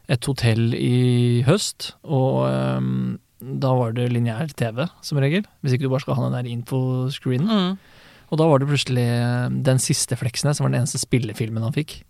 et 0.09 0.25
hotell 0.25 0.73
i 0.75 1.42
høst, 1.47 1.92
og 2.05 2.47
um, 2.49 3.18
da 3.38 3.71
var 3.77 3.94
det 3.94 4.09
lineær 4.11 4.51
TV, 4.59 4.87
som 5.05 5.21
regel. 5.23 5.44
Hvis 5.62 5.77
ikke 5.77 5.87
du 5.87 5.92
bare 5.92 6.03
skal 6.03 6.18
ha 6.18 6.27
den 6.27 6.37
der 6.38 6.51
infoscreenen. 6.51 7.49
Mm. 7.49 7.99
Og 8.29 8.40
da 8.40 8.47
var 8.51 8.61
det 8.61 8.68
plutselig 8.68 9.05
eh, 9.05 9.49
den 9.64 9.79
siste 9.81 10.18
Fleksnes, 10.18 10.59
som 10.59 10.66
var 10.66 10.73
den 10.75 10.83
eneste 10.83 11.01
spillefilmen 11.01 11.64
han 11.64 11.77
fikk. 11.77 12.01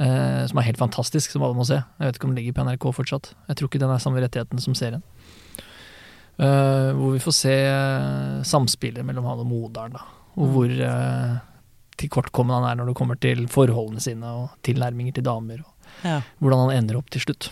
Eh, 0.00 0.42
som 0.50 0.58
er 0.58 0.66
helt 0.66 0.80
fantastisk, 0.80 1.30
som 1.30 1.44
alle 1.46 1.58
må 1.58 1.66
se. 1.68 1.78
Jeg 1.78 2.08
vet 2.08 2.18
ikke 2.18 2.26
om 2.30 2.34
den 2.34 2.40
ligger 2.40 2.56
på 2.56 2.64
NRK 2.66 2.88
fortsatt. 2.96 3.30
Jeg 3.50 3.58
tror 3.58 3.70
ikke 3.70 3.82
den 3.84 3.92
er 3.94 4.02
samme 4.02 4.22
rettigheten 4.24 4.62
som 4.62 4.74
serien. 4.78 5.04
Eh, 6.34 6.90
hvor 6.98 7.14
vi 7.14 7.22
får 7.22 7.36
se 7.36 7.54
eh, 7.54 8.42
samspillet 8.42 9.06
mellom 9.06 9.28
han 9.30 9.44
og 9.44 9.50
moderen, 9.50 9.94
da. 9.94 10.02
Og 10.34 10.50
hvor 10.50 10.72
eh, 10.88 11.36
tilkortkommen 12.00 12.56
han 12.56 12.66
er 12.72 12.80
når 12.80 12.90
det 12.90 12.98
kommer 12.98 13.20
til 13.22 13.46
forholdene 13.50 14.02
sine 14.02 14.32
og 14.40 14.56
tilnærminger 14.66 15.14
til 15.14 15.28
damer. 15.28 15.62
Og 15.62 15.73
Ja. 16.04 16.18
hvordan 16.38 16.60
han 16.68 16.76
ender 16.82 16.96
opp 17.00 17.08
til 17.14 17.22
slutt. 17.24 17.44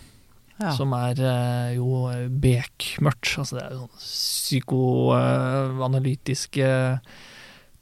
Ja. 0.60 0.70
Som 0.76 0.92
er 0.94 1.16
eh, 1.18 1.74
jo 1.78 1.86
bekmørkt. 2.28 3.38
Altså 3.40 3.56
det 3.58 3.64
er 3.64 3.72
jo 3.74 3.78
sånn 3.88 4.02
psykoanalytiske 4.02 6.68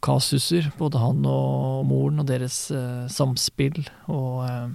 kasuser. 0.01 0.71
Både 0.79 0.99
han 1.03 1.19
og 1.29 1.83
moren 1.91 2.21
og 2.23 2.27
deres 2.31 2.71
eh, 2.73 3.05
samspill. 3.13 3.83
Og 4.09 4.47
eh, 4.47 4.69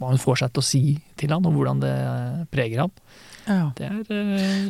hva 0.00 0.08
hun 0.10 0.18
får 0.22 0.36
seg 0.42 0.50
til 0.56 0.62
å 0.62 0.66
si 0.66 0.82
til 1.20 1.30
han, 1.34 1.44
og 1.46 1.52
hvordan 1.54 1.78
det 1.84 1.94
preger 2.50 2.78
ham. 2.86 2.92
Ja. 3.46 3.66
Det 3.76 3.84
er 3.90 4.02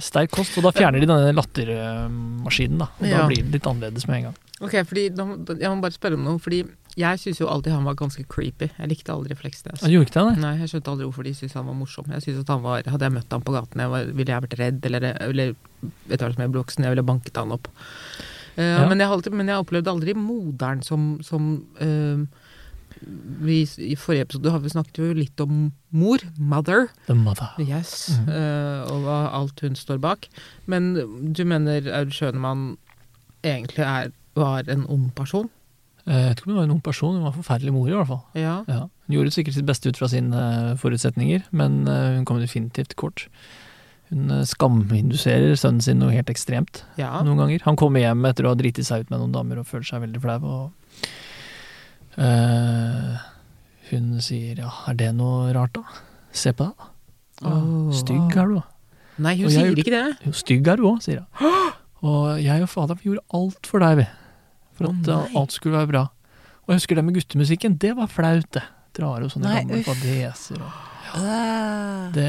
sterk 0.03 0.31
kost. 0.35 0.57
Og 0.59 0.63
da 0.67 0.71
fjerner 0.75 0.99
de 1.01 1.07
denne 1.09 1.33
lattermaskinen, 1.37 2.79
da. 2.83 2.87
Og 2.99 3.07
Ja. 3.07 3.19
da 3.23 3.27
blir 3.31 3.43
det 3.47 3.53
litt 3.55 3.67
annerledes 3.71 4.05
med 4.09 4.17
en 4.19 4.25
gang. 4.31 4.37
Ok, 4.63 4.75
fordi 4.87 5.03
Jeg 5.09 5.17
må 5.71 5.81
bare 5.83 5.93
spørre 5.95 6.15
om 6.19 6.25
noe, 6.27 6.39
fordi 6.43 6.61
jeg 6.99 7.21
syns 7.23 7.39
jo 7.41 7.49
alltid 7.49 7.73
han 7.73 7.87
var 7.89 7.97
ganske 7.97 8.23
creepy. 8.29 8.69
Jeg 8.77 8.91
likte 8.91 9.15
aldri 9.15 9.37
Fleksnes. 9.39 9.81
Han 9.81 9.93
gjorde 9.93 10.11
ikke 10.11 10.25
det, 10.29 10.43
nei? 10.43 10.53
Jeg 10.61 10.73
skjønte 10.75 10.93
aldri 10.93 11.07
hvorfor 11.09 11.25
de 11.25 11.33
syntes 11.39 11.57
han 11.57 11.69
var 11.71 11.77
morsom. 11.79 12.11
Jeg 12.13 12.25
synes 12.27 12.43
at 12.43 12.53
han 12.53 12.63
var, 12.67 12.85
Hadde 12.93 13.09
jeg 13.09 13.15
møtt 13.15 13.33
han 13.33 13.45
på 13.47 13.55
gaten, 13.55 13.81
jeg 13.81 13.93
var, 13.95 14.11
ville 14.13 14.35
jeg 14.35 14.45
vært 14.45 14.59
redd, 14.61 14.89
eller, 14.91 15.07
eller 15.25 15.55
etter 16.11 16.27
hvert 16.27 16.37
som 16.37 16.45
jeg 16.45 16.53
ble 16.53 16.61
voksen, 16.61 16.85
jeg 16.85 16.95
ville 16.95 17.07
banket 17.09 17.41
han 17.41 17.57
opp. 17.57 17.71
Uh, 18.53 18.61
Ja. 18.61 18.85
men, 18.85 19.01
jeg 19.01 19.09
alltid, 19.09 19.33
men 19.33 19.49
jeg 19.49 19.65
opplevde 19.65 19.89
aldri 19.89 20.13
moderen 20.13 20.83
som, 20.85 21.15
som 21.25 21.65
uh, 21.81 22.21
vi, 23.41 23.63
I 23.65 23.97
forrige 23.97 24.29
episode 24.29 24.53
har 24.53 24.61
vi 24.61 24.75
snakket 24.75 25.01
jo 25.01 25.15
litt 25.17 25.41
om 25.41 25.73
mor, 25.89 26.21
mother, 26.37 26.91
The 27.09 27.17
Mother. 27.17 27.57
yes, 27.59 28.13
mm. 28.21 28.29
uh, 28.29 28.93
og 28.93 29.07
hva 29.07 29.19
alt 29.41 29.65
hun 29.65 29.79
står 29.79 29.97
bak. 30.05 30.29
Men 30.69 30.93
du 31.33 31.43
mener 31.49 31.89
Aud 31.89 32.13
Schønemann 32.13 32.77
egentlig 33.43 33.89
er, 33.89 34.13
var 34.37 34.69
en 34.69 34.85
ond 34.93 35.09
person? 35.17 35.49
Eh, 36.07 36.15
Jeg 36.19 36.29
vet 36.29 36.41
ikke 36.41 36.49
om 36.49 36.53
hun 36.53 36.61
var 36.61 36.69
en 36.69 36.75
ung 36.75 36.83
person, 36.83 37.17
hun 37.19 37.27
var 37.27 37.35
forferdelig 37.37 37.73
mor 37.75 37.89
i 37.91 37.95
hvert 37.95 38.09
fall. 38.11 38.23
Ja. 38.35 38.55
Ja. 38.67 38.87
Hun 39.07 39.17
gjorde 39.17 39.35
sikkert 39.35 39.55
sitt 39.55 39.69
beste 39.69 39.93
ut 39.93 39.99
fra 40.01 40.09
sine 40.11 40.77
forutsetninger, 40.83 41.45
men 41.53 41.83
eh, 41.87 42.17
hun 42.17 42.25
kom 42.27 42.41
definitivt 42.43 42.97
kort. 42.99 43.29
Hun 44.11 44.31
eh, 44.35 44.45
skaminduserer 44.49 45.55
sønnen 45.59 45.85
sin 45.85 46.01
noe 46.03 46.15
helt 46.15 46.31
ekstremt 46.33 46.83
ja. 46.99 47.15
noen 47.23 47.45
ganger. 47.45 47.63
Han 47.69 47.79
kommer 47.81 48.03
hjem 48.03 48.27
etter 48.29 48.49
å 48.49 48.55
ha 48.55 48.59
driti 48.59 48.85
seg 48.87 49.05
ut 49.05 49.13
med 49.13 49.23
noen 49.23 49.37
damer 49.37 49.63
og 49.63 49.69
føler 49.71 49.87
seg 49.89 50.03
veldig 50.05 50.23
flau. 50.25 50.39
Og, 50.43 51.07
uh, 52.19 53.23
hun 53.93 54.11
sier 54.25 54.61
ja, 54.65 54.73
er 54.91 54.99
det 54.99 55.13
noe 55.17 55.53
rart 55.55 55.79
da? 55.79 55.87
Se 56.35 56.53
på 56.57 56.67
deg, 56.67 56.75
da. 56.77 56.91
Oh. 57.43 57.91
Stygg 57.95 58.37
er 58.39 58.51
du 58.51 58.59
da'. 58.61 58.69
Nei, 59.23 59.35
hun 59.41 59.51
sier 59.51 59.67
har 59.67 59.79
ikke 59.79 59.93
det. 59.93 60.05
Jo, 60.25 60.33
stygg 60.37 60.69
er 60.73 60.81
du 60.81 60.87
òg, 60.89 61.01
sier 61.05 61.23
hun. 61.23 61.63
Og 62.09 62.41
jeg 62.43 62.65
og 62.65 62.71
faderen 62.71 62.99
vi 62.99 63.11
gjorde 63.11 63.25
alt 63.39 63.69
for 63.71 63.85
deg, 63.85 64.01
vi. 64.01 64.07
For 64.83 64.93
at 64.93 65.11
uh, 65.11 65.41
alt 65.41 65.57
skulle 65.57 65.79
være 65.79 65.91
bra. 65.91 66.07
Og 66.63 66.73
jeg 66.73 66.83
husker 66.83 66.99
det 66.99 67.05
med 67.07 67.19
guttemusikken, 67.19 67.77
det 67.83 67.97
var 67.99 68.11
flaut, 68.11 68.49
det. 68.55 68.65
Drar 68.93 69.25
og 69.25 69.31
sånne 69.33 69.49
Nei, 69.49 69.61
gamle 69.65 69.85
fadeser 69.87 70.59
og 70.61 70.73
ja. 71.13 72.09
det 72.13 72.27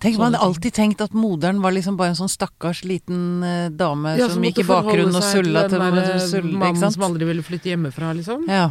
Tenk, 0.00 0.18
man 0.20 0.34
hadde 0.34 0.40
alltid 0.44 0.74
tenkt 0.76 1.00
at 1.04 1.14
moderen 1.16 1.62
var 1.64 1.72
liksom 1.76 1.96
bare 1.96 2.12
en 2.12 2.18
sånn 2.18 2.30
stakkars 2.32 2.82
liten 2.88 3.44
eh, 3.44 3.70
dame 3.72 4.14
Ja, 4.18 4.28
som 4.28 4.36
som 4.36 4.44
gikk 4.48 4.62
i 4.62 4.66
bakgrunnen 4.68 5.16
og 5.16 5.24
sulla 5.24 5.64
til 5.64 5.80
til, 5.80 5.96
der, 5.96 6.42
eh, 6.42 6.50
Mannen 6.60 6.92
som 6.92 7.06
aldri 7.08 7.28
ville 7.28 7.44
flytte 7.46 7.72
hjemmefra, 7.72 8.12
liksom. 8.20 8.44
Ja. 8.52 8.70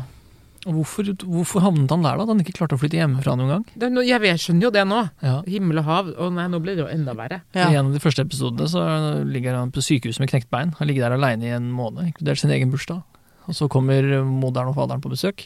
Og 0.66 0.74
hvorfor, 0.80 1.12
hvorfor 1.24 1.62
havnet 1.64 1.92
han 1.94 2.02
der, 2.04 2.18
da? 2.18 2.24
At 2.26 2.32
han 2.34 2.42
ikke 2.44 2.56
klarte 2.58 2.76
å 2.76 2.82
flytte 2.82 2.98
hjemmefra 2.98 3.36
noen 3.38 3.52
gang? 3.54 3.66
Det, 3.76 3.90
jeg, 4.08 4.20
vet- 4.24 4.32
jeg 4.34 4.42
skjønner 4.44 4.68
jo 4.68 4.72
det 4.76 4.84
nå. 4.90 5.02
Ja. 5.24 5.36
Himmel 5.48 5.82
og 5.84 5.86
hav. 5.88 6.10
Å 6.18 6.30
nei, 6.34 6.48
nå 6.52 6.60
blir 6.64 6.76
det 6.80 6.84
jo 6.86 6.90
enda 6.92 7.14
verre. 7.18 7.42
ja. 7.54 7.68
I 7.70 7.78
en 7.80 7.92
av 7.92 7.94
de 7.96 8.02
første 8.04 8.26
episodene 8.26 8.68
så 8.72 8.84
ligger 9.28 9.56
han 9.60 9.72
på 9.76 9.84
sykehuset 9.86 10.24
med 10.24 10.32
knekt 10.34 10.50
bein. 10.50 10.74
Han 10.80 10.88
ligger 10.90 11.06
der 11.08 11.18
aleine 11.20 11.46
i 11.48 11.54
en 11.56 11.70
måned, 11.72 12.08
inkludert 12.10 12.42
sin 12.42 12.52
egen 12.56 12.72
bursdag. 12.74 13.04
Og 13.48 13.56
så 13.56 13.70
kommer 13.72 14.04
moderen 14.28 14.74
og 14.74 14.76
faderen 14.76 15.04
på 15.04 15.14
besøk. 15.14 15.46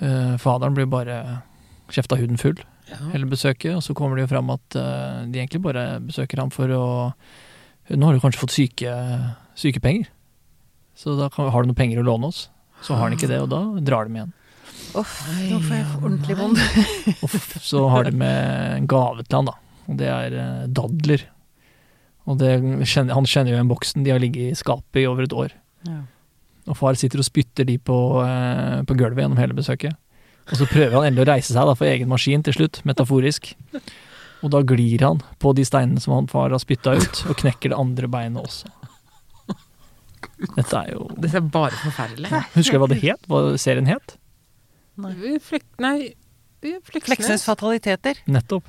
Uh, 0.00 0.34
faderen 0.40 0.74
blir 0.76 0.88
bare 0.90 1.18
kjefta 1.92 2.16
huden 2.18 2.38
full. 2.40 2.56
hele 3.12 3.26
besøket, 3.26 3.74
og 3.76 3.82
så 3.82 3.94
kommer 3.96 4.16
det 4.18 4.26
jo 4.26 4.32
fram 4.34 4.50
at 4.52 4.76
uh, 4.76 5.24
de 5.28 5.40
egentlig 5.40 5.62
bare 5.64 6.00
besøker 6.04 6.40
ham 6.42 6.50
for 6.54 6.68
å 6.68 6.84
Nå 7.92 8.06
har 8.08 8.14
du 8.16 8.20
kanskje 8.22 8.40
fått 8.40 8.54
syke, 8.54 8.92
sykepenger, 9.60 10.06
så 10.96 11.18
da 11.18 11.26
kan, 11.28 11.50
har 11.52 11.62
du 11.62 11.68
noen 11.68 11.76
penger 11.76 11.98
å 12.00 12.04
låne 12.06 12.30
oss. 12.30 12.46
Så 12.84 12.96
har 12.96 13.06
han 13.08 13.16
ikke 13.16 13.30
det, 13.30 13.40
og 13.40 13.50
da 13.52 13.62
drar 13.84 14.08
de 14.08 14.18
igjen. 14.18 14.32
Uff, 14.94 15.14
nå 15.48 15.58
får 15.64 15.74
jeg 15.74 15.86
ordentlig 15.98 16.36
vondt. 16.38 17.54
Så 17.64 17.86
har 17.90 18.06
de 18.06 18.12
med 18.14 18.76
en 18.78 18.88
gave 18.90 19.24
til 19.24 19.40
han, 19.40 19.48
da. 19.48 19.56
Og 19.88 19.98
det 20.00 20.10
er 20.10 20.36
eh, 20.38 20.66
dadler. 20.76 21.24
Og 22.30 22.38
det, 22.40 22.52
han 22.60 23.28
kjenner 23.28 23.52
jo 23.52 23.56
igjen 23.58 23.72
boksen, 23.72 24.04
de 24.04 24.12
har 24.14 24.22
ligget 24.22 24.52
i 24.52 24.58
skapet 24.58 25.02
i 25.02 25.08
over 25.08 25.26
et 25.26 25.34
år. 25.36 25.56
Ja. 25.88 26.02
Og 26.70 26.78
far 26.78 26.96
sitter 26.96 27.20
og 27.20 27.26
spytter 27.26 27.66
de 27.68 27.76
på, 27.76 27.98
eh, 28.24 28.80
på 28.88 28.96
gulvet 28.96 29.24
gjennom 29.24 29.40
hele 29.40 29.56
besøket. 29.56 29.98
Og 30.50 30.58
så 30.60 30.68
prøver 30.68 30.98
han 30.98 31.08
endelig 31.08 31.24
å 31.24 31.30
reise 31.32 31.52
seg 31.52 31.68
da, 31.68 31.74
for 31.76 31.88
egen 31.88 32.10
maskin 32.12 32.44
til 32.44 32.56
slutt, 32.56 32.82
metaforisk. 32.88 33.54
Og 34.44 34.52
da 34.52 34.60
glir 34.66 35.00
han 35.04 35.22
på 35.40 35.54
de 35.56 35.64
steinene 35.64 36.00
som 36.04 36.16
han 36.16 36.28
far 36.28 36.52
har 36.52 36.60
spytta 36.60 36.96
ut, 37.00 37.22
og 37.30 37.38
knekker 37.40 37.72
det 37.72 37.80
andre 37.80 38.10
beinet 38.12 38.44
også. 38.44 38.68
Dette 40.56 40.76
er 40.82 40.92
jo 40.92 41.08
Dette 41.18 41.36
er 41.40 41.46
bare 41.54 41.70
forferdelig. 41.80 42.30
Husker 42.54 42.78
du 42.78 42.82
hva 42.84 42.88
det 42.92 43.00
het? 43.02 43.26
Hva 43.30 43.42
serien 43.60 43.86
het? 43.90 44.16
Flek, 45.42 45.64
nei, 45.82 46.14
Fleksnes 46.62 47.04
Fleksnes. 47.08 47.44
fataliteter. 47.44 48.20
Nettopp. 48.30 48.68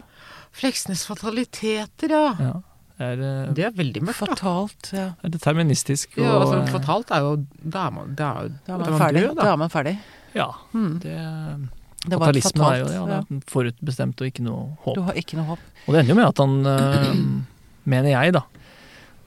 Fleksnes 0.56 1.04
fataliteter, 1.08 2.10
ja. 2.16 2.32
Ja. 2.40 2.54
Det 2.98 3.06
er, 3.06 3.22
eh, 3.28 3.54
Det 3.54 3.64
er 3.68 3.72
veldig 3.76 4.02
mørkt, 4.08 4.20
da. 4.24 4.36
Fatalt, 4.36 4.90
ja. 4.96 5.06
er 5.24 5.30
deterministisk. 5.34 6.16
Ja, 6.18 6.30
og, 6.38 6.46
altså, 6.46 6.60
eh, 6.64 6.72
fatalt 6.72 7.12
er 7.12 7.20
jo 7.26 7.32
Da 7.62 7.88
er 7.88 7.92
man, 7.92 8.14
da 8.16 8.30
er, 8.40 8.50
Da 8.66 8.74
er 8.76 8.78
da 8.86 8.90
man 8.92 9.00
ferdig. 9.02 9.22
død, 9.26 9.36
Da 9.36 9.52
er 9.52 9.58
man 9.58 9.70
ferdig. 9.70 9.98
Ja, 10.36 10.48
Mm. 10.74 11.00
det, 11.00 11.70
Det 12.08 12.20
fatalisme 12.20 12.64
er 12.72 12.78
jo 12.80 12.86
Ja, 12.86 13.06
Ja. 13.08 13.22
det 13.22 13.44
er 13.44 13.52
forutbestemt 13.52 14.22
og 14.22 14.28
ikke 14.32 14.44
noe 14.44 14.78
håp. 14.86 14.96
Du 14.96 15.02
har 15.02 15.14
ikke 15.14 15.36
noe 15.36 15.46
håp. 15.46 15.60
Og 15.88 15.94
det 15.94 16.00
ender 16.00 16.10
jo 16.10 16.16
med 16.16 16.28
at 16.28 16.38
han, 16.38 16.66
øh, 16.66 17.44
mener 17.86 18.10
jeg 18.10 18.34
da 18.34 18.42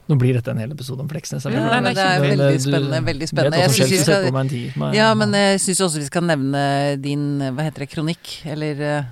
Nå 0.09 0.15
blir 0.17 0.33
dette 0.33 0.49
en 0.51 0.57
hel 0.57 0.71
episode 0.73 1.03
om 1.03 1.09
Fleksnes. 1.11 1.43
Ja, 1.45 1.51
nei, 1.53 1.79
nei, 1.85 1.93
det 1.93 2.01
er 2.03 2.23
veldig 2.23 2.45
eh, 2.47 2.55
du 2.57 2.63
spennende. 2.65 2.99
Veldig 3.05 3.27
Vet 3.27 3.29
spennende. 3.29 3.57
hva 3.57 3.61
Jeg 3.61 3.69
som 3.69 3.77
skjer 3.79 3.89
synes 3.93 4.07
skal, 4.09 4.31
meg 4.33 4.41
en 4.41 4.49
tid, 4.49 4.81
er- 4.81 4.95
ja, 4.97 5.07
men 5.19 5.35
jeg 5.37 5.59
syns 5.61 5.81
også 5.85 6.01
vi 6.01 6.07
skal 6.09 6.23
nevne 6.25 6.63
din 7.03 7.25
Hva 7.53 7.65
heter 7.67 7.85
det? 7.85 7.89
Kronikk? 7.93 8.31
Eller 8.49 8.81
eh, 8.81 9.03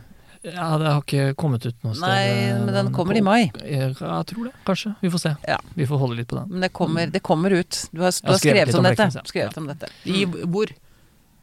Ja, 0.47 0.77
det 0.79 0.88
har 0.88 1.01
ikke 1.01 1.36
kommet 1.36 1.65
ut 1.65 1.75
noe 1.83 1.93
sted. 1.93 2.07
Nei, 2.07 2.49
øh, 2.53 2.65
men 2.65 2.73
den 2.73 2.91
kommer 2.95 3.13
på- 3.13 3.17
i 3.17 3.21
mai. 3.21 3.51
Jeg, 3.62 3.93
jeg 3.99 4.25
tror 4.31 4.43
det, 4.49 4.53
kanskje. 4.65 4.95
Vi 5.01 5.10
får 5.10 5.19
se. 5.27 5.36
Ja. 5.47 5.57
Vi 5.75 5.86
får 5.86 5.97
holde 5.99 6.15
litt 6.17 6.27
på 6.29 6.38
den. 6.39 6.49
Men 6.49 6.62
det 6.62 6.71
kommer, 6.73 7.12
det 7.12 7.21
kommer 7.21 7.51
ut. 7.51 7.89
Du 7.93 8.01
har, 8.01 8.12
du 8.12 8.27
har 8.27 8.33
har 8.33 8.39
skrevet 8.39 8.67
skrevet 8.69 8.73
om 8.75 8.79
om 8.79 8.89
dette. 8.89 9.01
Fleksnes, 9.03 9.21
ja. 9.21 9.31
Skrevet 9.33 9.57
om 9.57 9.67
dette. 9.67 9.89
I 10.05 10.25
hvor? 10.25 10.71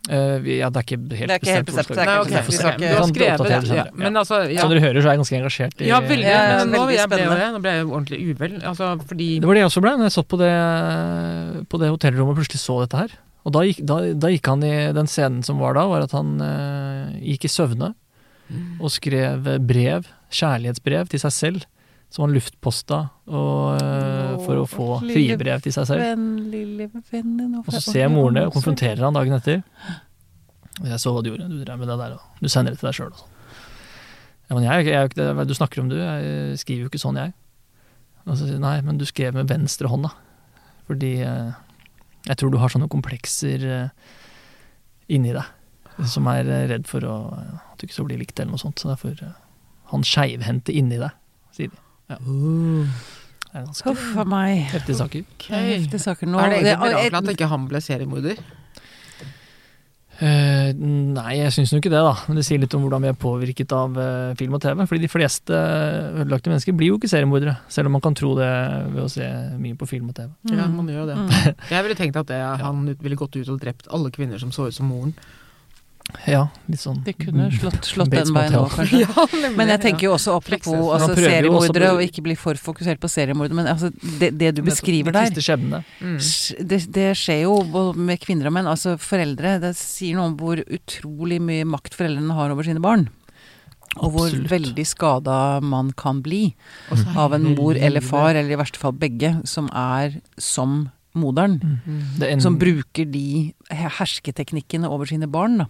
Eh, 0.05 0.39
vi, 0.45 0.59
ja, 0.59 0.69
det 0.69 0.77
er 0.77 0.85
ikke 0.85 0.99
helt 1.01 1.09
Det 1.09 1.33
er 1.33 1.39
ikke 1.39 1.41
bestemt. 1.41 1.57
Helt 1.57 1.89
bestemt, 1.89 1.97
Nei, 1.97 2.17
okay. 2.21 2.41
Vi 2.45 2.53
skal 2.53 2.75
du 2.77 2.85
ikke- 2.85 2.89
har 2.93 2.99
Kan 3.01 3.13
skrevet 3.15 3.69
det. 3.69 3.77
Ja. 3.77 3.85
Men 3.95 4.17
altså, 4.21 4.41
ja. 4.53 4.61
Som 4.61 4.71
dere 4.71 4.81
hører, 4.85 5.01
så 5.01 5.09
er 5.09 5.13
jeg 5.15 5.21
ganske 5.23 5.39
engasjert 5.41 5.81
i 5.81 5.89
Ja, 5.89 6.01
veldig. 6.01 6.29
Ja, 6.29 6.43
men 6.59 6.73
nå 6.75 6.83
veldig 6.85 6.99
jeg 6.99 7.09
ble 7.09 7.19
jeg. 7.25 7.53
Nå 7.55 7.61
ble 7.65 7.73
jeg 7.73 7.87
ordentlig 7.87 8.19
uvel. 8.35 8.63
Altså, 8.63 8.91
fordi 9.09 9.29
Det 9.41 9.49
var 9.49 9.55
det 9.55 9.63
jeg 9.65 9.71
også 9.71 9.81
ble, 9.81 9.93
når 9.97 10.05
jeg 10.05 10.17
satt 10.19 10.29
på 10.29 10.39
det, 10.45 10.53
på 11.73 11.81
det 11.81 11.89
hotellrommet 11.95 12.35
og 12.35 12.37
plutselig 12.43 12.61
så 12.61 12.81
dette 12.85 13.01
her. 13.01 13.17
Og 13.45 13.53
da 13.53 13.61
gikk, 13.65 13.81
da, 13.85 13.97
da 14.13 14.29
gikk 14.29 14.47
han 14.47 14.63
i 14.65 14.75
Den 14.97 15.07
scenen 15.07 15.43
som 15.45 15.59
var 15.61 15.75
da, 15.77 15.87
var 15.89 16.05
at 16.05 16.13
han 16.17 16.37
uh, 16.41 17.13
gikk 17.21 17.45
i 17.45 17.53
søvne 17.53 17.95
og 18.79 18.91
skrev 18.93 19.47
brev, 19.65 20.05
kjærlighetsbrev, 20.31 21.09
til 21.09 21.19
seg 21.23 21.33
selv. 21.33 21.65
Som 22.15 22.29
han 22.29 22.35
luftposta 22.37 23.01
og, 23.27 23.81
eh, 23.83 24.35
for 24.45 24.61
å 24.61 24.67
få 24.71 24.89
Åh, 24.95 25.01
frie 25.03 25.17
lille 25.19 25.39
brev 25.41 25.63
til 25.65 25.75
seg 25.75 25.89
selv. 25.89 26.05
Venn, 27.11 27.55
Og 27.59 27.71
så 27.75 27.81
ser 27.83 28.11
moren 28.13 28.39
det 28.39 28.45
og 28.47 28.55
konfronterer 28.55 29.03
han 29.03 29.17
dagen 29.17 29.35
etter. 29.35 29.65
Jeg 30.85 31.01
så 31.03 31.11
hva 31.15 31.23
du 31.25 31.33
gjorde, 31.33 31.49
du 31.51 31.63
drev 31.65 31.81
med 31.81 31.91
det 31.91 31.97
der, 31.99 32.15
og 32.19 32.43
du 32.43 32.51
sender 32.51 32.75
det 32.75 32.81
til 32.83 32.89
deg 32.91 32.97
sjøl 32.99 33.11
og 33.11 33.19
sånn. 33.19 33.31
Ja, 34.45 34.55
men 34.57 34.67
jeg, 34.67 34.87
jeg, 34.93 35.11
det 35.17 35.47
du 35.49 35.55
snakker 35.57 35.83
om 35.83 35.91
du, 35.91 35.97
jeg 35.99 36.59
skriver 36.61 36.85
jo 36.85 36.91
ikke 36.93 37.03
sånn, 37.03 37.19
jeg. 37.19 37.35
Og 38.25 38.39
så 38.39 38.49
sier 38.49 38.61
nei, 38.63 38.77
men 38.85 38.99
du 39.01 39.05
skrev 39.09 39.37
med 39.37 39.51
venstre 39.51 39.91
hånd, 39.91 40.07
da. 40.07 40.13
Fordi 40.89 41.13
eh, 41.25 41.53
jeg 42.29 42.39
tror 42.41 42.53
du 42.53 42.59
har 42.61 42.73
sånne 42.73 42.91
komplekser 42.93 43.65
eh, 43.69 44.11
inni 45.13 45.35
deg. 45.37 45.49
Som 46.11 46.29
er 46.33 46.49
eh, 46.49 46.67
redd 46.73 46.89
for 46.91 47.05
å, 47.09 47.17
at 47.37 47.81
du 47.81 47.87
ikke 47.87 47.97
skal 47.99 48.09
bli 48.11 48.21
likt 48.23 48.39
eller 48.41 48.55
noe 48.55 48.63
sånt. 48.63 48.81
Så 48.81 48.91
derfor 48.91 49.17
eh, 49.25 49.37
han 49.93 50.05
skeivhendte 50.07 50.75
inni 50.77 51.01
deg, 51.01 51.17
sier 51.57 51.73
de. 51.73 51.81
Ja. 52.11 52.19
Det 52.21 53.61
er 53.61 53.65
ganske 53.69 53.85
Huff 53.93 54.17
a 54.19 54.25
meg. 54.29 54.65
heftige 54.73 54.97
saker. 54.99 55.25
Okay. 55.39 55.55
er 55.57 55.79
heftige 55.79 56.01
saker 56.03 56.27
nå. 56.27 56.39
er 56.43 56.51
det 56.51 56.59
egentlig 56.59 56.75
Det- 56.75 56.93
miraklet 57.13 57.29
at 57.29 57.35
ikke 57.37 57.49
han 57.49 57.69
ble 57.71 57.81
seriemorder? 57.81 58.37
Uh, 60.15 60.71
nei, 60.79 61.33
jeg 61.41 61.51
syns 61.57 61.73
jo 61.75 61.81
ikke 61.81 61.91
det, 61.91 61.99
da. 62.07 62.13
Men 62.29 62.37
det 62.39 62.45
sier 62.47 62.61
litt 62.63 62.75
om 62.79 62.85
hvordan 62.85 63.03
vi 63.03 63.09
er 63.11 63.17
påvirket 63.19 63.73
av 63.75 63.97
uh, 63.99 64.35
film 64.39 64.55
og 64.55 64.61
TV. 64.63 64.85
Fordi 64.87 65.01
de 65.03 65.11
fleste 65.11 65.51
ødelagte 66.23 66.53
mennesker 66.53 66.77
blir 66.79 66.93
jo 66.93 66.99
ikke 67.01 67.11
seriemordere. 67.11 67.57
Selv 67.69 67.91
om 67.91 67.97
man 67.97 68.05
kan 68.05 68.15
tro 68.15 68.31
det 68.39 68.51
ved 68.95 69.03
å 69.03 69.09
se 69.11 69.27
mye 69.59 69.75
på 69.81 69.89
film 69.91 70.13
og 70.13 70.15
TV. 70.21 70.31
Ja, 70.53 70.69
Mm. 70.69 70.77
man 70.79 70.87
gjør 70.93 71.01
jo 71.03 71.07
det. 71.11 71.17
Mm. 71.19 71.57
Jeg 71.73 71.83
ville 71.89 71.99
tenkt 71.99 72.17
at 72.23 72.27
det, 72.31 72.39
han 72.67 72.85
ville 73.03 73.17
gått 73.19 73.35
ut 73.41 73.49
og 73.51 73.59
drept 73.61 73.91
alle 73.91 74.13
kvinner 74.15 74.39
som 74.39 74.53
så 74.55 74.69
ut 74.71 74.75
som 74.79 74.87
moren. 74.87 75.17
Ja, 76.29 76.45
litt 76.71 76.81
sånn 76.81 77.01
De 77.05 77.13
kunne 77.17 77.49
slått, 77.53 77.89
slått 77.89 78.13
den 78.13 78.31
veien 78.35 78.55
òg, 78.59 78.71
kanskje. 78.73 79.01
Ja, 79.05 79.27
nemlig, 79.33 79.57
Men 79.59 79.73
jeg 79.75 79.83
tenker 79.83 80.07
jo 80.07 80.13
også 80.15 80.37
apropos 80.39 80.93
altså, 80.97 81.17
seriemordere, 81.19 81.91
og 81.97 82.05
ikke 82.05 82.25
bli 82.25 82.37
for 82.39 82.59
fokusert 82.61 83.03
på 83.03 83.11
seriemordere, 83.13 83.59
men 83.59 83.71
altså, 83.71 83.91
det, 84.21 84.31
det 84.41 84.55
du 84.59 84.63
beskriver 84.67 85.15
der. 85.15 85.35
Mm. 86.01 86.17
det, 86.71 86.81
det 86.95 87.11
skjer 87.19 87.45
jo 87.45 87.59
med 87.99 88.23
kvinner 88.23 88.49
og 88.51 88.57
menn. 88.57 88.71
Altså 88.71 88.97
foreldre. 89.01 89.59
Det 89.63 89.75
sier 89.79 90.17
noe 90.19 90.31
om 90.31 90.39
hvor 90.41 90.63
utrolig 90.63 91.41
mye 91.43 91.67
makt 91.69 91.99
foreldrene 91.99 92.39
har 92.39 92.55
over 92.55 92.67
sine 92.67 92.83
barn. 92.85 93.09
Og 94.01 94.11
hvor 94.11 94.27
Absolutt. 94.27 94.51
veldig 94.51 94.85
skada 94.89 95.39
man 95.63 95.93
kan 95.95 96.23
bli 96.25 96.49
av 97.15 97.37
en 97.37 97.53
mor 97.55 97.79
eller 97.79 98.03
far, 98.03 98.35
eller 98.35 98.57
i 98.57 98.59
verste 98.59 98.81
fall 98.81 98.97
begge, 98.99 99.37
som 99.47 99.69
er 99.71 100.19
som 100.41 100.89
moderen. 101.15 101.61
Mm. 101.63 102.03
Mm. 102.19 102.43
Som 102.43 102.59
bruker 102.59 103.07
de 103.07 103.53
hersketeknikkene 103.71 104.91
over 104.91 105.07
sine 105.07 105.29
barn. 105.31 105.63
Da. 105.63 105.69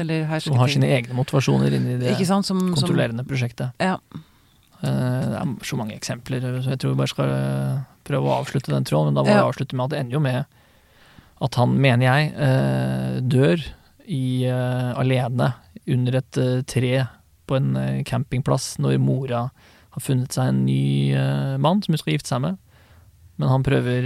Eller 0.00 0.40
Som 0.40 0.56
har 0.58 0.68
sine 0.68 0.88
egne 0.90 1.14
motivasjoner 1.14 1.72
inni 1.76 1.98
det? 2.00 2.16
Som, 2.26 2.42
som 2.42 2.60
kontrollerende 2.74 3.24
prosjektet. 3.28 3.72
Ja. 3.78 3.98
Eh, 4.82 5.26
Det 5.30 5.40
er 5.40 5.52
så 5.68 5.76
mange 5.78 5.94
eksempler, 5.96 6.40
så 6.62 6.72
jeg 6.72 6.80
tror 6.82 6.94
vi 6.94 7.00
bare 7.02 7.12
skal 7.12 7.34
eh, 7.34 7.82
prøve 8.08 8.30
å 8.30 8.38
avslutte 8.40 8.72
den 8.72 8.84
tråden. 8.88 9.12
Men 9.12 9.20
da 9.20 9.22
må 9.26 9.30
Ja. 9.34 9.42
jeg 9.42 9.50
avslutte 9.52 9.76
med 9.76 9.84
at 9.84 9.90
det 9.94 10.00
ender 10.00 10.12
jo 10.18 10.20
med 10.24 10.46
at 11.40 11.54
han, 11.54 11.76
mener 11.80 12.04
jeg, 12.04 12.32
eh, 12.36 13.20
dør 13.20 13.62
i, 14.10 14.22
alene 14.50 15.52
under 15.88 16.16
et 16.18 16.66
tre 16.66 17.06
på 17.46 17.56
en 17.56 18.02
campingplass 18.04 18.76
når 18.78 18.98
mora 18.98 19.50
har 19.90 20.00
funnet 20.02 20.32
seg 20.34 20.48
en 20.50 20.64
ny 20.66 21.14
mann 21.58 21.80
som 21.82 21.92
hun 21.94 21.98
skal 21.98 22.14
gifte 22.16 22.28
seg 22.28 22.42
med. 22.42 22.58
Men 23.38 23.48
han 23.48 23.62
prøver 23.62 24.02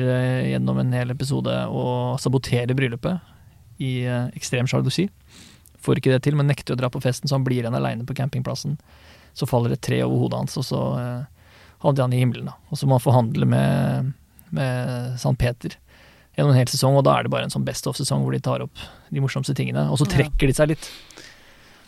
gjennom 0.53 0.79
en 0.79 0.93
hel 0.93 1.11
episode 1.11 1.51
å 1.67 2.17
sabotere 2.21 2.77
bryllupet 2.77 3.21
i 3.81 4.05
ekstrem 4.37 4.69
sjalusi. 4.71 5.09
Får 5.85 6.01
ikke 6.01 6.15
det 6.15 6.23
til, 6.25 6.37
men 6.39 6.49
nekter 6.51 6.75
å 6.77 6.81
dra 6.81 6.91
på 6.93 7.03
festen, 7.05 7.29
så 7.29 7.37
han 7.39 7.45
blir 7.47 7.61
igjen 7.63 7.77
aleine 7.77 8.07
på 8.09 8.17
campingplassen. 8.17 8.79
Så 9.37 9.49
faller 9.51 9.75
et 9.77 9.83
tre 9.85 10.01
over 10.07 10.25
hodet 10.25 10.41
hans, 10.45 10.57
og 10.61 10.65
så 10.67 10.83
eh, 11.01 11.49
havner 11.85 12.07
han 12.07 12.15
i 12.17 12.21
himmelen. 12.23 12.49
Da. 12.49 12.57
Og 12.71 12.81
så 12.81 12.89
må 12.89 12.97
han 12.99 13.05
forhandle 13.05 13.49
med, 13.51 14.13
med 14.55 15.15
St. 15.19 15.37
Peter 15.41 15.77
gjennom 16.35 16.51
en 16.55 16.59
hel 16.59 16.71
sesong, 16.71 16.97
og 16.99 17.05
da 17.07 17.19
er 17.19 17.27
det 17.27 17.31
bare 17.35 17.47
en 17.47 17.53
sånn 17.53 17.67
Best 17.67 17.87
of-sesong 17.87 18.25
hvor 18.25 18.35
de 18.35 18.41
tar 18.43 18.65
opp 18.65 18.81
de 19.15 19.23
morsomste 19.23 19.55
tingene. 19.55 19.87
Og 19.91 20.01
så 20.01 20.09
Ja. 20.09 20.17
trekker 20.17 20.51
de 20.51 20.57
seg 20.57 20.73
litt 20.75 20.91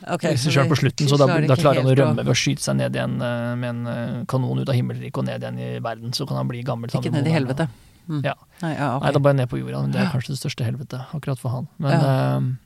Okay, 0.07 0.37
så 0.37 0.53
på 0.69 0.77
slutten, 0.77 1.09
så 1.09 1.17
da, 1.17 1.25
da 1.41 1.57
klarer 1.57 1.81
han 1.81 1.89
å 1.89 1.95
rømme 1.97 2.21
ved 2.21 2.29
å 2.29 2.37
skyte 2.37 2.61
seg 2.61 2.77
ned 2.77 2.95
igjen 2.95 3.15
eh, 3.25 3.55
med 3.57 3.71
en 3.71 3.87
eh, 3.89 4.19
kanon 4.29 4.61
ut 4.61 4.69
av 4.69 4.77
himmelriket 4.77 5.19
og 5.23 5.25
ned 5.25 5.41
igjen 5.43 5.57
i 5.59 5.69
verden. 5.83 6.13
Så 6.13 6.27
kan 6.29 6.37
han 6.37 6.51
bli 6.51 6.61
gammel. 6.63 6.93
sammen 6.93 7.09
Ikke 7.09 7.15
med 7.15 7.25
ned 7.25 7.33
i 7.33 7.35
helvete. 7.35 7.67
Mm. 8.07 8.21
Ja. 8.23 8.35
Nei, 8.61 8.75
ja, 8.77 8.91
okay. 8.99 9.07
Nei, 9.07 9.13
da 9.17 9.23
bare 9.25 9.39
ned 9.41 9.49
på 9.51 9.59
jorda. 9.59 9.81
men 9.83 9.97
Det 9.97 10.03
er 10.05 10.13
kanskje 10.13 10.35
det 10.37 10.39
største 10.43 10.69
helvete 10.69 11.01
akkurat 11.17 11.41
for 11.41 11.55
han. 11.57 11.67
Men, 11.83 11.97
eh, 11.97 12.66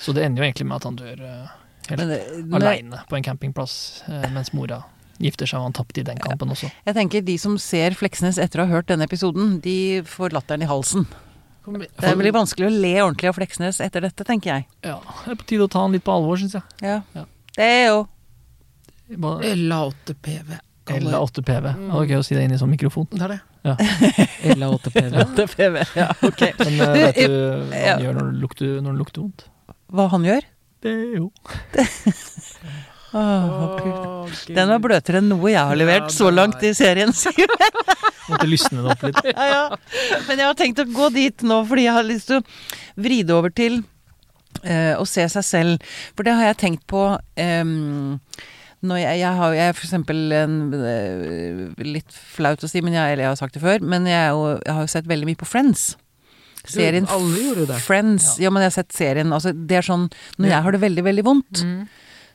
så 0.00 0.14
det 0.16 0.24
ender 0.26 0.42
jo 0.42 0.48
egentlig 0.48 0.66
med 0.70 0.80
at 0.80 0.88
han 0.88 0.96
dør 0.98 1.24
eh, 1.28 1.50
helt 1.90 2.00
Men 2.00 2.14
men 2.48 2.62
aleine 2.62 3.02
på 3.10 3.18
en 3.18 3.26
campingplass 3.26 3.74
eh, 4.08 4.28
mens 4.34 4.54
mora 4.56 4.82
gifter 5.20 5.48
seg, 5.48 5.60
og 5.60 5.68
han 5.68 5.74
tapte 5.76 6.00
i 6.00 6.04
den 6.06 6.20
kampen 6.22 6.52
også. 6.54 6.70
Jeg 6.86 6.96
tenker 6.96 7.24
de 7.24 7.34
som 7.40 7.58
ser 7.60 7.96
Fleksnes 7.98 8.38
etter 8.40 8.62
å 8.62 8.68
ha 8.68 8.78
hørt 8.78 8.88
denne 8.88 9.04
episoden, 9.04 9.58
de 9.60 10.00
får 10.08 10.32
latteren 10.32 10.64
i 10.64 10.70
halsen. 10.70 11.04
Det 11.70 12.08
er 12.08 12.16
veldig 12.16 12.32
vanskelig 12.32 12.70
å 12.70 12.72
le 12.72 12.94
ordentlig 13.02 13.28
av 13.28 13.36
Fleksnes 13.36 13.82
etter 13.84 14.06
dette, 14.06 14.24
tenker 14.24 14.54
jeg. 14.54 14.64
Ja, 14.86 14.96
det 15.26 15.34
er 15.34 15.38
på 15.42 15.46
tide 15.52 15.66
å 15.66 15.70
ta 15.70 15.84
han 15.84 15.92
litt 15.92 16.06
på 16.06 16.14
alvor, 16.14 16.40
syns 16.40 16.56
jeg. 16.56 16.64
Ja. 16.80 17.02
Ja. 17.12 17.26
Det 17.52 17.68
er 17.68 17.86
jo 17.90 18.00
Bare 19.20 19.52
LA8PV. 19.58 20.56
LA8PV. 20.86 21.64
Det 21.66 21.92
var 21.92 22.04
gøy 22.06 22.18
å 22.20 22.24
si 22.24 22.36
det 22.38 22.44
inn 22.46 22.54
i 22.54 22.58
sånn 22.60 22.70
mikrofon. 22.70 23.08
Det 23.10 23.24
er 23.26 23.32
det. 23.34 23.40
Ja. 23.66 23.74
LA8PV. 24.54 25.16
PV. 25.56 25.80
Ja, 25.98 26.08
ok. 26.26 26.44
Men 26.62 26.76
eh, 26.86 26.92
vet 26.96 27.18
du 27.18 27.34
hva 27.72 27.80
han 27.84 28.04
gjør 28.06 28.16
når 28.20 28.30
det 28.30 28.42
lukter, 28.44 28.76
når 28.80 28.94
det 28.94 29.02
lukter 29.02 29.24
vondt? 29.24 29.44
Hva 29.90 30.06
han 30.12 30.26
gjør? 30.26 30.46
Det 30.80 30.92
jo 31.16 31.26
oh, 33.18 34.30
Den 34.48 34.70
var 34.70 34.80
bløtere 34.80 35.20
enn 35.20 35.28
noe 35.32 35.50
jeg 35.52 35.60
har 35.60 35.76
levert 35.78 36.08
Ja, 36.08 36.14
så 36.14 36.30
langt 36.32 36.62
i 36.64 36.72
serien. 36.76 37.12
Måtte 38.30 38.48
lysne 38.48 38.84
det 38.84 38.94
opp 38.94 39.02
litt. 39.08 39.20
ja, 39.34 39.46
ja. 39.50 39.64
Men 40.28 40.38
jeg 40.38 40.46
har 40.46 40.58
tenkt 40.58 40.82
å 40.82 40.86
gå 40.88 41.10
dit 41.14 41.44
nå, 41.46 41.60
fordi 41.66 41.88
jeg 41.88 41.96
har 41.98 42.06
lyst 42.06 42.30
til 42.30 42.38
å 42.40 42.46
vri 43.02 43.20
det 43.26 43.34
over 43.34 43.52
til 43.52 43.82
eh, 44.62 44.94
å 44.94 45.04
se 45.08 45.26
seg 45.34 45.46
selv. 45.46 45.92
For 46.14 46.26
det 46.26 46.36
har 46.38 46.52
jeg 46.52 46.60
tenkt 46.62 46.86
på 46.90 47.02
em, 47.40 48.22
når 48.86 49.02
jeg, 49.02 49.20
jeg 49.24 49.40
har 49.42 49.56
jeg 49.58 49.76
for 49.76 49.88
eksempel 49.88 50.36
en 50.38 50.60
eh, 50.78 51.64
Litt 51.84 52.14
flaut 52.36 52.62
å 52.64 52.70
si, 52.70 52.80
men 52.84 52.96
jeg, 52.96 53.16
eller 53.16 53.26
jeg 53.26 53.32
har 53.34 53.42
sagt 53.42 53.58
det 53.58 53.64
før, 53.64 53.82
men 53.82 54.06
jeg, 54.08 54.38
jeg 54.64 54.76
har 54.78 54.86
jo 54.86 54.94
sett 54.94 55.10
veldig 55.10 55.32
mye 55.32 55.40
på 55.40 55.48
Friends. 55.50 55.90
Serien. 56.72 57.06
Friends. 57.80 58.38
Ja. 58.38 58.50
men 58.50 58.62
jeg 58.62 58.70
har 58.72 58.76
sett 58.82 58.92
serien. 58.92 59.32
Altså, 59.32 59.52
det 59.54 59.76
er 59.80 59.82
sånn 59.86 60.08
Når 60.38 60.48
jeg 60.48 60.62
har 60.62 60.72
det 60.72 60.80
veldig, 60.80 61.04
veldig 61.04 61.24
vondt, 61.24 61.62
Mm. 61.64 61.88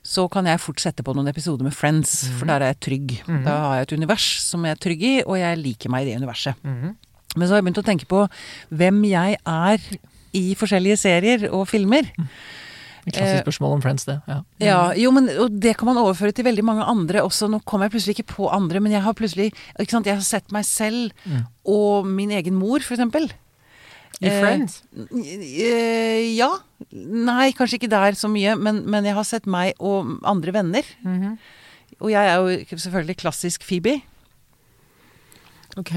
så 0.03 0.27
kan 0.29 0.45
jeg 0.45 0.59
fort 0.61 0.79
sette 0.79 1.01
på 1.03 1.15
noen 1.15 1.27
episoder 1.27 1.63
med 1.63 1.73
Friends, 1.73 2.27
for 2.37 2.45
der 2.45 2.61
er 2.61 2.73
jeg 2.73 2.79
trygg. 2.79 3.15
Mm. 3.27 3.43
Da 3.43 3.55
har 3.57 3.75
jeg 3.79 3.87
et 3.87 3.97
univers 3.97 4.27
som 4.43 4.63
jeg 4.65 4.71
er 4.75 4.83
trygg 4.83 5.01
i, 5.03 5.15
og 5.25 5.37
jeg 5.39 5.57
liker 5.57 5.89
meg 5.89 6.05
i 6.05 6.11
det 6.11 6.21
universet. 6.21 6.55
Mhm. 6.63 6.95
Men 7.37 7.47
så 7.47 7.53
har 7.55 7.61
jeg 7.61 7.65
begynt 7.65 7.83
å 7.83 7.89
tenke 7.89 8.05
på 8.07 8.29
hvem 8.71 9.03
jeg 9.09 9.37
er 9.45 9.79
i 10.33 10.53
forskjellige 10.55 10.97
serier 10.97 11.49
og 11.51 11.67
filmer. 11.67 12.03
Et 13.07 13.13
klassisk 13.13 13.43
spørsmål 13.45 13.73
om 13.75 13.81
Friends, 13.83 14.05
det. 14.05 14.15
Ja. 14.27 14.39
Ja, 14.59 14.91
jo, 14.97 15.11
men 15.11 15.27
og 15.29 15.59
det 15.61 15.75
kan 15.77 15.85
man 15.85 15.97
overføre 16.01 16.33
til 16.33 16.45
veldig 16.47 16.63
mange 16.65 16.81
andre 16.89 17.21
også. 17.21 17.47
Nå 17.51 17.59
kommer 17.63 17.85
jeg 17.85 17.91
plutselig 17.93 18.15
ikke 18.17 18.33
på 18.35 18.47
andre, 18.51 18.79
men 18.81 18.91
jeg 18.95 19.01
har 19.05 19.13
plutselig 19.13 19.51
ikke 19.79 19.91
sant, 19.91 20.05
Jeg 20.07 20.15
har 20.15 20.21
sett 20.25 20.51
meg 20.51 20.65
selv 20.65 21.11
Mm. 21.25 21.45
og 21.67 22.05
min 22.07 22.31
egen 22.31 22.55
mor, 22.55 22.79
for 22.79 22.95
eksempel. 22.95 23.29
I 24.21 24.29
Eh, 24.29 24.39
Friends. 24.41 24.83
Eh, 24.95 26.35
ja. 26.37 26.49
Nei, 26.91 27.51
kanskje 27.57 27.79
ikke 27.81 27.91
der 27.91 28.15
så 28.15 28.29
mye, 28.31 28.55
men, 28.55 28.83
men 28.89 29.05
jeg 29.07 29.15
har 29.17 29.27
sett 29.27 29.45
meg 29.49 29.73
og 29.79 30.19
andre 30.23 30.53
venner. 30.55 30.83
Mhm. 31.03 31.37
Og 32.03 32.09
jeg 32.11 32.27
er 32.27 32.35
jo 32.35 32.77
selvfølgelig 32.77 33.17
klassisk 33.21 33.63
Phoebe. 33.63 34.01
Ok. 35.79 35.93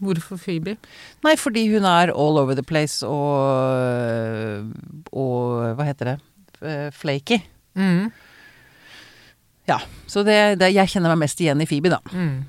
Hvorfor 0.00 0.36
Phoebe? 0.40 0.76
Nei, 1.24 1.34
fordi 1.40 1.66
hun 1.72 1.84
er 1.88 2.12
all 2.12 2.38
over 2.40 2.54
the 2.56 2.64
place 2.64 3.04
og 3.06 4.72
Og 5.12 5.76
hva 5.76 5.86
heter 5.88 6.12
det? 6.12 6.16
Eh, 6.62 6.90
Flaky. 6.92 7.40
Mm. 7.76 8.12
Ja. 9.68 9.78
Så 10.06 10.24
det, 10.24 10.58
det, 10.60 10.72
jeg 10.74 10.88
kjenner 10.92 11.12
meg 11.12 11.26
mest 11.26 11.40
igjen 11.40 11.60
i 11.60 11.68
Phoebe, 11.68 11.92
da. 11.92 12.00
Mm. 12.12 12.44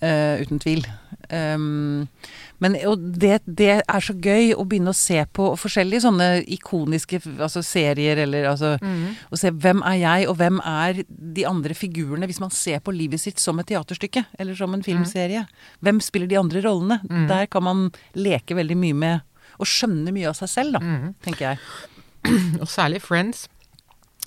Uh, 0.00 0.40
uten 0.42 0.60
tvil. 0.62 0.86
Um, 1.30 2.08
men 2.60 2.76
og 2.86 3.00
det, 3.18 3.38
det 3.46 3.70
er 3.88 4.00
så 4.04 4.12
gøy 4.14 4.50
å 4.54 4.64
begynne 4.68 4.92
å 4.92 4.96
se 4.96 5.22
på 5.32 5.46
forskjellige 5.58 6.02
sånne 6.04 6.28
ikoniske 6.56 7.20
altså 7.40 7.62
serier, 7.64 8.18
eller 8.26 8.48
altså 8.52 8.74
Mm. 8.80 9.14
Se 9.36 9.50
hvem 9.50 9.80
er 9.86 9.96
jeg, 10.00 10.28
og 10.28 10.36
hvem 10.36 10.60
er 10.64 11.02
de 11.08 11.44
andre 11.48 11.74
figurene, 11.74 12.26
hvis 12.28 12.40
man 12.40 12.50
ser 12.50 12.80
på 12.84 12.92
livet 12.94 13.20
sitt 13.20 13.38
som 13.40 13.58
et 13.60 13.66
teaterstykke, 13.66 14.24
eller 14.38 14.54
som 14.58 14.72
en 14.74 14.82
filmserie. 14.82 15.46
Hvem 15.82 16.00
spiller 16.04 16.28
de 16.28 16.36
andre 16.38 16.60
rollene? 16.64 17.00
Mm. 17.08 17.26
Der 17.28 17.46
kan 17.46 17.62
man 17.64 17.90
leke 18.14 18.54
veldig 18.56 18.76
mye 18.76 18.94
med 18.94 19.20
og 19.60 19.66
skjønne 19.66 20.12
mye 20.12 20.28
av 20.30 20.36
seg 20.38 20.48
selv, 20.48 20.72
da, 20.72 20.80
Mm. 20.80 21.14
tenker 21.22 21.50
jeg. 21.50 21.58
Og 22.60 22.68
særlig 22.68 23.00
Friends. 23.02 23.48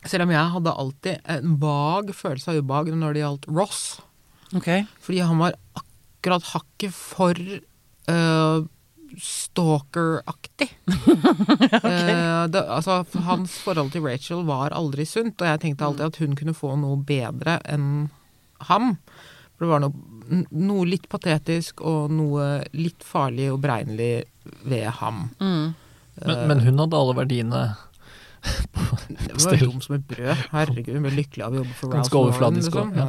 Selv 0.05 0.23
om 0.25 0.29
jeg 0.33 0.51
hadde 0.51 0.73
alltid 0.77 1.19
en 1.29 1.55
vag 1.61 2.09
følelse 2.13 2.49
av 2.51 2.57
ubehag 2.59 2.89
når 2.93 3.13
det 3.13 3.21
gjaldt 3.23 3.45
Ross. 3.55 4.01
Okay. 4.55 4.83
Fordi 5.01 5.21
han 5.23 5.37
var 5.39 5.53
akkurat 5.79 6.43
hakket 6.53 6.91
for 6.93 7.33
øh, 8.11 8.65
stalker-aktig. 9.19 10.69
okay. 11.77 12.13
uh, 12.13 12.47
altså, 12.63 13.03
hans 13.27 13.59
forhold 13.61 13.93
til 13.93 14.05
Rachel 14.07 14.41
var 14.47 14.73
aldri 14.73 15.05
sunt, 15.05 15.41
og 15.41 15.47
jeg 15.47 15.61
tenkte 15.61 15.85
alltid 15.85 16.07
at 16.07 16.19
hun 16.23 16.35
kunne 16.39 16.57
få 16.57 16.73
noe 16.81 16.97
bedre 17.05 17.59
enn 17.69 18.09
ham. 18.69 18.95
For 19.53 19.65
det 19.65 19.71
var 19.71 19.83
noe, 19.83 20.43
noe 20.49 20.89
litt 20.89 21.07
patetisk 21.11 21.83
og 21.85 22.11
noe 22.15 22.63
litt 22.73 23.05
farlig 23.05 23.51
og 23.53 23.61
beregnelig 23.63 24.25
ved 24.65 24.89
ham. 24.99 25.27
Mm. 25.39 25.73
Men, 26.23 26.47
men 26.49 26.63
hun 26.65 26.81
hadde 26.83 26.99
alle 26.99 27.17
verdiene 27.17 27.61
Det 28.43 29.45
var 29.45 29.57
dum 29.61 29.79
som 29.81 29.95
et 29.95 30.03
brød. 30.07 30.41
Herregud, 30.51 30.97
ble 31.03 31.11
lykkelig 31.15 31.43
av 31.45 31.53
å 31.55 31.59
jobbe 31.61 31.75
for 31.79 31.93
Ralph. 31.93 32.39
Lauren, 32.41 32.57
liksom. 32.59 32.91
Ja, 32.97 33.05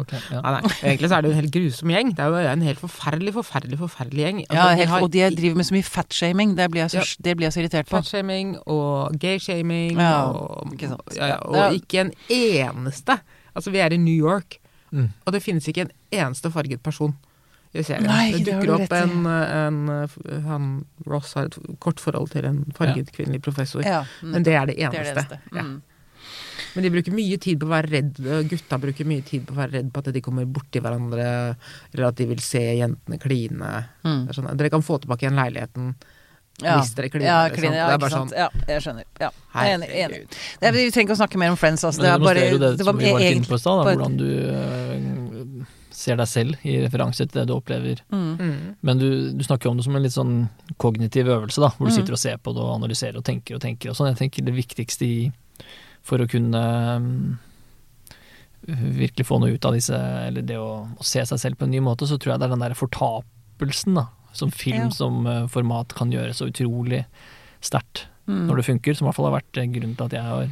ok, 0.00 0.14
ja. 0.32 0.40
Nei, 0.44 0.52
nei. 0.56 0.72
Egentlig 0.90 1.10
så 1.10 1.16
er 1.18 1.22
det 1.26 1.30
jo 1.30 1.34
en 1.34 1.40
helt 1.40 1.52
grusom 1.56 1.92
gjeng. 1.94 2.12
Det 2.16 2.24
er 2.24 2.32
jo 2.32 2.52
en 2.54 2.64
helt 2.64 2.80
forferdelig, 2.82 3.34
forferdelig 3.36 3.78
forferdelig 3.82 4.24
gjeng. 4.24 4.40
Altså, 4.46 4.56
Ja, 4.60 4.68
helt, 4.80 4.92
har 4.94 5.04
og 5.06 5.10
de 5.14 5.24
driver 5.36 5.60
med 5.60 5.68
så 5.68 5.76
mye 5.76 5.88
fatshaming. 5.90 6.54
Det 6.58 6.68
blir 6.72 6.84
jeg 6.86 6.94
så, 6.96 7.04
det 7.28 7.36
blir 7.36 7.48
jeg 7.48 7.56
så 7.56 7.62
irritert 7.64 7.90
på. 7.90 7.96
fatshaming 7.98 8.56
og 8.66 9.18
gayshaming 9.20 9.98
Ja, 10.00 10.14
og, 10.32 10.72
ikke 10.74 10.88
sant. 10.94 11.16
ja, 11.16 11.26
ja, 11.34 11.38
og 11.44 11.56
Ja. 11.56 11.70
ikke 11.76 12.00
en 12.06 12.12
eneste 12.30 13.20
Altså, 13.56 13.70
vi 13.74 13.78
er 13.82 13.90
i 13.92 13.96
New 13.98 14.14
York, 14.14 14.58
Mm. 14.92 15.08
og 15.26 15.32
det 15.32 15.42
finnes 15.42 15.66
ikke 15.68 15.82
en 15.82 15.90
eneste 16.10 16.50
farget 16.50 16.80
person 16.82 17.14
i 17.72 17.82
serien. 17.86 18.06
Nei, 18.10 18.32
det 18.32 18.44
det 18.44 18.54
dukker 18.56 18.66
det 18.66 18.76
opp 18.88 18.92
en, 18.98 19.26
en 19.26 20.42
han, 20.48 20.64
Ross 21.06 21.34
har 21.38 21.46
et 21.50 21.58
kort 21.78 22.00
forhold 22.02 22.32
til 22.32 22.44
en 22.48 22.64
farget 22.74 23.12
kvinnelig 23.14 23.42
professor. 23.46 23.84
Ja, 23.86 24.02
Men 24.22 24.42
det 24.42 24.54
er 24.58 24.66
det 24.66 24.76
det 24.76 24.84
eneste. 24.88 25.00
er 25.00 25.14
det 25.14 25.14
eneste. 25.14 25.40
Ja. 25.54 25.62
Mm. 25.62 25.82
Men 26.74 26.84
de 26.84 26.90
bruker 26.92 27.14
mye 27.16 27.38
tid 27.42 27.58
på 27.58 27.66
å 27.66 27.70
være 27.72 27.88
redd 27.90 28.18
Gutta 28.50 28.76
bruker 28.78 29.06
mye 29.08 29.22
tid 29.26 29.46
på 29.48 29.54
å 29.54 29.58
være 29.58 29.72
redd 29.78 29.88
på 29.94 30.02
at 30.04 30.10
de 30.14 30.20
kommer 30.22 30.44
borti 30.46 30.78
hverandre, 30.82 31.56
eller 31.94 32.06
at 32.10 32.18
de 32.20 32.26
vil 32.30 32.42
se 32.44 32.60
jentene 32.78 33.18
kline. 33.22 33.70
Mm. 34.04 34.26
Sånn, 34.36 34.50
dere 34.60 34.70
kan 34.70 34.82
få 34.86 34.98
tilbake 35.02 35.26
igjen 35.26 35.38
leiligheten 35.40 35.94
Ja. 36.60 36.76
hvis 36.76 36.92
dere 36.94 37.08
kliner. 37.08 37.26
Ja, 37.26 37.38
liksom. 37.48 37.62
kline, 37.62 37.74
ja, 37.80 37.88
ikke 37.96 38.10
sant. 38.12 38.30
sånn 38.30 38.38
Ja, 38.38 38.48
jeg 38.68 38.82
skjønner. 38.84 39.04
Ja, 39.22 39.30
jeg 39.54 39.70
er 39.70 39.78
enig. 39.78 39.90
enig. 40.04 40.20
Det 40.60 40.68
er, 40.68 40.72
vi 40.76 40.90
trenger 40.90 41.08
ikke 41.08 41.16
å 41.16 41.20
snakke 41.22 41.38
mer 41.40 41.50
om 41.54 41.56
Friends. 41.56 41.84
Altså. 41.88 42.02
Men 42.02 42.10
Det, 42.10 42.10
det 42.10 42.20
er 42.20 42.26
bare, 42.28 42.40
det, 42.50 42.78
det 42.78 42.86
var 42.86 42.92
var 43.00 43.20
egentlig 43.24 43.48
på 43.48 43.58
da, 43.64 43.76
bare- 43.80 43.96
hvordan 43.96 44.16
du 44.20 44.30
øh, 44.50 45.66
ser 46.00 46.16
deg 46.16 46.28
selv 46.30 46.62
i 46.64 46.78
referanse 46.80 47.26
til 47.28 47.34
det 47.42 47.46
du 47.50 47.52
opplever. 47.58 48.00
mm. 48.08 48.30
Mm. 48.40 48.76
Men 48.88 48.98
du, 49.02 49.08
du 49.36 49.44
snakker 49.44 49.68
jo 49.68 49.74
om 49.74 49.80
det 49.80 49.84
som 49.84 49.96
en 49.98 50.02
litt 50.06 50.14
sånn 50.16 50.34
kognitiv 50.80 51.28
øvelse, 51.28 51.60
da, 51.60 51.68
hvor 51.76 51.90
du 51.90 51.92
Mm. 51.92 51.96
sitter 51.98 52.16
og 52.16 52.22
ser 52.22 52.38
på 52.40 52.54
det 52.56 52.62
og 52.64 52.74
analyserer 52.78 53.18
og 53.20 53.24
tenker 53.28 53.58
og 53.58 53.60
tenker 53.64 53.90
og 53.92 53.98
sånn. 53.98 54.08
Jeg 54.14 54.20
tenker 54.24 54.46
det 54.48 54.56
viktigste 54.56 55.04
i, 55.06 55.18
for 56.02 56.22
å 56.24 56.28
kunne 56.30 56.62
um, 56.96 57.38
virkelig 58.68 59.26
få 59.28 59.38
noe 59.40 59.54
ut 59.56 59.64
av 59.68 59.74
disse, 59.76 59.96
eller 60.28 60.44
det 60.46 60.56
å, 60.60 60.70
å 61.00 61.04
se 61.06 61.22
seg 61.26 61.40
selv 61.40 61.58
på 61.60 61.66
en 61.66 61.72
ny 61.74 61.80
måte, 61.84 62.06
så 62.08 62.18
tror 62.20 62.34
jeg 62.34 62.42
det 62.42 62.48
er 62.50 62.54
den 62.54 62.64
der 62.64 62.76
fortapelsen, 62.78 63.96
da, 64.00 64.06
som 64.36 64.52
film 64.54 64.88
Ja. 64.88 64.94
som 64.94 65.24
uh, 65.26 65.46
format 65.50 65.92
kan 65.96 66.12
gjøre 66.12 66.32
så 66.36 66.48
utrolig 66.52 67.04
sterkt. 67.60 68.06
Mm. 68.30 68.44
når 68.46 68.60
det 68.60 68.64
funker, 68.68 68.94
som 68.94 69.06
i 69.06 69.08
hvert 69.08 69.16
fall 69.16 69.26
har 69.26 69.40
vært 69.40 69.58
eh, 69.58 69.66
grunnen 69.74 69.96
til 69.98 70.04
at 70.06 70.12
jeg 70.14 70.22
har 70.22 70.50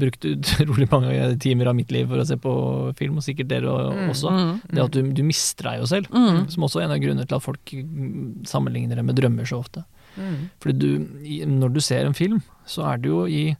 brukt 0.00 0.24
utrolig 0.34 0.88
mange 0.90 1.38
timer 1.38 1.68
av 1.70 1.76
mitt 1.78 1.92
liv 1.94 2.08
for 2.10 2.18
å 2.18 2.26
se 2.26 2.36
på 2.40 2.52
film, 2.98 3.16
og 3.20 3.22
sikkert 3.26 3.48
dere 3.52 3.70
Mm. 3.94 4.08
også. 4.10 4.30
Mm. 4.34 4.52
Det 4.72 4.82
at 4.84 4.90
du, 4.96 5.02
du 5.12 5.22
mister 5.22 5.68
deg 5.70 5.80
jo 5.80 5.86
selv, 5.86 6.08
Mm. 6.10 6.48
som 6.50 6.62
også 6.66 6.80
er 6.80 6.84
en 6.88 6.96
av 6.96 7.02
grunnene 7.02 7.26
til 7.28 7.36
at 7.38 7.42
folk 7.44 7.64
mm, 7.74 8.44
sammenligner 8.46 8.96
det 8.96 9.04
med 9.04 9.16
drømmer 9.16 9.46
så 9.46 9.60
ofte. 9.62 9.84
Mm. 10.18 10.50
Fordi 10.62 10.78
du, 10.78 11.46
når 11.46 11.72
du 11.74 11.80
ser 11.80 12.06
en 12.06 12.14
film, 12.14 12.42
så 12.66 12.84
er 12.92 12.98
det 13.02 13.08
jo 13.10 13.24
i 13.26 13.56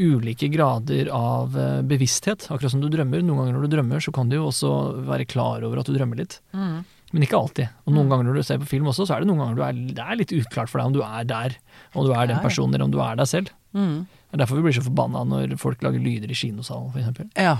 ulike 0.00 0.48
grader 0.52 1.08
av 1.12 1.56
eh, 1.58 1.80
bevissthet, 1.82 2.46
akkurat 2.48 2.70
som 2.72 2.80
du 2.80 2.88
drømmer. 2.92 3.20
Noen 3.26 3.40
ganger 3.42 3.56
når 3.58 3.66
du 3.66 3.74
drømmer, 3.76 4.00
så 4.04 4.12
kan 4.14 4.28
du 4.30 4.36
jo 4.38 4.46
også 4.48 4.70
være 5.08 5.26
klar 5.28 5.64
over 5.66 5.80
at 5.82 5.86
du 5.90 5.96
drømmer 5.96 6.16
litt. 6.22 6.38
Mm. 6.54 6.84
Men 7.12 7.24
ikke 7.26 7.40
alltid. 7.40 7.68
Og 7.86 7.92
noen 7.96 8.06
Mm. 8.06 8.10
ganger 8.12 8.24
når 8.30 8.34
du 8.38 8.42
ser 8.46 8.58
på 8.62 8.68
film 8.70 8.86
også, 8.86 9.06
så 9.08 9.16
er 9.16 9.20
det 9.24 9.28
noen 9.32 9.40
ganger 9.42 9.56
du 9.58 9.62
er, 9.66 9.72
det 9.98 10.04
er 10.04 10.16
litt 10.20 10.32
uklart 10.32 10.68
for 10.70 10.78
deg 10.78 10.86
om 10.86 10.92
du 10.94 11.02
er 11.02 11.24
der, 11.26 11.56
om 11.94 12.06
du 12.06 12.12
er 12.14 12.26
den 12.30 12.38
personen, 12.38 12.74
eller 12.74 12.84
om 12.86 12.92
du 12.94 13.00
er 13.02 13.16
deg 13.18 13.26
selv. 13.26 13.50
Mm. 13.74 14.06
Det 14.30 14.38
er 14.38 14.44
derfor 14.44 14.60
vi 14.60 14.62
blir 14.68 14.76
så 14.78 14.86
forbanna 14.86 15.24
når 15.26 15.56
folk 15.58 15.82
lager 15.82 15.98
lyder 15.98 16.30
i 16.30 16.38
kinosalen, 16.38 16.92
for 16.94 17.02
eksempel. 17.02 17.30
Ja. 17.34 17.56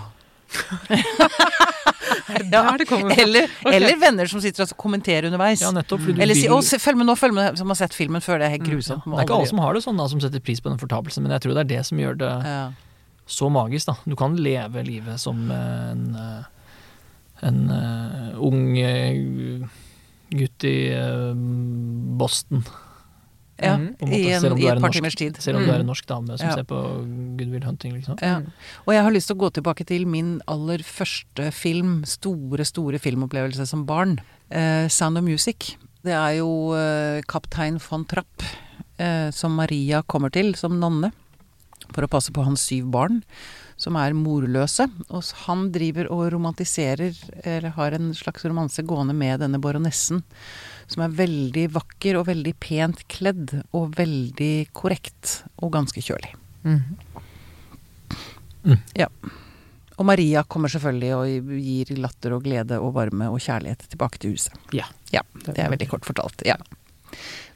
Eller, 2.31 2.83
okay. 2.83 3.23
Eller, 3.23 3.51
eller 3.65 3.97
venner 4.01 4.27
som 4.31 4.41
sitter 4.43 4.65
og 4.65 4.75
kommenterer 4.79 5.27
underveis. 5.29 5.63
Ja, 5.63 5.71
nettopp. 5.75 6.03
Fordi 6.03 6.19
du 6.19 6.23
Eller 6.23 6.39
si 6.39 6.49
'Å, 6.49 6.61
se, 6.63 6.79
følg 6.83 6.99
med 6.99 7.07
nå, 7.07 7.15
følg 7.19 7.35
med', 7.35 7.59
som 7.59 7.71
har 7.71 7.79
sett 7.79 7.95
filmen 7.95 8.23
før. 8.23 8.39
Det 8.39 8.47
er 8.47 8.55
helt 8.57 8.67
Ja. 8.67 8.75
grusomt. 8.75 9.05
Det 9.05 9.19
er 9.19 9.27
ikke 9.27 9.39
alle 9.39 9.51
som 9.51 9.59
har 9.59 9.75
det 9.75 9.83
sånn, 9.83 9.97
da, 9.99 10.07
som 10.09 10.21
setter 10.21 10.41
pris 10.41 10.61
på 10.61 10.71
den 10.71 10.79
fortapelsen, 10.79 11.23
men 11.23 11.33
jeg 11.33 11.43
tror 11.43 11.55
det 11.55 11.61
er 11.65 11.77
det 11.77 11.87
som 11.87 11.99
gjør 11.99 12.19
det 12.19 12.33
ja. 12.47 12.73
så 13.27 13.51
magisk. 13.51 13.87
da. 13.87 13.97
Du 14.07 14.17
kan 14.17 14.37
leve 14.37 14.85
livet 14.85 15.21
som 15.21 15.51
en, 15.51 16.17
eh, 16.17 16.45
en 17.49 17.71
uh, 17.71 18.39
ung 18.39 18.79
uh, 18.79 19.69
gutt 20.31 20.65
i 20.65 20.95
uh, 20.95 21.35
Boston. 22.19 22.65
Ja. 23.63 23.77
mm. 23.77 23.87
Måte, 24.01 24.17
I, 24.17 24.31
en, 24.33 24.47
i 24.59 24.67
et 24.71 24.81
par 24.81 24.91
timers 24.95 25.15
tid. 25.19 25.37
Selv 25.43 25.59
om 25.61 25.65
du 25.65 25.71
er 25.71 25.79
Mm. 25.79 25.81
en 25.85 25.91
norsk 25.93 26.07
dame 26.07 26.39
som 26.39 26.49
Ja. 26.49 26.55
ser 26.57 26.65
på 26.65 26.81
Goodwill 27.39 27.65
Hunting, 27.65 27.95
liksom. 27.99 28.19
Ja. 28.23 28.41
Mm. 28.41 28.53
Og 28.87 28.95
jeg 28.95 29.03
har 29.05 29.11
lyst 29.13 29.27
til 29.29 29.37
å 29.37 29.41
gå 29.45 29.53
tilbake 29.53 29.87
til 29.87 30.07
min 30.07 30.41
aller 30.49 30.79
første 30.79 31.53
film, 31.53 32.05
store, 32.05 32.65
store 32.65 32.99
filmopplevelse 32.99 33.67
som 33.67 33.85
barn. 33.87 34.19
Eh, 34.51 34.89
Sound 34.89 35.19
of 35.19 35.25
Music. 35.25 35.77
Det 36.03 36.13
er 36.13 36.39
jo 36.39 36.73
eh, 36.75 37.21
kaptein 37.29 37.79
von 37.79 38.05
Trapp 38.07 38.43
eh, 38.99 39.31
som 39.31 39.55
Maria 39.55 40.03
kommer 40.03 40.31
til 40.33 40.55
som 40.55 40.79
nonne 40.81 41.13
for 41.93 42.05
å 42.07 42.09
passe 42.09 42.31
på 42.33 42.45
hans 42.45 42.61
syv 42.63 42.87
barn, 42.91 43.23
som 43.77 43.97
er 43.97 44.13
morløse. 44.15 44.87
Og 45.11 45.25
han 45.47 45.71
driver 45.73 46.07
og 46.13 46.33
romantiserer, 46.33 47.17
eller 47.45 47.71
har 47.75 47.93
en 47.97 48.13
slags 48.15 48.45
romanse 48.45 48.85
gående 48.87 49.15
med 49.17 49.41
denne 49.41 49.59
baronessen, 49.61 50.23
som 50.91 51.05
er 51.05 51.19
veldig 51.21 51.67
vakker 51.77 52.19
og 52.19 52.27
veldig 52.31 52.55
pent 52.63 53.05
kledd, 53.13 53.55
og 53.77 53.95
veldig 53.99 54.55
korrekt, 54.77 55.45
og 55.63 55.73
ganske 55.77 56.03
kjølig. 56.03 56.33
Mm. 56.67 56.83
Og 60.01 60.07
Maria 60.09 60.43
kommer 60.49 60.73
selvfølgelig 60.73 61.13
og 61.17 61.53
gir 61.61 61.93
latter 62.01 62.35
og 62.37 62.45
glede 62.45 62.79
og 62.81 62.95
varme 62.97 63.29
og 63.29 63.41
kjærlighet 63.45 63.85
tilbake 63.93 64.21
til 64.21 64.35
huset. 64.35 64.57
Ja. 64.77 64.89
Ja, 65.13 65.23
det 65.45 65.59
er 65.59 65.73
veldig 65.73 65.91
kort 65.91 66.09
fortalt. 66.09 66.43
Ja. 66.49 66.57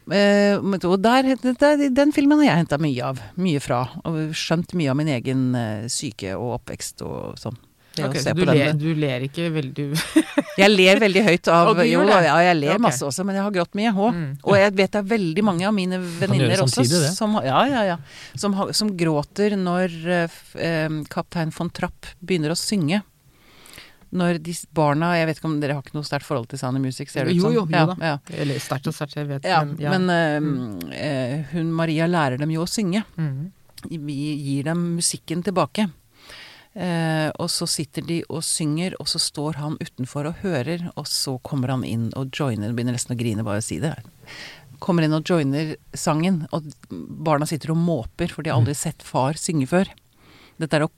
Uh, 0.05 0.61
og 0.61 0.99
der, 1.01 1.31
der, 1.41 1.87
den 1.89 2.13
filmen 2.13 2.43
har 2.43 2.51
jeg 2.51 2.63
henta 2.65 2.79
mye 2.83 3.13
av. 3.13 3.23
Mye 3.41 3.63
fra. 3.65 3.87
Og 4.05 4.35
skjønt 4.37 4.77
mye 4.77 4.93
av 4.93 4.99
min 5.01 5.13
egen 5.15 5.47
uh, 5.57 5.87
syke 5.89 6.35
og 6.37 6.59
oppvekst 6.59 7.01
og 7.07 7.41
sånn. 7.41 7.57
Se 7.95 8.23
så 8.25 8.35
du 8.35 8.43
ler, 8.49 8.73
du 8.75 8.89
ler 8.99 9.25
ikke 9.29 9.47
veldig 9.55 9.87
Jeg 10.63 10.71
ler 10.71 11.01
veldig 11.03 11.23
høyt 11.29 11.51
av 11.53 11.81
Jo 11.87 12.03
da, 12.09 12.19
ja, 12.25 12.35
jeg 12.49 12.59
ler 12.59 12.75
okay. 12.75 12.83
masse 12.83 13.07
også, 13.07 13.27
men 13.27 13.39
jeg 13.39 13.47
har 13.47 13.55
grått 13.55 13.79
mye 13.79 13.93
òg. 13.95 14.19
Mm. 14.19 14.29
Og 14.43 14.59
jeg 14.59 14.75
vet 14.81 14.95
det 14.95 15.01
er 15.01 15.09
veldig 15.15 15.45
mange 15.47 15.67
av 15.69 15.75
mine 15.77 15.99
venninner 16.03 16.65
også 16.65 16.85
som, 17.15 17.39
ja, 17.45 17.65
ja, 17.71 17.83
ja, 17.93 17.97
som, 18.39 18.57
som 18.75 18.93
gråter 18.99 19.57
når 19.59 19.97
eh, 20.19 20.39
eh, 20.59 21.01
kaptein 21.11 21.55
von 21.55 21.71
Trapp 21.75 22.15
begynner 22.21 22.55
å 22.55 22.59
synge. 22.59 23.03
Når 24.15 24.39
de 24.47 24.53
barna 24.77 25.09
Jeg 25.19 25.27
vet 25.27 25.41
ikke 25.41 25.49
om 25.49 25.57
dere 25.63 25.75
har 25.75 25.83
ikke 25.83 25.97
noe 25.97 26.07
sterkt 26.07 26.27
forhold 26.29 26.47
til 26.53 26.61
Sound 26.61 26.79
of 26.79 26.85
Music? 26.85 27.11
Ser 27.11 27.27
det 27.27 27.35
ut 27.35 27.41
Jo, 27.41 27.49
som? 27.49 27.57
jo, 27.57 27.65
jo 27.67 27.75
ja, 27.75 27.83
da. 27.91 27.97
Ja, 27.99 28.43
Eller 28.45 28.63
sterkt 28.63 28.87
og 28.91 28.95
sterkt, 28.95 29.17
jeg 29.19 29.27
vet 29.31 29.49
ja, 29.49 29.65
men 29.67 29.83
ja. 29.83 29.95
men 29.97 30.87
eh, 30.95 31.01
eh, 31.01 31.51
hun 31.55 31.73
Maria 31.75 32.07
lærer 32.11 32.39
dem 32.39 32.55
jo 32.55 32.63
å 32.63 32.71
synge. 32.71 33.03
Mm. 33.19 33.51
Vi 33.91 34.19
gir 34.39 34.71
dem 34.71 34.87
musikken 35.01 35.43
tilbake. 35.45 35.89
Eh, 36.75 37.31
og 37.39 37.47
så 37.55 37.69
sitter 37.71 38.03
de 38.07 38.19
og 38.27 38.43
synger, 38.43 38.97
og 38.99 39.07
så 39.11 39.21
står 39.23 39.61
han 39.63 39.79
utenfor 39.79 40.31
og 40.31 40.41
hører, 40.43 40.89
og 40.99 41.07
så 41.07 41.37
kommer 41.47 41.71
han 41.71 41.87
inn 41.87 42.09
og 42.19 42.35
joiner, 42.35 42.75
begynner 42.75 42.97
nesten 42.97 43.15
å 43.15 43.19
grine 43.21 43.47
bare 43.47 43.63
å 43.63 43.65
si 43.65 43.79
det. 43.83 43.95
Kommer 44.83 45.07
inn 45.07 45.15
og 45.15 45.27
joiner 45.29 45.77
sangen, 45.95 46.43
og 46.51 46.67
barna 46.91 47.47
sitter 47.49 47.73
og 47.75 47.81
måper, 47.81 48.33
for 48.33 48.43
de 48.43 48.51
har 48.51 48.59
aldri 48.59 48.75
sett 48.79 49.07
far 49.07 49.39
synge 49.39 49.71
før. 49.71 49.93
Dette 50.59 50.79
er 50.79 50.87
å 50.87 50.91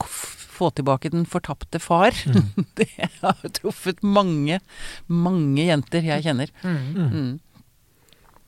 få 0.57 0.71
tilbake 0.73 1.13
den 1.13 1.27
fortapte 1.29 1.79
far. 1.81 2.17
det 2.79 2.89
har 3.21 3.49
truffet 3.61 4.01
mange, 4.01 4.59
mange 5.05 5.69
jenter 5.69 6.05
jeg 6.05 6.25
kjenner. 6.25 6.53
Mm. 6.65 7.09
Mm. 7.13 7.31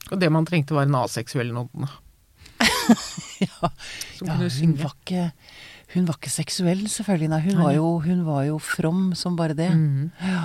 Og 0.10 0.18
det 0.18 0.30
man 0.34 0.48
trengte 0.50 0.74
var 0.74 0.90
en 0.90 1.02
aseksuell 1.06 1.54
nonne. 1.54 1.92
Ja, 3.40 3.70
Som 4.18 4.28
ja, 4.28 4.36
hun 4.36 4.72
var 4.82 4.92
ikke 4.98 5.30
hun 5.94 6.06
var 6.06 6.16
ikke 6.20 6.30
seksuell, 6.32 6.84
selvfølgelig. 6.88 7.30
Nei, 7.30 7.40
hun, 7.42 7.56
Nei, 7.56 7.64
var 7.64 7.74
jo, 7.74 8.00
hun 8.06 8.26
var 8.26 8.44
jo 8.46 8.58
from 8.62 9.14
som 9.18 9.36
bare 9.40 9.56
det. 9.58 9.70
Mm. 9.74 10.12
Ja. 10.22 10.44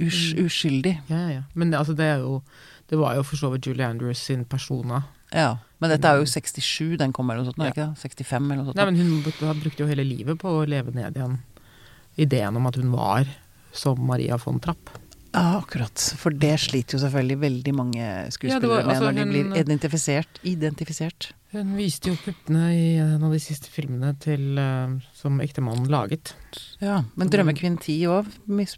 Us 0.00 0.20
uskyldig. 0.40 0.94
Ja, 1.10 1.24
ja. 1.28 1.42
Men 1.54 1.70
det, 1.72 1.78
altså, 1.78 1.92
det 1.96 2.06
er 2.06 2.18
jo 2.22 2.42
Det 2.90 2.98
var 2.98 3.14
jo 3.14 3.22
for 3.22 3.36
så 3.38 3.50
vidt 3.52 3.66
Julie 3.68 3.86
Andrews 3.86 4.18
sin 4.18 4.44
persona. 4.44 5.04
Ja. 5.32 5.58
Men 5.78 5.90
dette 5.92 6.08
er 6.10 6.16
jo 6.18 6.24
67 6.26 6.96
den 6.98 7.12
kommer, 7.14 7.34
eller 7.36 7.44
noe 7.44 7.52
sånt, 7.52 7.62
Ja. 7.62 7.70
ikke 7.70 7.94
det? 7.94 7.98
65 8.26 8.46
eller 8.50 8.56
noe 8.56 8.64
sånt. 8.66 8.76
Nei, 8.80 8.84
men 8.84 8.96
hun 8.96 9.22
brukte, 9.62 9.78
jo 9.78 9.86
hele 9.86 10.02
livet 10.02 10.38
på 10.40 10.48
å 10.50 10.64
leve 10.66 10.90
ned 10.92 11.14
igjen 11.14 11.38
ideen 12.18 12.56
om 12.56 12.66
at 12.66 12.74
hun 12.74 12.90
var 12.90 13.28
som 13.72 13.96
Maria 14.04 14.36
von 14.36 14.58
Trapp. 14.58 14.90
Ja, 15.32 15.60
akkurat. 15.60 15.94
For 16.18 16.30
det 16.34 16.56
sliter 16.58 16.98
jo 16.98 17.04
selvfølgelig 17.04 17.38
veldig 17.38 17.74
mange 17.78 18.08
skuespillere 18.34 18.66
var- 18.68 18.82
med 18.86 18.96
altså, 18.96 19.12
når 19.12 19.14
de 19.14 19.30
blir 19.30 19.56
identifisert. 19.62 20.40
Identifisert. 20.42 21.30
Hun 21.50 21.72
viste 21.74 22.12
jo 22.12 22.14
puppene 22.22 22.68
i 22.70 22.84
en 23.02 23.24
av 23.26 23.32
de 23.34 23.40
siste 23.42 23.66
filmene 23.72 24.12
til, 24.22 24.54
uh, 24.54 24.92
som 25.18 25.40
ektemannen 25.42 25.88
laget. 25.90 26.34
Ja, 26.78 27.00
Men 27.18 27.28
'Drømmekvinn 27.28 27.78
10' 27.82 28.06
òg? 28.06 28.30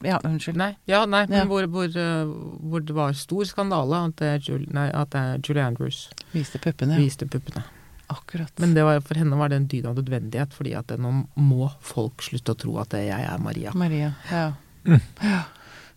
Ja, 0.07 0.19
unnskyld. 0.25 0.57
Nei, 0.57 0.77
ja, 0.89 1.05
nei, 1.05 1.27
men 1.27 1.39
Ja. 1.39 1.45
Hvor, 1.45 1.67
hvor, 1.69 1.85
eh, 1.85 2.25
hvor 2.65 2.81
det 2.81 2.95
var 2.97 3.13
stor 3.13 3.45
skandale 3.45 4.01
at, 4.09 4.17
det 4.17 4.29
er 4.29 4.39
Jul, 4.41 4.67
nei, 4.73 4.89
at 4.89 5.13
Julie 5.45 5.63
Andrews 5.63 6.09
Viste 6.33 6.59
puppene. 6.59 6.97
viste 6.97 7.29
puppene. 7.29 7.63
Akkurat. 8.09 8.53
Men 8.59 8.75
det 8.75 8.85
var, 8.85 9.01
for 9.01 9.15
henne 9.15 9.37
var 9.37 9.49
det 9.49 9.57
en 9.57 9.67
dyd 9.69 9.87
av 9.87 9.97
nødvendighet, 9.97 10.53
fordi 10.53 10.75
at 10.77 10.89
nå 10.99 11.27
må 11.37 11.71
folk 11.81 12.23
slutte 12.25 12.53
å 12.53 12.59
tro 12.59 12.79
at 12.79 12.97
jeg 12.97 13.09
er 13.09 13.39
Maria. 13.39 13.73
Maria. 13.75 14.15
Ja. 14.31 14.53
Mm. 14.85 15.01
ja. 15.23 15.43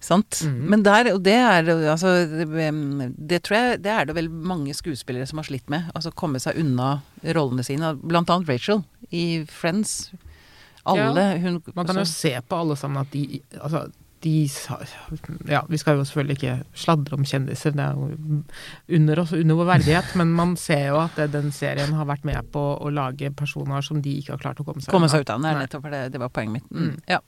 Sant. 0.03 0.41
Mhm. 0.45 0.69
Men 0.69 0.83
der, 0.85 1.09
og 1.15 1.23
det 1.25 1.33
er 1.33 1.69
altså 1.91 2.13
det, 2.29 3.41
tror 3.45 3.57
jeg 3.57 3.81
det 3.85 3.91
er 3.91 4.05
det 4.05 4.15
vel 4.17 4.29
mange 4.29 4.73
skuespillere 4.77 5.25
som 5.29 5.41
har 5.41 5.47
slitt 5.49 5.69
med. 5.71 5.89
Altså 5.95 6.13
komme 6.13 6.41
seg 6.43 6.59
unna 6.61 6.99
rollene 7.23 7.65
sine. 7.65 7.95
Blant 8.03 8.29
annet 8.29 8.51
Rachel 8.51 8.83
i 9.09 9.45
Friends. 9.49 10.11
Alle 10.85 11.23
hun 11.41 11.61
Man 11.73 11.87
kan 11.87 11.97
jo 11.97 12.03
altså, 12.03 12.13
se 12.13 12.33
på 12.45 12.57
alle 12.61 12.75
sammen 12.77 13.01
at 13.01 13.13
de 13.13 13.41
Altså, 13.57 13.87
de 14.25 14.33
Ja, 15.47 15.61
vi 15.69 15.79
skal 15.79 15.99
jo 15.99 16.05
selvfølgelig 16.07 16.37
ikke 16.39 16.55
sladre 16.77 17.17
om 17.17 17.25
kjendiser, 17.27 17.75
det 17.77 17.85
er 17.85 17.95
jo 17.95 18.41
under, 18.97 19.21
oss, 19.23 19.33
under 19.37 19.59
vår 19.59 19.69
verdighet, 19.69 20.13
men 20.19 20.33
man 20.35 20.55
ser 20.59 20.87
jo 20.89 20.99
at 21.03 21.17
det, 21.19 21.29
den 21.35 21.51
serien 21.55 21.93
har 21.97 22.09
vært 22.09 22.25
med 22.27 22.51
på 22.53 22.63
å 22.75 22.91
lage 22.93 23.31
personer 23.37 23.85
som 23.85 24.01
de 24.03 24.17
ikke 24.19 24.35
har 24.35 24.43
klart 24.47 24.61
å 24.61 24.67
komme 24.67 24.83
seg 24.83 24.93
komme 24.93 25.09
seg 25.11 25.25
ut 25.25 25.33
av 25.33 25.39
er 25.41 25.59
Nei. 25.59 25.65
nettopp 25.65 25.85
for 25.85 25.93
det, 25.93 26.01
det 26.13 26.21
var 26.21 26.31
poenget 26.33 26.57
mitt. 26.57 26.71
Mm. 26.71 26.95
Ja. 27.09 27.19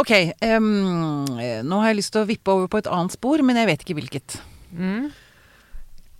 Ok. 0.00 0.12
um, 0.56 1.28
nå 1.66 1.82
har 1.82 1.92
jeg 1.92 2.00
lyst 2.00 2.14
til 2.16 2.24
å 2.24 2.28
vippe 2.28 2.54
over 2.54 2.70
på 2.72 2.82
et 2.82 2.90
annet 2.90 3.16
spor, 3.16 3.44
men 3.46 3.60
jeg 3.60 3.70
vet 3.70 3.86
ikke 3.86 3.98
hvilket. 4.00 4.40
Mm. 4.76 5.06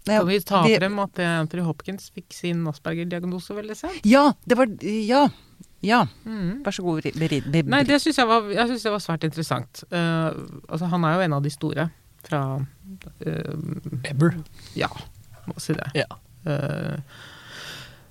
Kan 0.06 0.28
vi 0.28 0.38
ta 0.46 0.62
frem 0.62 1.00
at 1.02 1.18
Anthony 1.24 1.64
Hopkins 1.66 2.12
fikk 2.14 2.30
sin 2.36 2.62
Asperger-diagnose 2.70 3.56
veldig 3.56 3.76
sent? 3.78 4.06
Ja, 4.06 4.28
det 4.46 4.58
var 4.60 4.70
Ja. 4.82 5.26
Ja. 5.84 6.06
Mm. 6.24 6.62
Vær 6.64 6.72
så 6.74 6.82
god, 6.82 7.04
Nei, 7.68 7.82
det 7.84 7.98
syns 8.02 8.16
jeg, 8.18 8.26
var- 8.26 8.48
jeg 8.50 8.66
synes 8.70 8.82
det 8.86 8.92
var 8.92 9.02
svært 9.04 9.24
interessant. 9.28 9.84
Uh, 9.92 10.32
altså, 10.68 10.86
han 10.90 11.04
er 11.04 11.14
jo 11.14 11.20
en 11.26 11.32
av 11.36 11.42
de 11.44 11.50
store 11.52 11.88
fra 12.26 12.40
uh, 12.58 14.04
Ever. 14.08 14.34
Ja, 14.74 14.88
må 15.46 15.58
si 15.62 15.76
det. 15.76 15.90
Ja. 15.94 16.08
Uh, 16.46 16.96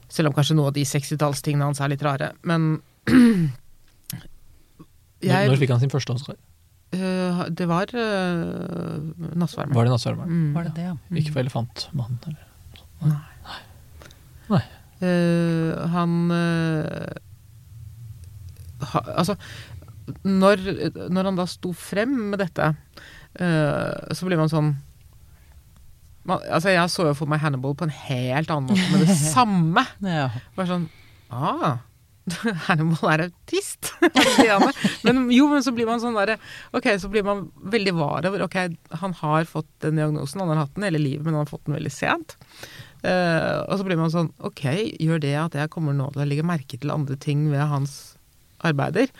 selv 0.07 0.29
om 0.29 0.35
kanskje 0.37 0.55
noe 0.55 0.69
av 0.71 0.75
de 0.77 0.85
60-tallstingene 0.87 1.65
hans 1.67 1.81
er 1.83 1.91
litt 1.91 2.03
rare. 2.05 2.31
Men 2.43 2.81
Når, 5.25 5.47
når 5.49 5.57
fikk 5.57 5.71
han 5.73 5.81
sin 5.81 5.89
første 5.89 6.13
Oscar? 6.13 6.35
Uh, 6.93 7.45
Det 7.49 7.65
var 7.67 7.89
uh, 7.97 8.99
Nattsvermeren. 9.35 9.73
Var 9.75 9.87
det 9.87 9.93
Nattsvermeren? 9.95 10.29
Mm. 10.31 10.49
Var 10.55 10.67
det 10.69 10.73
det, 10.77 10.85
ja? 10.91 10.95
Ikke 11.17 11.33
for 11.33 11.41
Elefantmannen? 11.41 12.19
eller? 12.29 12.43
Nei. 13.05 13.59
Nei. 14.53 14.61
Eh, 15.03 15.71
han 15.91 16.13
eh, 16.31 16.85
ha, 16.85 17.24
Altså, 19.15 19.37
når, 20.25 20.61
når 21.09 21.29
han 21.31 21.39
da 21.39 21.47
sto 21.49 21.71
frem 21.75 22.13
med 22.31 22.41
dette, 22.43 22.73
uh, 23.39 24.13
så 24.13 24.27
blir 24.27 24.39
man 24.39 24.51
sånn 24.51 24.75
man, 26.25 26.41
Altså, 26.49 26.71
jeg 26.73 26.91
så 26.93 27.07
jo 27.09 27.17
for 27.17 27.29
meg 27.29 27.41
Hannibal 27.43 27.75
på 27.77 27.87
en 27.87 27.97
helt 28.05 28.51
annen 28.53 28.71
måte 28.71 28.85
med 28.93 29.05
det 29.05 29.17
samme. 29.35 29.85
Ja. 30.05 30.29
Bare 30.57 30.71
sånn 30.71 30.87
Ah, 31.33 31.79
Hannibal 32.67 33.11
er 33.11 33.23
autist. 33.27 33.91
men 35.05 35.25
jo, 35.33 35.47
men 35.49 35.65
så 35.65 35.73
blir 35.75 35.89
man 35.89 36.01
sånn 36.01 36.17
derre 36.17 36.37
Ok, 36.77 36.91
så 37.01 37.09
blir 37.11 37.25
man 37.25 37.47
veldig 37.73 37.93
var 37.97 38.27
over 38.29 38.45
Ok, 38.45 38.57
han 39.01 39.15
har 39.21 39.49
fått 39.49 39.69
den 39.85 39.97
diagnosen, 40.01 40.41
han 40.41 40.53
har 40.53 40.63
hatt 40.63 40.75
den 40.77 40.85
hele 40.87 41.01
livet, 41.01 41.25
men 41.25 41.33
han 41.35 41.43
har 41.43 41.51
fått 41.51 41.65
den 41.65 41.77
veldig 41.77 41.93
sent. 41.93 42.37
Uh, 43.05 43.65
og 43.67 43.77
så 43.77 43.85
blir 43.85 43.99
man 43.99 44.13
sånn 44.13 44.31
Ok, 44.45 44.63
gjør 45.01 45.21
det 45.21 45.35
at 45.37 45.57
jeg 45.57 45.73
kommer 45.73 45.97
nå 45.97 46.11
til 46.13 46.23
å 46.23 46.29
legge 46.29 46.45
merke 46.45 46.77
til 46.81 46.93
andre 46.93 47.17
ting 47.21 47.47
ved 47.51 47.65
hans 47.69 48.14
arbeider? 48.65 49.11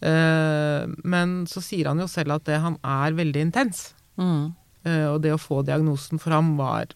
Eh, 0.00 0.86
men 1.04 1.34
så 1.50 1.60
sier 1.64 1.90
han 1.90 2.00
jo 2.00 2.08
selv 2.10 2.38
at 2.38 2.46
det, 2.48 2.60
han 2.62 2.78
er 2.86 3.16
veldig 3.18 3.42
intens. 3.48 3.90
Mm. 4.20 4.52
Eh, 4.84 5.06
og 5.10 5.20
det 5.24 5.34
å 5.34 5.40
få 5.40 5.60
diagnosen 5.66 6.20
for 6.22 6.34
ham 6.36 6.54
var 6.60 6.92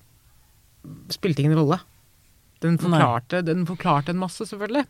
Spilte 1.08 1.40
ingen 1.40 1.56
rolle. 1.56 1.78
Den 2.60 2.74
forklarte, 2.76 3.38
den 3.44 3.62
forklarte 3.64 4.12
en 4.12 4.18
masse, 4.20 4.44
selvfølgelig. 4.44 4.82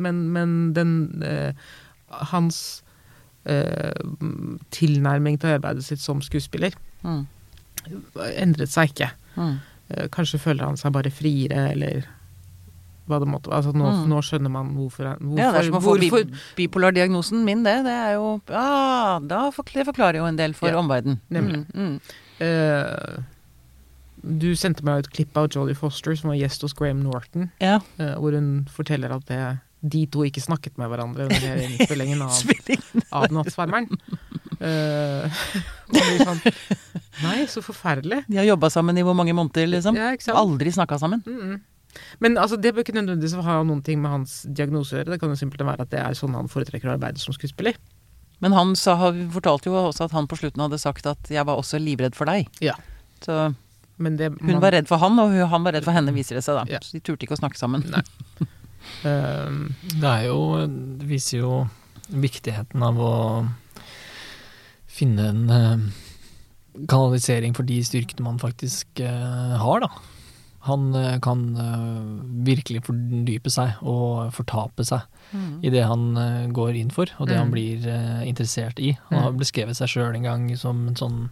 Men, 0.00 0.22
men 0.32 0.54
den 0.72 0.92
eh, 1.24 1.52
Hans 2.30 2.82
eh, 3.44 3.92
tilnærming 4.72 5.36
til 5.40 5.58
arbeidet 5.58 5.84
sitt 5.84 6.00
som 6.04 6.22
skuespiller 6.24 6.72
Mm. 7.04 7.26
endret 8.40 8.72
seg 8.72 8.90
ikke. 8.90 9.06
Mm. 9.36 9.52
Kanskje 10.10 10.40
føler 10.42 10.64
han 10.66 10.76
seg 10.80 10.90
bare 10.96 11.12
friere, 11.14 11.68
eller 11.76 12.08
hva 13.08 13.18
det 13.22 13.28
måtte 13.28 13.48
være. 13.50 13.56
Altså, 13.62 13.72
nå, 13.74 13.88
Mm. 13.92 14.08
nå 14.12 14.18
skjønner 14.22 14.50
man 14.50 14.74
hvorfor, 14.76 15.04
hvorfor, 15.18 15.38
Ja, 15.38 15.52
det 15.52 15.60
er 15.60 15.70
som 15.70 15.78
å 15.78 15.82
få 15.82 15.98
bi 15.98 16.10
bipolardiagnosen 16.56 17.44
min, 17.44 17.62
det. 17.64 17.82
Det 17.84 17.92
er 17.92 18.12
jo 18.14 18.40
Ja, 18.48 19.18
da 19.20 19.50
forkl- 19.50 19.74
Det 19.80 19.86
forklarer 19.86 20.16
jo 20.20 20.24
en 20.26 20.36
del 20.36 20.52
for 20.54 20.68
Ja, 20.68 20.76
omverdenen. 20.80 21.20
nemlig. 21.30 21.66
Mm, 21.74 22.00
mm. 22.00 22.00
Uh, 22.40 23.22
Du 24.20 24.52
sendte 24.56 24.82
meg 24.82 24.98
et 25.04 25.10
klipp 25.12 25.36
av 25.36 25.48
Jodie 25.48 25.74
Foster, 25.76 26.14
som 26.16 26.30
var 26.30 26.36
gjest 26.36 26.60
hos 26.62 26.72
Graham 26.74 27.02
Norton, 27.04 27.50
Ja. 27.60 27.76
uh, 28.00 28.16
hvor 28.18 28.32
hun 28.34 28.66
forteller 28.68 29.14
at 29.14 29.24
det, 29.26 29.60
de 29.88 30.06
to 30.06 30.24
ikke 30.26 30.42
snakket 30.42 30.76
med 30.76 30.90
hverandre 30.90 31.22
under 31.30 31.56
innspillingen 31.64 32.20
av 32.22 32.32
av 33.12 33.30
Nattsvermeren. 33.30 33.88
Uh, 34.60 35.30
sånn 36.18 36.40
Nei, 37.22 37.46
så 37.46 37.62
forferdelig. 37.62 38.24
De 38.28 38.36
har 38.38 38.44
jobba 38.44 38.70
sammen 38.70 38.98
i 38.98 39.02
hvor 39.06 39.14
mange 39.14 39.32
måneder, 39.34 39.66
liksom? 39.70 39.94
Ja? 39.96 40.10
Aldri 40.34 40.70
snakka 40.74 40.98
sammen. 40.98 41.22
Mm 41.26 41.38
-mm. 41.40 41.60
Men 42.20 42.36
altså, 42.38 42.56
det 42.60 42.74
bør 42.74 42.84
ikke 42.84 42.94
nødvendigvis 42.96 43.34
ha 43.44 43.62
noen 43.62 43.82
ting 43.84 44.00
med 44.02 44.10
hans 44.10 44.42
diagnose 44.48 44.94
å 44.94 44.98
gjøre. 45.00 45.12
Det 45.14 45.20
kan 45.20 45.30
jo 45.32 45.38
simpelthen 45.40 45.66
være 45.70 45.86
at 45.86 45.90
det 45.90 46.00
er 46.00 46.18
sånn 46.18 46.34
han 46.34 46.48
foretrekker 46.48 46.88
å 46.90 46.96
arbeide 46.96 47.18
som 47.22 47.34
skuespiller. 47.36 47.76
Men 48.40 48.52
han 48.54 48.74
sa, 48.78 48.94
fortalte 49.34 49.66
jo 49.70 49.74
også 49.80 50.04
at 50.06 50.12
han 50.14 50.28
på 50.30 50.36
slutten 50.38 50.62
hadde 50.62 50.78
sagt 50.78 51.06
at 51.10 51.18
'jeg 51.28 51.44
var 51.44 51.56
også 51.58 51.78
livredd 51.82 52.14
for 52.14 52.24
deg'. 52.26 52.46
Ja. 52.60 52.74
Så 53.20 53.54
Men 53.98 54.16
det 54.16 54.28
hun 54.40 54.52
man- 54.52 54.60
var 54.60 54.70
redd 54.72 54.86
for 54.86 54.98
han, 54.98 55.18
og 55.18 55.30
hun- 55.30 55.48
han 55.48 55.64
var 55.64 55.72
redd 55.72 55.84
for 55.84 55.90
henne, 55.92 56.14
viser 56.14 56.36
det 56.36 56.44
seg 56.44 56.54
da. 56.54 56.64
Ja. 56.72 56.78
Så 56.78 56.92
de 56.92 57.00
turte 57.00 57.26
ikke 57.26 57.34
å 57.34 57.40
snakke 57.42 57.58
sammen. 57.58 57.82
Nei. 57.90 58.02
eh, 59.04 59.50
Det 59.98 60.04
er 60.04 60.24
jo 60.26 60.66
Det 60.66 61.08
viser 61.08 61.38
jo 61.40 61.68
viktigheten 62.12 62.80
av 62.82 62.94
å 62.96 63.48
finne 64.86 65.28
en 65.28 65.50
eh, 65.50 65.90
kanalisering 66.86 67.54
for 67.56 67.64
de 67.64 67.80
styrkene 67.82 68.22
man 68.22 68.38
faktisk 68.38 69.00
eh, 69.00 69.56
har, 69.58 69.80
da. 69.80 69.88
Han 70.68 70.94
eh, 70.94 71.18
kan 71.24 71.42
eh, 71.56 72.02
virkelig 72.46 72.84
fordype 72.86 73.50
seg 73.50 73.80
og 73.82 74.30
fortape 74.36 74.84
seg 74.84 75.02
Mm. 75.28 75.58
i 75.62 75.68
det 75.68 75.82
han 75.84 76.16
eh, 76.16 76.46
går 76.56 76.76
inn 76.80 76.88
for, 76.90 77.04
og 77.18 77.26
det 77.28 77.34
Mm. 77.36 77.40
han 77.42 77.50
blir 77.52 77.88
interessert 78.24 78.78
i. 78.80 78.94
Han 79.10 79.18
har 79.22 79.32
Mm. 79.32 79.38
beskrevet 79.42 79.76
seg 79.76 79.88
sjøl 79.92 80.14
en 80.16 80.22
gang 80.24 80.56
som 80.56 80.86
en 80.88 80.94
sånn 80.96 81.28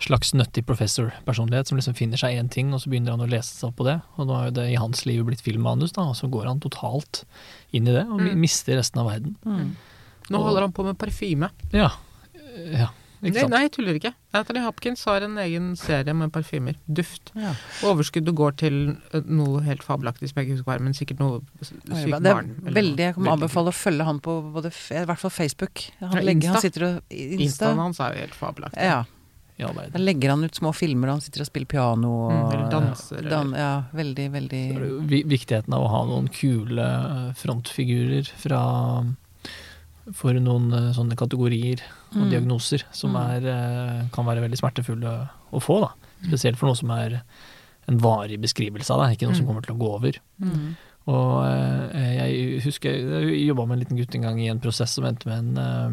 slags 0.00 0.30
nøttig 0.32 0.64
professor-personlighet 0.64 1.66
som 1.66 1.76
liksom 1.76 1.94
finner 1.98 2.16
seg 2.16 2.36
én 2.36 2.38
en 2.46 2.48
ting, 2.48 2.72
og 2.72 2.80
så 2.80 2.88
begynner 2.88 3.10
han 3.10 3.20
å 3.20 3.28
lese 3.28 3.50
seg 3.52 3.68
opp 3.68 3.76
på 3.76 3.84
det. 3.84 4.00
Og 4.16 4.26
nå 4.28 4.34
har 4.36 4.44
jo 4.46 4.50
det 4.52 4.66
i 4.72 4.76
hans 4.78 5.04
liv 5.06 5.24
blitt 5.26 5.42
filmmanus, 5.42 5.92
da, 5.92 6.02
og 6.08 6.14
så 6.16 6.30
går 6.30 6.46
han 6.46 6.60
totalt 6.60 7.24
inn 7.72 7.88
i 7.88 7.92
det 7.92 8.06
og 8.06 8.20
Mm. 8.20 8.36
mister 8.40 8.76
resten 8.78 9.00
av 9.00 9.10
verden. 9.10 9.34
Mm. 9.44 9.74
nå 10.30 10.36
Og- 10.38 10.44
holder 10.44 10.60
han 10.60 10.72
på 10.72 10.84
med 10.84 10.96
parfyme. 10.98 11.50
Ja. 11.72 11.90
Ja. 12.72 12.88
Nei, 13.20 13.30
nei, 13.50 13.60
jeg 13.64 13.72
tuller 13.74 13.96
ikke. 13.98 14.12
Anthony 14.38 14.60
Hopkins 14.62 15.00
har 15.08 15.24
en 15.26 15.36
egen 15.42 15.72
serie 15.76 16.14
med 16.14 16.30
parfymer. 16.32 16.76
Duft. 16.86 17.32
Ja. 17.34 17.50
Overskuddet 17.88 18.34
går 18.38 18.56
til 18.60 18.76
eh, 19.12 19.20
noe 19.26 19.60
helt 19.66 19.82
fabelaktig, 19.82 20.28
som 20.30 20.38
jeg 20.38 20.46
ikke 20.48 20.56
husker 20.58 20.70
hva 20.70 20.76
er, 20.78 20.84
men 20.86 20.94
sikkert 20.94 21.18
noe 21.18 21.40
s- 21.64 21.72
Det 21.82 22.14
er 22.30 22.42
veldig, 22.78 22.96
jeg 23.08 23.14
kommer 23.16 23.32
anbefale 23.34 23.72
å 23.72 23.74
følge 23.74 24.04
han 24.06 24.20
på 24.22 24.38
både, 24.54 24.70
i 24.70 25.04
hvert 25.10 25.18
fall 25.18 25.30
Facebook. 25.34 25.84
Han, 26.00 26.12
Ja, 26.14 26.22
legger, 26.30 26.52
han 26.54 26.60
sitter 26.62 26.84
og. 26.88 27.02
Insta. 27.10 27.42
Instaen 27.48 27.78
hans 27.82 27.98
er 28.00 28.14
jo 28.14 28.20
helt 28.26 28.34
fabelaktig. 28.38 28.82
Ja. 28.86 29.04
Der 29.58 29.98
legger 29.98 30.30
han 30.30 30.44
ut 30.46 30.54
små 30.54 30.70
filmer, 30.70 31.08
han 31.10 31.20
sitter 31.20 31.42
og 31.42 31.48
spiller 31.48 31.66
piano 31.66 32.12
og 32.28 32.30
Mm, 32.30 32.52
eller 32.54 32.68
danser, 32.70 33.22
Dan, 33.28 33.50
ja, 33.58 33.82
veldig, 33.92 34.28
veldig 34.30 34.60
Så 34.70 34.76
er 34.76 34.84
det 34.84 34.90
jo 35.18 35.24
Viktigheten 35.32 35.74
av 35.74 35.82
å 35.82 35.88
ha 35.90 36.04
noen 36.06 36.28
kule 36.30 36.84
eh, 36.86 37.32
frontfigurer 37.34 38.30
fra 38.38 38.60
for 40.14 40.32
noen 40.40 40.70
eh, 40.72 40.92
sånne 40.96 41.16
kategorier 41.18 41.82
og 42.12 42.16
Mm. 42.24 42.30
diagnoser 42.30 42.82
som 42.92 43.10
Mm. 43.12 43.30
er, 43.30 43.46
eh, 43.48 44.08
kan 44.12 44.24
være 44.24 44.40
veldig 44.48 44.58
smertefulle 44.58 45.28
å 45.52 45.60
få. 45.60 45.80
da. 45.80 45.88
Spesielt 46.26 46.56
for 46.56 46.66
noe 46.66 46.76
som 46.76 46.90
er 46.90 47.22
en 47.88 47.98
varig 47.98 48.38
beskrivelse 48.40 48.90
av 48.90 49.00
det, 49.08 49.16
ikke 49.18 49.26
noe 49.28 49.34
som 49.36 49.44
Mm. 49.44 49.48
kommer 49.48 49.62
til 49.66 49.74
å 49.74 49.78
gå 49.78 49.88
over. 49.94 50.12
Mm. 50.40 50.76
Og 51.06 51.44
eh, 51.94 52.16
jeg 52.18 52.60
husker 52.62 52.90
jeg 52.92 53.46
jobba 53.48 53.66
med 53.66 53.78
en 53.78 53.84
liten 53.84 53.96
gutt 53.98 54.14
en 54.14 54.22
gang 54.22 54.40
i 54.40 54.48
en 54.48 54.60
prosess 54.60 54.90
som 54.92 55.04
endte 55.04 55.26
med 55.26 55.38
en, 55.38 55.58
eh, 55.58 55.90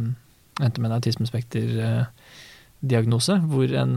endte 0.66 0.80
med 0.80 0.92
en 0.92 0.98
autismespekter-diagnose, 1.02 3.40
hvor 3.50 3.74
en 3.76 3.96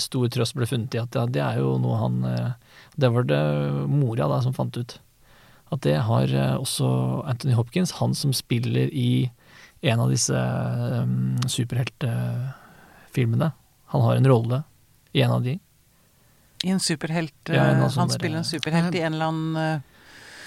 stor 0.00 0.28
trøst 0.28 0.54
ble 0.54 0.66
funnet 0.66 0.94
i 0.94 0.98
at 1.02 1.14
ja, 1.14 1.26
det 1.26 1.42
er 1.42 1.56
jo 1.62 1.78
noe 1.78 1.96
han 1.98 2.54
Det 2.98 3.12
var 3.12 3.22
det 3.24 3.88
mora 3.90 4.28
da 4.28 4.40
som 4.40 4.52
fant 4.54 4.76
ut. 4.76 4.98
At 5.70 5.80
det 5.82 5.96
har 6.00 6.26
også 6.58 7.22
Anthony 7.28 7.52
Hopkins, 7.52 7.90
han 7.98 8.14
som 8.14 8.32
spiller 8.32 8.88
i 8.90 9.30
en 9.86 10.00
av 10.02 10.10
disse 10.10 10.34
um, 10.36 11.36
superheltfilmene. 11.48 13.52
Han 13.92 14.00
har 14.02 14.16
en 14.18 14.26
rolle 14.28 14.62
i 15.12 15.22
en 15.22 15.30
av 15.30 15.42
de. 15.44 15.58
I 16.64 16.70
en 16.72 16.80
superhelt 16.80 17.34
Ja, 17.52 17.62
en 17.70 17.82
eh, 17.82 17.90
Han 17.96 18.10
spiller 18.10 18.38
en 18.40 18.44
superhelt 18.48 18.94
i 18.96 19.00
en 19.04 19.14
eller 19.14 19.26
annen 19.28 19.56
eh, 19.56 19.80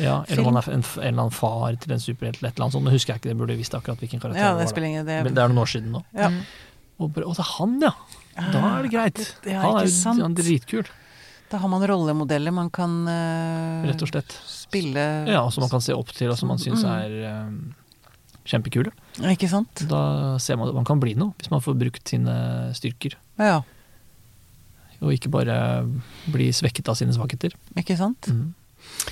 Ja, 0.04 0.24
eller 0.28 0.36
Film. 0.36 0.48
om 0.48 0.56
han 0.56 0.64
er 0.64 0.68
en, 0.74 0.84
en 0.84 1.08
eller 1.08 1.22
annen 1.26 1.32
far 1.36 1.76
til 1.80 1.92
en 1.94 2.00
superhelt, 2.02 2.38
eller 2.40 2.50
et 2.50 2.56
eller 2.58 2.66
annet 2.66 2.74
sånt. 2.78 2.86
Nå 2.88 2.92
husker 2.96 3.14
jeg 3.14 3.20
ikke 3.22 3.30
det, 3.30 3.38
burde 3.40 3.58
visst 3.60 3.76
akkurat 3.78 4.00
hvilken 4.02 4.20
karakter 4.24 4.42
Ja, 4.42 4.50
det 4.58 4.66
det 4.68 4.76
var. 4.76 4.84
ingen 4.90 5.06
da. 5.06 5.10
det, 5.12 5.18
Men 5.28 5.34
det 5.38 5.42
er 5.44 5.48
noen 5.54 5.64
år 5.64 5.70
siden 5.76 5.90
nå. 5.96 6.02
Ja. 6.18 6.30
Mm. 6.34 6.40
Og, 7.00 7.06
bare, 7.16 7.26
og 7.30 7.34
det 7.38 7.44
er 7.46 7.52
han, 7.60 7.72
ja! 7.84 7.94
Da 8.40 8.60
er 8.78 8.82
det 8.88 8.92
greit. 8.94 9.20
Ja, 9.48 9.60
han 9.64 9.76
er 9.80 9.84
ikke 9.88 9.96
sant? 10.00 10.22
han 10.24 10.32
er 10.36 10.40
dritkul, 10.44 10.86
Da 11.52 11.56
har 11.64 11.70
man 11.72 11.84
rollemodeller 11.90 12.52
man 12.54 12.70
kan 12.70 12.92
uh, 13.08 13.88
rett 13.88 14.02
og 14.06 14.10
slett. 14.12 14.32
spille 14.48 15.06
Ja, 15.30 15.46
som 15.52 15.62
man 15.66 15.70
kan 15.72 15.82
se 15.84 15.94
opp 15.96 16.12
til, 16.16 16.30
og 16.32 16.38
som 16.40 16.48
man 16.52 16.60
syns 16.62 16.84
Mm. 16.84 16.92
er 16.96 17.10
eh, 17.30 17.48
kjempekule. 18.50 18.92
Ja, 19.20 19.30
Ikke 19.36 19.50
sant? 19.52 19.84
Da 19.90 20.38
ser 20.42 20.58
man 20.60 20.70
at 20.72 20.76
man 20.78 20.88
kan 20.88 21.00
bli 21.02 21.14
noe, 21.18 21.34
hvis 21.40 21.52
man 21.54 21.62
får 21.62 21.78
brukt 21.80 22.08
sine 22.10 22.34
styrker. 22.78 23.16
Ja, 23.40 23.62
Og 25.02 25.14
ikke 25.16 25.30
bare 25.32 25.56
bli 26.28 26.50
svekket 26.52 26.90
av 26.92 26.98
sine 27.00 27.14
svakheter. 27.16 27.54
ikke 27.78 27.96
sant? 27.98 28.28
Mm. 28.28 28.54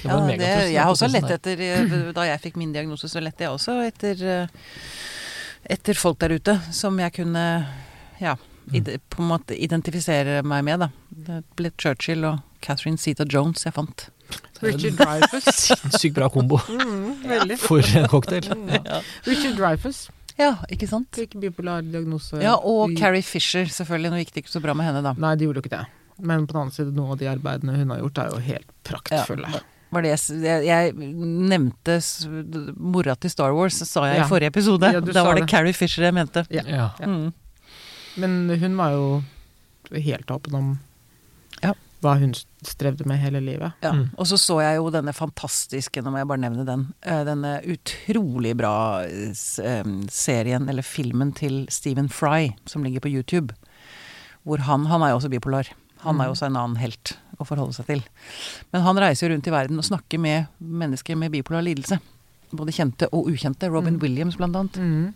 Det 0.01 0.03
Ja, 0.09 0.17
det, 0.25 0.71
jeg 0.73 0.81
har 0.81 0.89
også 0.91 1.07
lett 1.11 1.29
etter 1.29 1.59
eh, 1.61 2.11
Da 2.15 2.23
jeg 2.23 2.39
fikk 2.41 2.55
min 2.57 2.71
diagnose, 2.73 3.07
så 3.11 3.19
lette 3.21 3.43
jeg 3.43 3.51
også 3.51 3.75
etter 3.85 4.21
eh, 4.23 4.47
Etter 5.69 5.93
folk 5.99 6.17
der 6.23 6.31
ute 6.39 6.55
som 6.73 6.97
jeg 6.99 7.13
kunne 7.21 7.43
Ja, 8.21 8.35
Mm. 8.67 8.83
på 9.09 9.21
en 9.23 9.29
måte 9.29 9.55
identifisere 9.55 10.41
meg 10.43 10.63
med, 10.67 10.79
da. 10.81 10.88
Det 11.09 11.38
ble 11.55 11.69
Churchill 11.79 12.25
og 12.27 12.41
Catherine 12.59 12.97
Zeta 12.99 13.23
Jones 13.23 13.63
jeg 13.63 13.71
fant. 13.71 14.09
Richard 14.62 14.97
Dreyfus. 14.99 15.72
Sykt 16.01 16.16
bra 16.16 16.30
kombo 16.34 16.60
Mm, 16.68 17.58
for 17.68 17.80
en 17.97 18.08
cocktail. 18.12 18.47
Ja, 18.74 19.01
Richard 19.28 19.55
Dreyfus. 19.60 20.10
ja 20.38 20.55
ikke 20.72 20.88
sant? 20.89 21.10
Fikk 21.18 21.38
bipolar 21.41 21.82
diagnose. 21.86 22.39
Ja, 22.43 22.55
og 22.58 22.91
i- 22.91 22.95
Carrie 22.99 23.22
Fisher, 23.26 23.66
selvfølgelig. 23.66 24.12
Nå 24.14 24.20
gikk 24.24 24.34
det 24.36 24.43
ikke 24.45 24.55
så 24.58 24.62
bra 24.64 24.74
med 24.78 24.86
henne, 24.89 25.01
da. 25.05 25.14
Nei, 25.18 25.36
det 25.36 25.47
gjorde 25.47 25.62
jo 25.62 25.66
ikke 25.68 25.76
det. 25.78 25.86
Men 26.20 26.47
på 26.47 26.53
den 26.55 26.62
annen 26.64 26.74
side, 26.74 26.93
noen 26.97 27.12
av 27.14 27.18
de 27.22 27.28
arbeidene 27.30 27.76
hun 27.78 27.89
har 27.93 27.99
gjort, 28.01 28.18
er 28.24 28.32
jo 28.34 28.38
helt 28.41 28.72
praktfulle. 28.88 29.60
Var 29.93 30.03
det 30.03 30.10
jeg, 30.12 30.64
jeg, 30.68 30.93
nevnte 31.47 31.93
mora 32.76 33.14
til 33.16 33.32
Star 33.32 33.53
Wars, 33.55 33.78
sa 33.88 34.03
jeg 34.10 34.18
Ja. 34.18 34.26
i 34.26 34.28
forrige 34.28 34.49
episode. 34.51 34.89
Ja, 34.91 34.99
da 34.99 35.24
var 35.24 35.36
det 35.38 35.45
det. 35.45 35.49
Carrie 35.53 35.74
Fisher 35.78 36.03
jeg 36.03 36.14
mente. 36.18 36.43
Ja. 36.51 36.64
Ja. 36.68 36.89
Ja. 36.99 37.05
Mm. 37.08 37.34
Men 38.18 38.49
hun 38.60 38.76
var 38.78 38.91
jo 38.97 39.05
helt 39.93 40.28
åpen 40.34 40.55
om 40.58 40.68
Ja. 40.74 40.86
Hva 42.02 42.14
hun 42.20 42.34
strevde 42.64 43.06
med 43.10 43.18
hele 43.20 43.39
livet. 43.41 43.74
Ja. 43.82 43.91
Mm. 43.93 44.10
Og 44.18 44.28
så 44.30 44.38
så 44.38 44.60
jeg 44.62 44.78
jo 44.78 44.89
denne 44.93 45.14
fantastiske, 45.18 46.02
nå 46.04 46.12
må 46.14 46.20
jeg 46.22 46.28
bare 46.30 46.43
nevne 46.43 46.66
den, 46.68 46.84
eh, 47.02 47.24
denne 47.26 47.56
utrolig 47.66 48.56
bra 48.60 49.04
eh, 49.04 49.84
serien, 50.14 50.70
eller 50.70 50.86
filmen 50.86 51.34
til 51.34 51.66
Stephen 51.70 52.10
Fry, 52.10 52.52
som 52.66 52.84
ligger 52.84 53.00
på 53.02 53.10
YouTube. 53.10 53.54
Hvor 54.45 54.62
han, 54.68 54.86
han 54.86 55.02
er 55.04 55.10
jo 55.12 55.18
også 55.20 55.30
bipolar. 55.34 55.68
Han 56.06 56.22
er 56.22 56.26
jo 56.30 56.32
Mhm. 56.32 56.36
også 56.38 56.45
en 56.45 56.56
annen 56.58 56.78
helt 56.78 57.18
å 57.39 57.45
forholde 57.45 57.74
seg 57.74 57.86
til. 57.88 58.04
Men 58.72 58.82
han 58.86 58.95
reiser 58.98 59.30
rundt 59.30 59.48
i 59.48 59.52
verden 59.52 59.78
og 59.78 59.84
snakker 59.86 60.20
med 60.20 60.48
mennesker 60.62 61.18
med 61.18 61.32
bipolar 61.32 61.62
lidelse. 61.66 62.00
Både 62.54 62.72
kjente 62.72 63.10
og 63.12 63.28
ukjente. 63.28 63.70
Robin 63.70 63.98
Mm. 63.98 64.02
Williams, 64.02 64.36
blant 64.38 64.56
annet. 64.56 65.14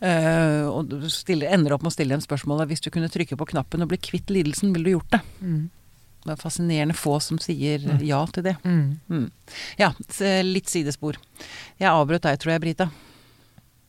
Eh, 0.00 0.66
og 0.68 0.90
du 0.90 1.06
stiller, 1.08 1.48
ender 1.54 1.72
opp 1.72 1.82
med 1.82 1.90
å 1.92 1.94
stille 1.96 2.12
dem 2.12 2.20
spørsmålet 2.24 2.68
hvis 2.68 2.82
du 2.84 2.90
kunne 2.92 3.08
trykke 3.08 3.38
på 3.40 3.46
knappen 3.54 3.82
og 3.82 3.88
bli 3.88 3.98
kvitt 4.02 4.28
lidelsen, 4.28 4.74
ville 4.74 4.84
du 4.90 4.94
gjort 4.98 5.10
det? 5.16 5.20
Mm. 5.40 5.70
Det 6.26 6.32
er 6.34 6.40
fascinerende 6.42 6.94
få 6.98 7.20
som 7.22 7.38
sier 7.38 7.78
Mm. 7.86 8.00
ja 8.04 8.18
til 8.26 8.42
det. 8.42 8.56
Mm. 8.64 8.98
Mm. 9.08 9.30
Ja, 9.78 9.92
litt 10.42 10.66
sidespor. 10.68 11.16
Jeg 11.78 11.88
avbrøt 11.88 12.22
deg, 12.26 12.38
tror 12.42 12.52
jeg, 12.56 12.60
Brita. 12.60 12.88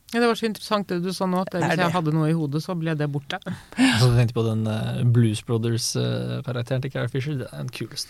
Ja, 0.08 0.22
det 0.22 0.28
var 0.30 0.38
så 0.40 0.46
interessant 0.48 0.88
det 0.88 1.02
du 1.04 1.10
sa 1.12 1.26
nå, 1.28 1.42
at 1.44 1.50
Det 1.52 1.60
hvis 1.60 1.74
det. 1.76 1.84
jeg 1.84 1.92
hadde 1.92 2.12
noe 2.16 2.30
i 2.30 2.32
hodet, 2.32 2.62
så 2.64 2.72
ble 2.78 2.94
det 2.96 3.08
borte. 3.12 3.36
Så 4.00 4.08
du 4.08 4.14
tenkte 4.16 4.36
på 4.36 4.44
den 4.46 4.62
uh, 4.64 5.02
Blues 5.04 5.42
Brothers-karakteren 5.44 6.80
til 6.84 6.92
Carrie 6.94 7.10
Fisher. 7.12 7.34
Det 7.42 7.48
er 7.50 7.64
den 7.66 7.68
kuleste. 7.74 8.08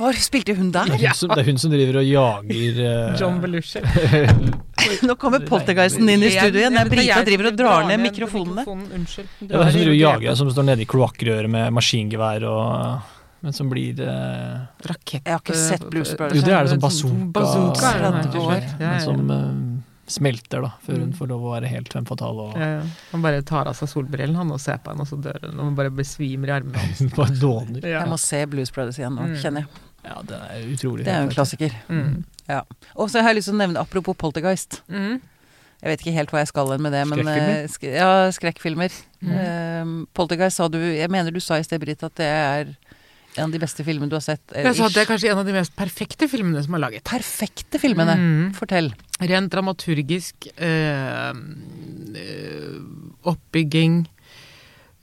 Hvor 0.00 0.16
spilte 0.24 0.54
hun 0.56 0.70
der? 0.72 0.88
Det 0.88 1.00
er 1.02 1.12
hun 1.12 1.18
som, 1.18 1.34
er 1.34 1.44
hun 1.50 1.60
som 1.60 1.74
driver 1.74 1.98
og 2.00 2.06
jager 2.08 2.80
uh, 2.80 3.16
John 3.20 3.40
Belushi. 3.42 3.82
Nå 5.08 5.16
kommer 5.20 5.44
poltergeisten 5.48 6.08
inn 6.08 6.24
i 6.24 6.30
studio 6.32 6.62
igjen. 6.62 6.76
Det 6.76 6.84
er 6.86 6.92
Brita 6.92 7.20
driver 7.28 7.50
og 7.50 7.58
drar 7.60 7.86
ned 7.88 8.00
mikrofonene. 8.04 8.64
Unnskyld. 8.68 9.28
Ja, 9.44 9.48
det 9.48 9.58
er 9.58 9.66
hun 9.66 9.74
som 9.74 9.80
driver 9.82 9.94
og 9.96 10.00
jager, 10.00 10.38
som 10.40 10.54
står 10.56 10.68
nede 10.70 10.84
i 10.84 10.88
kloakkrøret 10.88 11.52
med 11.52 11.76
maskingevær 11.76 12.48
og 12.48 13.12
Men 13.44 13.52
som 13.52 13.68
blir 13.68 13.98
eh, 14.00 14.60
Rakett. 14.88 15.20
Jeg 15.26 15.34
har 15.34 15.42
ikke 15.42 15.56
sett 15.60 15.82
Blues 15.92 16.14
Brothers. 16.16 16.38
Jo, 16.40 16.44
det 16.46 16.52
er 16.56 16.64
det 16.64 16.70
som 16.72 16.80
bazooka. 16.80 17.26
Bazooka 17.36 17.90
er 17.92 18.06
det. 18.08 18.62
Ja, 18.80 18.92
Men 18.94 19.02
som 19.04 19.32
eh, 19.34 19.73
smelter, 20.06 20.60
da, 20.62 20.72
før 20.86 20.98
hun 21.00 21.10
Mm. 21.12 21.16
får 21.18 21.28
lov 21.28 21.40
å 21.42 21.52
være 21.60 21.68
helt 21.68 21.88
fem 21.92 22.04
fatal. 22.04 22.38
og 22.40 22.56
Ja, 22.56 22.68
ja. 22.78 22.82
Han 23.12 23.22
bare 23.22 23.42
tar 23.42 23.66
av 23.66 23.74
seg 23.74 23.88
solbrillene 23.88 24.36
han 24.36 24.50
og 24.52 24.60
ser 24.60 24.78
på 24.78 24.90
henne, 24.92 25.00
og 25.00 25.06
så 25.08 25.16
dør 25.20 25.40
hun. 25.48 25.58
Og 25.58 25.64
hun 25.64 25.74
bare 25.74 25.90
besvimer 25.90 26.48
i 26.48 26.56
armene 26.60 26.76
hans. 26.84 27.00
bare 27.14 27.34
dåner. 27.40 27.80
Ja. 27.82 28.00
Jeg 28.04 28.08
må 28.08 28.18
se 28.18 28.44
Blues 28.46 28.70
Brothers 28.70 28.98
igjen 28.98 29.14
nå, 29.16 29.22
Mm. 29.28 29.36
kjenner 29.40 29.60
jeg. 29.64 29.68
Ja, 30.04 30.20
det 30.22 30.36
er 30.36 30.66
utrolig. 30.74 31.04
Det 31.04 31.08
er 31.14 31.22
jo 31.22 31.28
en 31.30 31.36
klassiker. 31.36 31.72
Mm. 31.88 32.24
Og 32.96 33.08
så 33.08 33.22
har 33.22 33.32
jeg 33.32 33.36
lyst 33.38 33.48
til 33.48 33.54
å 33.54 33.62
nevne, 33.66 33.80
apropos 33.80 34.14
Poltergeist 34.16 34.82
Mm. 34.90 35.20
Jeg 35.82 35.90
vet 35.98 36.00
ikke 36.00 36.14
helt 36.14 36.30
hva 36.30 36.38
jeg 36.40 36.48
skal 36.48 36.78
med 36.78 36.92
det, 36.92 37.06
men 37.08 37.18
Skrekkfilmer? 37.18 37.62
eh, 37.62 37.66
sk 37.68 37.82
Ja, 37.92 38.30
skrekkfilmer. 38.30 38.92
Mm. 39.22 39.32
Uh, 40.02 40.06
Poltergeist 40.14 40.56
sa 40.56 40.68
du 40.68 40.78
Jeg 40.78 41.10
mener 41.10 41.30
du 41.30 41.40
sa 41.40 41.56
i 41.56 41.62
sted, 41.62 41.80
Britt, 41.80 42.02
at 42.02 42.14
det 42.14 42.24
er 42.26 42.76
en 43.36 43.44
av 43.48 43.50
de 43.52 43.58
beste 43.58 43.84
filmene 43.84 44.08
du 44.08 44.16
har 44.16 44.22
sett. 44.24 44.40
eh, 44.54 44.62
Jeg 44.64 44.76
sa 44.76 44.86
at 44.86 44.92
det 44.94 45.02
er 45.02 45.08
kanskje 45.10 45.30
en 45.32 45.38
av 45.38 45.46
de 45.46 45.52
mest 45.52 45.74
perfekte 45.76 46.28
filmene 46.30 46.62
som 46.64 46.74
er 46.74 46.78
laget. 46.84 47.04
Perfekte 47.04 47.78
filmene. 47.82 48.14
Mm. 48.16 48.54
Fortell. 48.54 48.92
Rent 49.20 49.50
dramaturgisk, 49.52 50.48
eh, 50.56 51.30
eh, 51.30 52.78
oppbygging, 53.24 54.04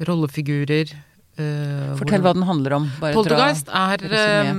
rollefigurer 0.02 0.92
eh, 1.38 1.96
Fortell 2.00 2.22
hva 2.26 2.34
den 2.36 2.46
handler 2.48 2.76
om. 2.80 2.90
Bare 3.02 3.14
Poltergeist 3.18 3.70
er 3.70 4.04
eh, 4.10 4.52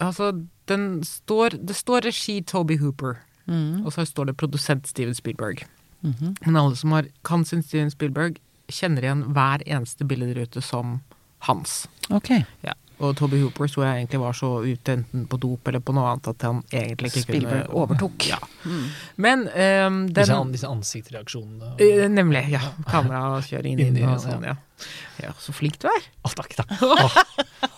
Altså, 0.00 0.30
den 0.70 1.02
står 1.06 1.58
Det 1.66 1.76
står 1.76 2.06
regi 2.10 2.40
Toby 2.42 2.78
Hooper, 2.82 3.18
Mm. 3.46 3.84
og 3.86 3.92
så 3.94 4.02
står 4.02 4.26
det 4.26 4.36
produsent 4.36 4.88
Steven 4.90 5.14
Spielberg. 5.14 5.60
Mhm. 6.02 6.32
Men 6.44 6.56
alle 6.56 6.74
som 6.74 6.90
har, 6.90 7.04
kan 7.22 7.44
sin 7.44 7.62
Steven 7.62 7.90
Spielberg, 7.92 8.40
kjenner 8.68 9.04
igjen 9.06 9.20
hver 9.32 9.62
eneste 9.68 10.02
billedrute 10.04 10.60
som 10.60 11.00
hans. 11.46 11.86
Ok. 12.10 12.30
Ja. 12.66 12.74
Og 12.96 13.10
Toby 13.18 13.36
Hooper 13.42 13.68
tror 13.68 13.84
jeg 13.84 13.98
egentlig 14.06 14.18
var 14.22 14.32
så 14.32 14.48
ute 14.64 14.94
enten 14.96 15.26
på 15.28 15.36
dop 15.36 15.68
eller 15.68 15.82
på 15.84 15.92
noe 15.92 16.06
annet 16.14 16.30
at 16.30 16.44
han 16.46 16.62
egentlig 16.72 17.10
ikke 17.10 17.22
Spielberg 17.26 17.66
kunne 17.66 17.82
overtok. 17.82 18.24
Ja. 18.30 18.38
Mm. 18.64 18.86
Men 19.20 19.42
Disse, 19.44 20.30
den 20.30 20.32
an, 20.38 20.52
disse 20.54 20.70
ansiktsreaksjonene. 20.70 21.74
og- 21.74 21.82
Eh, 21.84 22.06
Nemlig. 22.08 22.46
Ja. 22.54 22.62
Kamerakjøringen 22.88 23.82
inn 23.84 23.98
Inn 24.00 24.08
og 24.08 24.22
sånn, 24.24 24.46
ja. 24.48 24.54
Ja, 25.22 25.34
så 25.40 25.52
flink 25.52 25.76
du 25.78 25.88
er. 25.88 26.08
Å, 26.24 26.32
takk, 26.40 26.56
takk. 26.56 26.72
Åh, 26.80 27.18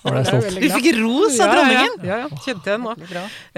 nå 0.04 0.12
ble 0.12 0.22
jeg 0.22 0.30
stolt. 0.30 0.60
Du 0.62 0.68
fikk 0.76 0.88
ros 1.02 1.40
av 1.42 1.50
dronningen! 1.56 1.98
Ja, 2.06 2.16
ja. 2.22 2.28
Kjente 2.46 2.70
jeg 2.76 2.80
nå. 2.86 2.94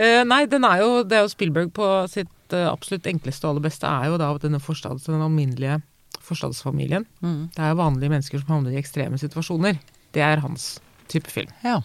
Eh, 0.01 0.25
nei, 0.25 0.47
den 0.47 0.65
er 0.65 0.81
jo, 0.81 0.91
det 1.05 1.19
er 1.19 1.23
jo 1.29 1.33
Spielberg 1.35 1.75
på 1.77 2.09
sitt 2.09 2.57
uh, 2.57 2.71
absolutt 2.73 3.05
enkleste 3.05 3.45
og 3.45 3.53
aller 3.59 3.69
beste 3.69 3.85
er 3.85 4.09
jo 4.09 4.17
da 4.17 4.33
denne 4.41 4.61
forstads, 4.65 5.05
den 5.13 5.21
alminnelige 5.21 5.83
forstadsfamilien. 6.25 7.05
Mm. 7.23 7.51
Det 7.55 7.63
er 7.65 7.73
jo 7.75 7.79
vanlige 7.81 8.13
mennesker 8.13 8.41
som 8.43 8.55
havner 8.57 8.73
i 8.75 8.81
ekstreme 8.81 9.19
situasjoner. 9.21 9.79
Det 10.15 10.23
er 10.27 10.43
hans 10.45 10.73
type 11.11 11.31
film. 11.31 11.51
Ja. 11.65 11.81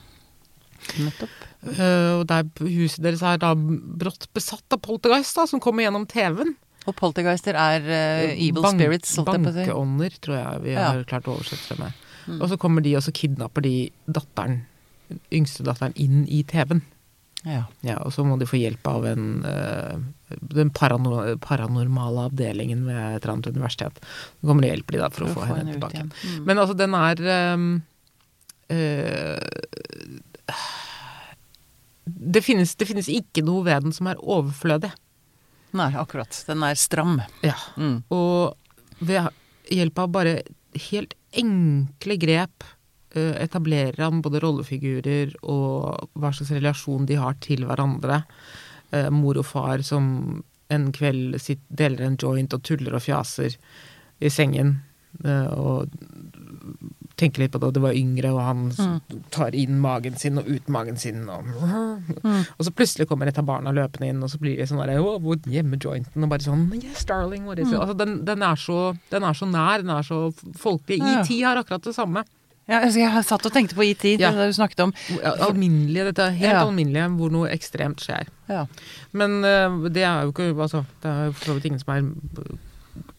Nettopp. 1.02 1.34
Uh, 1.66 2.20
og 2.20 2.28
der 2.30 2.46
huset 2.62 3.02
deres 3.06 3.24
er 3.26 3.40
da 3.42 3.54
brått 3.58 4.28
besatt 4.38 4.76
av 4.76 4.82
poltergeist, 4.86 5.34
da, 5.38 5.48
som 5.50 5.62
kommer 5.64 5.86
gjennom 5.86 6.06
TV-en. 6.10 6.54
Og 6.86 6.94
poltergeister 7.00 7.58
er 7.58 7.86
uh, 7.86 8.34
evil 8.36 8.62
Bank- 8.62 8.78
spirits, 8.78 9.16
å. 9.18 9.26
Bankeånder, 9.26 10.18
tror 10.22 10.38
jeg 10.38 10.66
vi 10.68 10.76
Ja. 10.76 10.92
har 10.92 11.06
klart 11.10 11.30
å 11.30 11.38
oversette 11.40 11.74
det 11.74 11.80
med. 11.82 12.02
Mm. 12.26 12.42
Og 12.42 12.50
så 12.52 12.58
kommer 12.62 12.86
de 12.86 12.96
og 12.98 13.06
så 13.06 13.14
kidnapper 13.14 13.66
de 13.66 13.76
datteren, 14.06 14.64
yngstedatteren 15.10 15.34
yngste 15.34 15.66
datteren 15.66 15.98
inn 16.02 16.28
i 16.30 16.44
TV-en. 16.44 16.84
Ja. 17.46 17.64
Ja, 17.86 18.00
og 18.02 18.10
så 18.14 18.24
må 18.26 18.40
de 18.42 18.48
få 18.50 18.58
hjelp 18.58 18.88
av 18.90 19.04
en, 19.06 19.26
uh, 19.46 19.98
den 20.50 20.72
parano 20.74 21.36
paranormale 21.42 22.24
avdelingen 22.32 22.86
ved 22.88 22.98
et 22.98 23.20
eller 23.26 23.36
annet 23.36 23.52
universitet. 23.54 24.00
Så 24.42 24.50
kommer 24.50 24.66
de 24.66 24.72
og 24.72 24.78
hjelper 24.78 24.98
de 24.98 25.04
da 25.04 25.10
for, 25.14 25.28
å 25.28 25.34
få 25.36 25.46
henne 25.52 25.76
tilbake. 25.76 26.08
Mm. 26.10 26.40
Men 26.48 26.62
altså, 26.64 26.78
den 26.78 26.98
er 26.98 27.22
eh, 27.22 27.68
det, 32.06 32.42
finnes, 32.42 32.76
det 32.76 32.88
finnes 32.90 33.10
ikke 33.12 33.44
noe 33.46 33.66
ved 33.68 33.88
den 33.88 33.96
som 33.96 34.10
er 34.10 34.22
overflødig. 34.22 34.92
Nei, 35.76 35.92
akkurat. 36.00 36.32
Den 36.48 36.64
er 36.64 36.80
stram. 36.80 37.20
Ja. 37.44 37.58
Mm. 37.78 38.00
Og 38.14 38.56
ved 39.04 39.28
hjelp 39.74 40.00
av 40.00 40.12
bare 40.14 40.36
helt 40.90 41.16
enkle 41.36 42.18
grep 42.22 42.64
eh, 43.16 43.36
etablerer 43.44 44.06
han 44.06 44.22
både 44.24 44.40
rollefigurer 44.44 45.36
og 45.44 46.10
hva 46.16 46.32
slags 46.36 46.54
relasjon 46.56 47.08
de 47.10 47.20
har 47.20 47.36
til 47.44 47.66
hverandre. 47.68 48.22
Eh, 48.96 49.10
mor 49.12 49.42
og 49.42 49.48
far 49.50 49.84
som 49.84 50.44
en 50.72 50.90
kveld 50.96 51.38
deler 51.68 52.06
en 52.06 52.18
joint 52.22 52.56
og 52.56 52.64
tuller 52.66 52.96
og 52.96 53.04
fjaser 53.06 53.58
i 54.24 54.32
sengen. 54.32 54.78
Eh, 55.24 55.48
og 55.54 55.90
tenker 57.16 57.46
litt 57.46 57.54
på 57.54 57.62
det, 57.64 57.72
det 57.78 57.84
var 57.84 57.96
yngre, 57.96 58.32
og 58.36 58.42
han 58.44 58.64
mm. 58.76 59.20
tar 59.34 59.56
inn 59.56 59.78
magen 59.80 60.18
sin 60.20 60.40
og 60.42 60.50
ut 60.50 60.68
magen 60.72 60.98
sin. 61.00 61.24
Og, 61.32 61.48
og 62.58 62.64
så 62.68 62.74
plutselig 62.76 63.08
kommer 63.10 63.32
et 63.32 63.40
av 63.40 63.48
barna 63.48 63.74
løpende 63.76 64.12
inn, 64.12 64.24
og 64.26 64.32
så 64.34 64.40
blir 64.42 64.60
de 64.60 64.68
sånn 64.68 64.82
der, 64.84 65.00
«Å, 65.00 65.18
hvor 65.24 65.40
gjemmer 65.52 65.80
jointen? 65.80 66.26
Og 66.26 66.32
bare 66.32 66.46
sånn 66.46 66.68
Yes, 66.76 67.06
darling, 67.08 67.46
what 67.48 67.62
is 67.62 67.72
it? 67.72 67.80
Altså, 67.80 67.96
den, 68.02 68.20
den, 68.28 68.44
er 68.44 68.60
så, 68.60 68.80
den 69.14 69.28
er 69.28 69.38
så 69.38 69.48
nær, 69.50 69.86
den 69.86 69.94
er 69.96 70.08
så 70.08 70.26
folkelig. 70.60 71.00
Ja. 71.00 71.22
ET 71.22 71.32
har 71.46 71.62
akkurat 71.62 71.88
det 71.88 71.96
samme. 71.96 72.26
Ja, 72.66 72.80
altså, 72.82 72.98
jeg 72.98 73.14
har 73.14 73.26
satt 73.26 73.46
og 73.46 73.54
tenkte 73.54 73.78
på 73.78 73.86
Ja. 73.86 74.32
det 74.34 74.50
du 74.50 74.54
snakket 74.58 74.80
om. 74.88 74.94
Alminnelige, 75.24 76.10
dette 76.10 76.24
er 76.24 76.32
helt 76.32 76.52
Ja. 76.52 76.66
alminnelige, 76.66 77.10
hvor 77.16 77.30
noe 77.32 77.50
ekstremt 77.54 78.02
skjer. 78.02 78.28
Ja. 78.50 78.66
Men 79.14 79.44
uh, 79.46 79.88
det 79.88 80.04
er 80.04 80.24
jo 80.26 80.34
ikke 80.34 80.62
altså, 80.62 80.86
Det 81.02 81.12
er 81.12 81.26
jo 81.26 81.32
for 81.32 81.46
så 81.46 81.54
vidt 81.54 81.66
ingen 81.66 81.80
som 81.80 81.94
er 81.94 82.58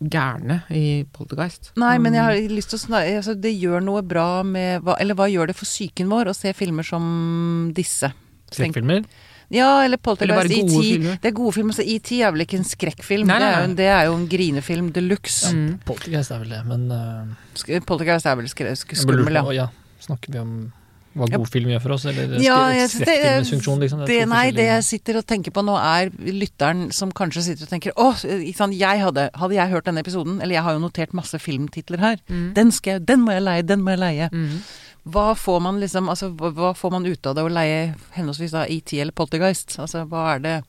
gærne 0.02 0.62
i 0.70 1.04
Poltergeist. 1.12 1.70
Nei, 1.76 1.96
men 1.98 2.12
jeg 2.12 2.22
Mm. 2.22 2.26
har 2.26 2.56
lyst 2.56 2.68
til 2.70 2.78
å 2.78 2.82
snakke 2.86 3.16
altså, 3.16 3.34
Det 3.40 3.52
gjør 3.60 3.82
noe 3.82 4.02
bra 4.02 4.42
med 4.42 4.82
hva, 4.82 4.96
Eller 5.00 5.14
hva 5.14 5.26
gjør 5.30 5.46
det 5.48 5.56
for 5.56 5.64
psyken 5.64 6.08
vår 6.08 6.26
å 6.28 6.34
se 6.36 6.52
filmer 6.52 6.84
som 6.84 7.72
disse? 7.74 8.12
Skrekkfilmer? 8.52 9.04
Ja, 9.48 9.82
eller 9.84 9.96
Poltergeist. 9.96 10.50
ET. 10.50 11.20
Det 11.22 11.24
er 11.24 11.32
gode 11.32 11.54
filmer. 11.54 11.72
Så 11.72 11.82
ET 11.86 12.10
er 12.20 12.32
vel 12.32 12.40
ikke 12.44 12.58
en 12.58 12.64
skrekkfilm. 12.64 13.26
Nei, 13.26 13.38
nei, 13.38 13.38
Det, 13.38 13.46
er 13.46 13.52
jo, 13.52 13.56
nei. 13.56 13.64
en- 13.70 13.76
det 13.76 13.86
er 13.86 14.04
jo 14.06 14.14
en 14.16 14.28
grinefilm 14.28 14.92
de 14.92 15.00
luxe. 15.00 15.52
Ja, 15.54 15.76
Poltergeist 15.86 16.30
er 16.32 16.38
vel 16.40 16.48
det, 16.48 16.64
men 16.66 16.90
uh, 16.90 17.80
Poltergeist 17.86 18.26
er 18.26 18.34
vel 18.36 18.46
skre, 18.48 18.74
skummel, 18.76 19.32
ja. 19.32 19.44
ja. 19.52 19.68
Snakker 20.00 20.32
vi 20.32 20.38
om 20.38 20.72
hva 21.16 21.26
god 21.32 21.48
film 21.50 21.70
gjør 21.72 21.82
for 21.82 21.92
oss, 21.96 22.04
eller 22.06 22.38
Ja, 22.44 22.58
det- 22.72 22.90
skrekkfilmens 22.92 23.50
funksjon, 23.54 23.80
liksom? 23.80 24.02
er 24.02 24.06
Det, 24.06 24.28
nei, 24.28 24.50
det 24.52 24.66
jeg 24.68 24.84
sitter 24.84 25.16
og 25.18 25.26
tenker 25.26 25.50
på 25.56 25.64
nå, 25.64 25.76
er 25.78 26.10
lytteren 26.10 26.92
som 26.92 27.10
kanskje 27.12 27.42
sitter 27.42 27.64
og 27.64 27.70
tenker 27.70 27.92
Å, 27.96 28.08
sant, 28.54 28.74
jeg 28.76 29.00
hadde, 29.00 29.30
hadde 29.34 29.54
jeg 29.54 29.70
hørt 29.70 29.84
denne 29.84 30.00
episoden, 30.04 30.40
eller 30.42 30.54
jeg 30.54 30.62
har 30.62 30.72
jo 30.74 30.82
notert 30.88 31.12
masse 31.14 31.38
filmtitler 31.40 31.98
her, 31.98 32.16
Mm. 32.28 32.52
den 32.54 32.70
skal 32.70 33.00
den 33.00 33.20
må 33.24 33.32
jeg 33.32 33.42
leie, 33.42 33.62
den 33.66 33.80
må 33.82 33.90
jeg 33.96 33.98
leie. 34.00 34.28
Mm. 34.32 34.60
Hva 35.08 35.34
får 35.38 35.60
man 35.62 35.78
liksom, 35.80 36.08
altså 36.08 36.34
hva, 36.36 36.74
får 36.74 36.90
man 36.90 37.06
ut 37.06 37.26
av 37.26 37.34
det 37.36 37.44
å 37.44 37.48
leie 37.52 37.94
henholdsvis 38.16 38.50
da 38.50 38.64
ET 38.68 38.92
eller 39.00 39.12
Poltergeist? 39.12 39.78
Altså 39.78 40.06
hva 40.08 40.34
er 40.34 40.38
det 40.40 40.62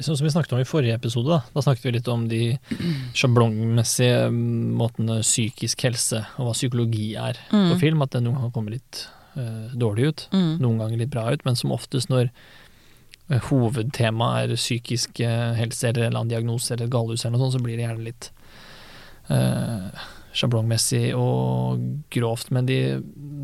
Sånn 0.00 0.16
som 0.18 0.26
vi 0.26 0.30
snakket 0.32 0.52
om 0.52 0.58
i 0.58 0.64
forrige 0.66 0.94
episode, 0.98 1.28
da, 1.30 1.38
da 1.54 1.60
snakket 1.62 1.84
vi 1.86 1.92
litt 1.92 2.08
om 2.10 2.26
de 2.28 2.58
sjablongmessige 3.14 4.26
mm, 4.28 4.74
måtene 4.76 5.20
psykisk 5.22 5.84
helse 5.86 6.18
og 6.38 6.48
hva 6.48 6.52
psykologi 6.56 7.14
er 7.16 7.38
Mm. 7.52 7.70
på 7.72 7.78
film. 7.80 8.02
At 8.02 8.10
det 8.10 8.22
noen 8.24 8.34
ganger 8.36 8.52
kommer 8.52 8.70
litt 8.74 9.06
eh, 9.36 9.74
dårlig 9.74 10.06
ut, 10.10 10.28
Mm. 10.32 10.58
noen 10.60 10.78
ganger 10.78 10.98
litt 10.98 11.10
bra 11.14 11.30
ut, 11.32 11.44
men 11.44 11.56
som 11.56 11.72
oftest 11.72 12.08
når 12.08 12.30
eh, 13.30 13.40
hovedtemaet 13.50 14.50
er 14.50 14.56
psykisk 14.56 15.18
helse 15.58 15.88
eller 15.88 16.04
en 16.04 16.10
eller 16.10 16.20
annen 16.20 16.34
diagnose 16.34 16.74
eller 16.74 16.86
et 16.86 16.92
galehus 16.92 17.24
eller 17.24 17.38
noe 17.38 17.46
sånt, 17.46 17.58
så 17.58 17.64
blir 17.64 17.76
det 17.76 17.86
gjerne 17.86 18.04
litt 18.04 18.30
uh, 19.30 19.88
sjablongmessig 20.34 21.14
og 21.16 21.84
grovt. 22.12 22.50
Men 22.54 22.66
de, 22.68 22.78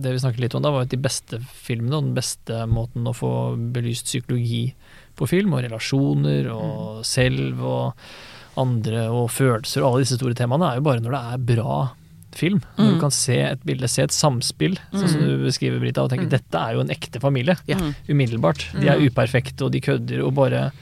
det 0.02 0.12
vi 0.14 0.22
snakket 0.22 0.42
litt 0.44 0.56
om 0.58 0.64
da, 0.64 0.72
var 0.74 0.86
at 0.86 0.92
de 0.92 1.00
beste 1.00 1.38
filmene 1.54 1.96
og 1.96 2.08
den 2.08 2.16
beste 2.18 2.64
måten 2.70 3.06
å 3.08 3.14
få 3.16 3.32
belyst 3.72 4.10
psykologi 4.10 4.74
på 5.18 5.28
film, 5.30 5.54
og 5.54 5.64
relasjoner 5.66 6.50
og 6.52 7.04
selv 7.06 7.62
og 7.62 8.04
andre 8.60 9.06
og 9.14 9.30
følelser 9.32 9.84
og 9.84 9.92
alle 9.92 10.04
disse 10.04 10.18
store 10.18 10.36
temaene, 10.36 10.66
er 10.72 10.80
jo 10.80 10.86
bare 10.88 11.02
når 11.04 11.14
det 11.16 11.22
er 11.22 11.44
bra 11.54 11.76
film. 12.34 12.60
Når 12.78 12.84
Mm. 12.86 12.94
du 12.94 13.00
kan 13.00 13.10
se 13.10 13.36
et 13.40 13.64
bilde, 13.66 13.88
se 13.88 14.02
et 14.02 14.10
samspill, 14.10 14.76
sånn 14.92 15.08
som 15.08 15.20
Mm. 15.20 15.26
du 15.26 15.44
beskriver, 15.46 15.80
Brita, 15.80 16.02
og 16.02 16.10
tenke 16.10 16.26
Mm. 16.26 16.30
dette 16.30 16.54
er 16.54 16.72
jo 16.74 16.80
en 16.80 16.88
ekte 16.88 17.20
familie. 17.20 17.56
Ja. 17.66 17.76
Mm. 17.76 17.94
Umiddelbart. 18.08 18.72
De 18.80 18.86
er 18.88 18.98
Mm. 18.98 19.08
uperfekte, 19.10 19.62
og 19.64 19.72
de 19.72 19.80
kødder, 19.80 20.24
og 20.26 20.34
bare 20.34 20.72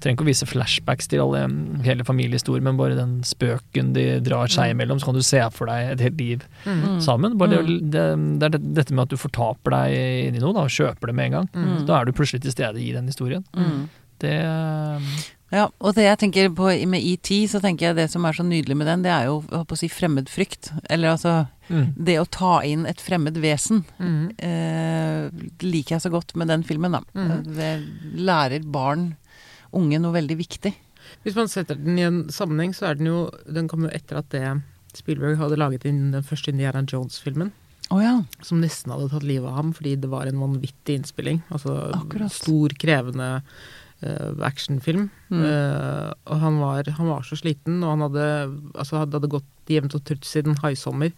Trenger 0.00 0.14
ikke 0.14 0.26
å 0.26 0.30
vise 0.30 0.46
flashbacks 0.46 1.08
til 1.08 1.18
alle, 1.18 1.48
hele 1.82 2.04
familiehistorien, 2.04 2.62
men 2.62 2.76
bare 2.76 2.94
den 2.94 3.20
spøken 3.22 3.92
de 3.94 4.20
drar 4.20 4.46
seg 4.46 4.70
imellom, 4.70 5.00
så 5.00 5.06
kan 5.06 5.14
du 5.14 5.22
se 5.22 5.40
for 5.50 5.66
deg 5.66 5.90
et 5.90 5.98
helt 5.98 6.16
liv 6.16 6.40
Mm. 6.64 7.00
sammen. 7.02 7.36
Bare 7.36 7.48
det, 7.66 7.90
det, 7.90 8.38
det 8.38 8.54
er 8.54 8.58
dette 8.60 8.92
med 8.92 9.02
at 9.02 9.08
du 9.08 9.16
fortaper 9.16 9.70
deg 9.72 10.28
inn 10.28 10.36
i 10.36 10.38
noe, 10.38 10.52
da, 10.52 10.60
og 10.60 10.68
kjøper 10.68 11.00
det 11.08 11.14
med 11.16 11.24
en 11.26 11.32
gang. 11.32 11.48
Mm. 11.52 11.84
Da 11.86 12.00
er 12.00 12.04
du 12.04 12.12
plutselig 12.12 12.42
til 12.42 12.52
stede 12.52 12.76
i 12.78 12.92
den 12.92 13.06
historien. 13.08 13.42
Mm. 13.56 13.88
Det 14.20 15.02
Ja, 15.48 15.68
og 15.80 15.94
det 15.96 16.04
jeg 16.04 16.18
tenker 16.20 16.50
på 16.52 16.68
med 16.90 17.04
ET, 17.04 17.30
så 17.48 17.60
tenker 17.62 17.88
jeg 17.88 17.96
det 17.96 18.08
som 18.12 18.26
er 18.28 18.36
så 18.36 18.44
nydelig 18.44 18.76
med 18.76 18.88
den, 18.90 19.04
det 19.06 19.12
er 19.14 19.30
jo 19.30 19.38
å 19.48 19.78
si 19.78 19.88
fremmedfrykt. 19.88 20.72
Eller 20.92 21.14
altså 21.14 21.34
mm. 21.70 21.94
det 21.96 22.18
å 22.20 22.26
ta 22.28 22.58
inn 22.68 22.84
et 22.88 23.00
fremmed 23.00 23.38
vesen. 23.40 23.80
Mm. 23.96 24.26
Eh, 24.36 25.46
liker 25.64 25.96
jeg 25.96 26.04
så 26.04 26.12
godt 26.12 26.36
med 26.36 26.52
den 26.52 26.66
filmen, 26.68 26.98
da. 26.98 27.00
Mm. 27.16 27.48
Det 27.56 27.70
lærer 28.28 28.68
barn, 28.68 29.14
unge, 29.72 30.02
noe 30.02 30.18
veldig 30.18 30.36
viktig. 30.42 30.74
Hvis 31.24 31.38
man 31.38 31.48
setter 31.48 31.80
den 31.80 31.96
i 31.96 32.04
en 32.04 32.20
sammenheng, 32.32 32.76
så 32.76 32.90
er 32.90 32.98
den 32.98 33.08
jo 33.08 33.20
Den 33.48 33.68
kom 33.70 33.86
jo 33.86 33.92
etter 33.96 34.20
at 34.20 34.28
det 34.34 34.44
Spielberg 34.98 35.38
hadde 35.40 35.56
laget 35.60 35.86
inn 35.88 36.10
den 36.12 36.24
første 36.26 36.52
Indiana 36.52 36.82
Jones-filmen. 36.84 37.54
Oh, 37.88 38.02
ja. 38.04 38.18
Som 38.44 38.60
nesten 38.60 38.92
hadde 38.92 39.08
tatt 39.12 39.24
livet 39.24 39.48
av 39.48 39.56
ham 39.62 39.72
fordi 39.76 39.94
det 40.00 40.10
var 40.12 40.28
en 40.28 40.40
vanvittig 40.42 40.98
innspilling. 40.98 41.40
Altså 41.48 41.76
Akkurat. 41.96 42.32
stor, 42.34 42.74
krevende 42.80 43.28
eh, 43.38 43.52
actionfilm. 44.46 45.08
Mm. 45.28 45.42
Uh, 45.42 46.10
og 46.30 46.42
han 46.44 46.58
var, 46.62 46.90
han 46.98 47.08
var 47.10 47.22
så 47.26 47.38
sliten, 47.38 47.82
og 47.82 47.96
han 47.96 48.04
hadde, 48.06 48.26
altså, 48.74 49.00
hadde, 49.02 49.18
hadde 49.18 49.32
gått 49.38 49.72
jevnt 49.72 49.96
og 49.98 50.04
trutt 50.06 50.28
siden 50.28 50.58
Haisommer. 50.62 51.14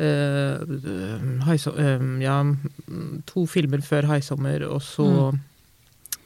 Uh, 0.00 0.60
uh, 0.64 1.48
eh, 1.52 2.04
ja, 2.24 2.36
mm, 2.42 3.22
to 3.28 3.46
filmer 3.46 3.82
før 3.84 4.08
Haisommer, 4.14 4.64
og 4.68 4.80
så 4.82 5.08
Mm. 5.32 5.40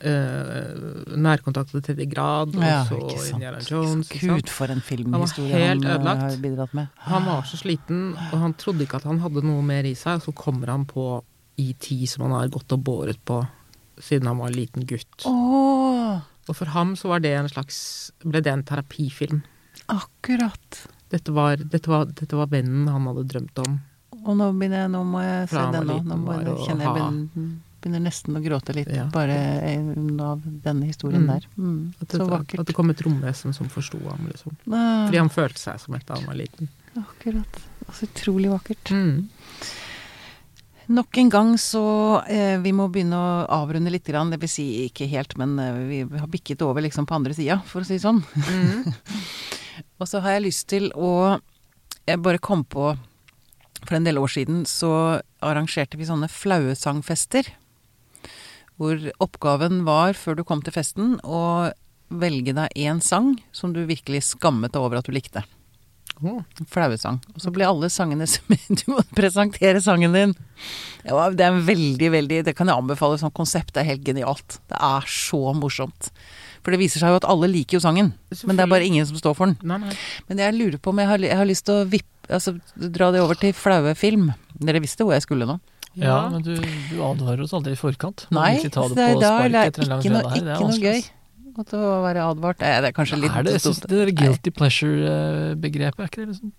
eh, 0.01 1.17
Nærkontakt 1.17 1.71
til 1.71 1.83
tredje 1.83 2.07
grad, 2.07 2.55
og 2.55 2.63
Ja, 2.63 2.85
så. 2.85 3.33
Indiana 3.33 3.59
Jones. 3.71 4.09
Gud, 4.09 4.49
for 4.49 4.67
en 4.67 4.81
filmhistorie 4.81 5.53
Han 5.53 5.83
han, 5.83 6.07
eh, 6.07 6.17
har 6.21 6.37
bidratt 6.37 6.75
med. 6.75 6.87
Han 6.97 7.25
var 7.25 7.43
så 7.43 7.57
sliten, 7.57 8.15
og 8.33 8.39
han 8.39 8.55
trodde 8.55 8.83
ikke 8.83 8.97
at 8.97 9.05
han 9.05 9.21
hadde 9.21 9.43
noe 9.43 9.63
mer 9.63 9.85
i 9.85 9.95
seg. 9.95 10.17
Og 10.17 10.23
så 10.23 10.35
kommer 10.35 10.67
han 10.67 10.85
på 10.85 11.23
ET, 11.59 12.07
som 12.07 12.23
han 12.23 12.41
har 12.41 12.49
gått 12.49 12.73
og 12.73 12.85
båret 12.85 13.19
på 13.25 13.47
siden 14.03 14.27
han 14.29 14.39
var 14.39 14.49
en 14.49 14.57
liten 14.59 14.87
gutt. 14.87 15.25
Oh. 15.27 16.21
Og 16.49 16.55
for 16.57 16.67
ham 16.77 16.95
så 16.97 17.09
var 17.11 17.21
det 17.25 17.33
en 17.35 17.49
slags, 17.51 18.13
ble 18.25 18.41
det 18.45 18.53
en 18.53 18.63
terapifilm. 18.65 19.43
akkurat. 19.87 20.87
Dette 21.11 21.31
var, 21.33 21.57
dette, 21.57 21.87
var, 21.91 22.07
dette 22.11 22.35
var 22.37 22.49
vennen 22.51 22.89
han 22.91 23.07
hadde 23.07 23.23
drømt 23.31 23.59
om. 23.63 23.77
Og 24.27 24.35
nå 24.35 24.49
begynner 24.59 24.85
jeg, 24.87 24.91
nå 24.91 25.05
må 25.07 25.21
jeg 25.23 25.49
se 25.53 25.63
den 25.73 25.87
nå. 25.87 26.01
Nå 26.03 26.17
bare 26.27 26.55
kjenner 26.67 26.83
jeg 26.89 26.95
begynner, 26.97 27.53
begynner 27.85 28.03
nesten 28.09 28.35
å 28.39 28.43
gråte 28.43 28.75
litt 28.75 28.91
Ja. 28.91 29.05
bare 29.15 29.37
av 30.27 30.43
denne 30.65 30.89
historien 30.89 31.23
Mm. 31.23 31.29
der. 31.31 31.47
Mm, 31.57 31.95
At, 32.03 32.09
så 32.09 32.27
vakkert. 32.27 32.61
at 32.61 32.67
det 32.67 32.75
kom 32.75 32.91
et 32.91 33.03
romvesen 33.07 33.55
som 33.55 33.69
forsto 33.69 33.99
ham. 34.09 34.27
Liksom. 34.27 34.57
Ah, 34.73 35.07
Fordi 35.07 35.19
han 35.19 35.29
følte 35.31 35.59
seg 35.63 35.79
som 35.81 35.95
et 35.95 36.07
da 36.07 36.15
han 36.15 36.27
var 36.27 36.35
liten. 36.35 36.69
Akkurat. 36.97 37.61
Så 37.93 38.07
utrolig 38.09 38.51
vakkert. 38.51 38.91
Mm. 38.91 39.29
Nok 40.87 41.19
en 41.19 41.31
gang 41.31 41.49
så 41.59 41.83
eh, 42.31 42.59
Vi 42.63 42.71
må 42.77 42.87
begynne 42.93 43.19
å 43.19 43.47
avrunde 43.59 43.91
litt. 43.91 44.07
Grann. 44.07 44.31
Det 44.31 44.39
vil 44.43 44.51
si 44.51 44.67
ikke 44.85 45.09
helt, 45.11 45.35
men 45.41 45.57
eh, 45.59 45.81
vi 45.89 46.01
har 46.07 46.31
bikket 46.31 46.63
over 46.63 46.85
liksom 46.85 47.09
på 47.09 47.17
andre 47.17 47.35
sida, 47.35 47.59
for 47.67 47.83
å 47.83 47.89
si 47.89 47.97
det 47.97 48.05
sånn. 48.05 48.23
Mm. 48.23 48.93
Og 50.01 50.07
så 50.07 50.23
har 50.23 50.37
jeg 50.37 50.47
lyst 50.47 50.69
til 50.71 50.89
å 50.95 51.39
Jeg 52.07 52.23
bare 52.23 52.39
kom 52.39 52.63
på 52.65 52.95
For 53.83 53.97
en 53.99 54.07
del 54.07 54.21
år 54.21 54.31
siden 54.31 54.63
så 54.69 55.21
arrangerte 55.43 55.99
vi 55.99 56.07
sånne 56.07 56.31
flauesangfester. 56.31 57.51
Hvor 58.77 59.11
oppgaven 59.25 59.83
var, 59.89 60.15
før 60.15 60.39
du 60.39 60.45
kom 60.45 60.63
til 60.63 60.75
festen, 60.75 61.17
å 61.25 61.73
velge 62.09 62.55
deg 62.55 62.75
én 62.77 63.01
sang 63.03 63.35
som 63.53 63.73
du 63.73 63.83
virkelig 63.89 64.23
skammet 64.31 64.75
deg 64.75 64.85
over 64.85 65.01
at 65.01 65.09
du 65.09 65.15
likte. 65.17 65.43
Å, 66.17 66.39
Flauesang. 66.73 67.19
Og 67.35 67.43
så 67.45 67.53
blir 67.53 67.69
alle 67.69 67.91
sangene 67.93 68.27
som 68.31 68.57
Du 68.69 68.87
må 68.95 69.03
presentere 69.17 69.83
sangen 69.85 70.17
din. 70.17 70.35
Ja, 71.05 71.29
det 71.31 71.45
er 71.45 71.53
en 71.53 71.63
veldig, 71.67 72.09
veldig 72.15 72.41
Det 72.49 72.57
kan 72.57 72.71
jeg 72.71 72.79
anbefale 72.81 73.19
som 73.21 73.33
konsept. 73.35 73.75
Det 73.77 73.83
er 73.85 73.91
helt 73.93 74.07
genialt. 74.07 74.59
Det 74.71 74.81
er 74.81 75.07
så 75.11 75.43
morsomt. 75.57 76.11
For 76.65 76.75
det 76.75 76.81
viser 76.83 77.03
seg 77.03 77.13
jo 77.13 77.21
at 77.21 77.29
alle 77.31 77.51
liker 77.53 77.79
jo 77.79 77.85
sangen. 77.85 78.11
Men 78.49 78.59
det 78.59 78.65
er 78.65 78.73
bare 78.73 78.89
ingen 78.89 79.07
som 79.07 79.19
står 79.21 79.37
for 79.39 79.53
den. 79.53 79.59
Nei, 79.63 79.79
nei. 79.85 79.95
Men 80.31 80.43
jeg 80.43 80.57
lurer 80.57 80.81
på 80.83 80.91
om 80.91 81.03
jeg 81.03 81.11
har, 81.13 81.27
jeg 81.29 81.39
har 81.39 81.49
lyst 81.49 81.69
til 81.69 81.83
å 81.83 81.89
vippe 81.89 82.13
Altså 82.27 82.57
dra 82.75 83.13
det 83.15 83.21
over 83.23 83.39
til 83.39 83.53
flaue 83.55 83.93
film. 83.95 84.33
Dere 84.59 84.81
visste 84.83 85.05
hvor 85.07 85.15
jeg 85.15 85.23
skulle 85.23 85.47
nå? 85.47 85.61
Ja, 85.97 86.27
men 86.29 86.43
du, 86.45 86.57
du 86.91 86.97
advarer 87.07 87.45
oss 87.45 87.55
aldri 87.57 87.73
i 87.73 87.79
forkant. 87.79 88.27
Nei, 88.35 88.57
det 88.61 88.73
det 88.75 89.05
er 89.05 89.15
på 89.15 89.23
da 89.23 89.31
lang 89.47 90.03
ikke, 90.03 90.11
noe, 90.13 90.25
er 90.27 90.51
ikke 90.57 90.67
noe 90.67 90.81
gøy. 90.83 91.05
Å 91.57 92.03
være 92.05 92.27
advart. 92.33 92.61
Det 92.61 92.91
er 92.91 92.95
kanskje 92.97 93.21
litt 93.23 93.35
Er 93.37 93.47
det, 93.47 93.57
synes, 93.65 93.81
det 93.85 93.97
der 94.03 94.13
guilty 94.17 94.53
pleasure-begrepet, 94.55 96.03
er 96.05 96.11
ikke 96.11 96.23
det 96.23 96.29
liksom 96.35 96.53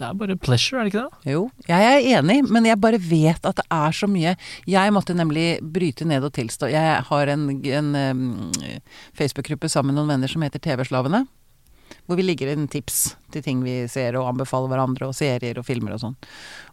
Det 0.00 0.06
er 0.08 0.14
bare 0.16 0.36
pleasure, 0.40 0.80
er 0.80 0.88
det 0.88 0.92
ikke 0.94 1.02
det? 1.06 1.32
Jo, 1.34 1.42
jeg 1.68 1.88
er 1.90 2.06
enig, 2.18 2.38
men 2.48 2.64
jeg 2.64 2.80
bare 2.80 3.00
vet 3.02 3.44
at 3.44 3.58
det 3.60 3.66
er 3.70 3.92
så 3.92 4.08
mye. 4.08 4.36
Jeg 4.66 4.94
måtte 4.96 5.16
nemlig 5.16 5.60
bryte 5.60 6.06
ned 6.08 6.24
og 6.24 6.32
tilstå. 6.38 6.70
Jeg 6.72 7.02
har 7.10 7.34
en, 7.34 7.50
en 7.50 7.90
Facebook-gruppe 9.12 9.68
sammen 9.68 9.92
med 9.92 10.00
noen 10.00 10.14
venner 10.16 10.32
som 10.32 10.42
heter 10.46 10.62
TV-slavene. 10.64 11.26
Hvor 12.06 12.16
vi 12.18 12.24
ligger 12.24 12.50
inn 12.52 12.68
tips 12.70 13.14
til 13.34 13.42
ting 13.44 13.60
vi 13.62 13.84
ser 13.90 14.16
og 14.18 14.28
anbefaler 14.32 14.72
hverandre, 14.72 15.10
og 15.10 15.14
serier 15.14 15.58
og 15.60 15.66
filmer 15.68 15.94
og 15.94 16.02
sånn. 16.02 16.16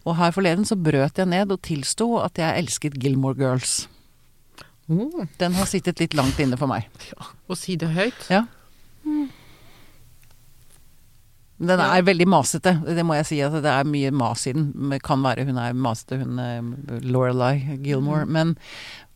Og 0.05 0.15
her 0.17 0.31
forleden 0.33 0.65
så 0.65 0.77
brøt 0.79 1.19
jeg 1.19 1.29
ned 1.29 1.51
og 1.53 1.61
tilsto 1.67 2.15
at 2.23 2.39
jeg 2.41 2.63
elsket 2.63 2.97
Gilmore 3.01 3.37
Girls. 3.37 3.87
Den 4.87 5.57
har 5.57 5.67
sittet 5.67 5.99
litt 5.99 6.15
langt 6.15 6.39
inne 6.39 6.57
for 6.59 6.71
meg. 6.71 6.87
Å 7.19 7.57
si 7.59 7.75
det 7.79 7.89
høyt. 7.91 8.29
Ja. 8.31 8.45
Den 11.57 11.81
er 11.81 12.05
veldig 12.05 12.27
masete, 12.29 12.75
det 12.85 13.03
må 13.05 13.15
jeg 13.17 13.27
si. 13.31 13.39
Altså, 13.41 13.63
Det 13.65 13.71
er 13.71 13.89
mye 13.89 14.13
mas 14.13 14.45
i 14.47 14.53
den. 14.53 14.69
Men 14.75 15.01
Kan 15.03 15.25
være 15.25 15.47
hun 15.47 15.57
er 15.57 15.73
masete, 15.73 16.19
hun 16.21 16.37
Lorelai 16.37 17.09
Lorelei 17.11 17.77
Gilmore. 17.83 18.27
Men, 18.29 18.53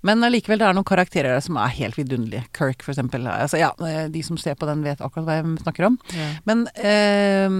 men 0.01 0.25
allikevel, 0.25 0.57
det 0.59 0.65
er 0.67 0.73
noen 0.73 0.87
karakterer 0.89 1.35
der 1.35 1.43
som 1.45 1.59
er 1.61 1.75
helt 1.77 1.99
vidunderlige. 1.99 2.47
Kirk, 2.57 2.81
for 2.81 2.95
eksempel. 2.95 3.29
Altså, 3.29 3.61
ja, 3.61 3.69
de 4.09 4.23
som 4.25 4.39
ser 4.41 4.57
på 4.57 4.65
den, 4.67 4.81
vet 4.83 5.03
akkurat 5.05 5.27
hva 5.27 5.37
jeg 5.37 5.61
snakker 5.61 5.87
om. 5.91 5.99
Ja. 6.17 6.29
Men 6.49 6.65
eh, 6.73 7.59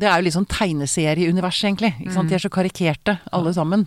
det 0.00 0.08
er 0.08 0.16
jo 0.16 0.26
litt 0.26 0.38
sånn 0.38 0.48
tegneserieuniverset, 0.50 1.68
egentlig. 1.68 1.92
Ikke 2.00 2.16
sant? 2.16 2.32
De 2.32 2.40
er 2.40 2.46
så 2.46 2.52
karikerte, 2.52 3.18
alle 3.30 3.52
sammen. 3.54 3.84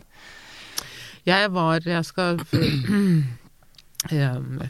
Jeg 1.25 1.49
var 1.49 1.81
Jeg 1.81 2.05
skal 2.05 2.37
jeg, 4.11 4.69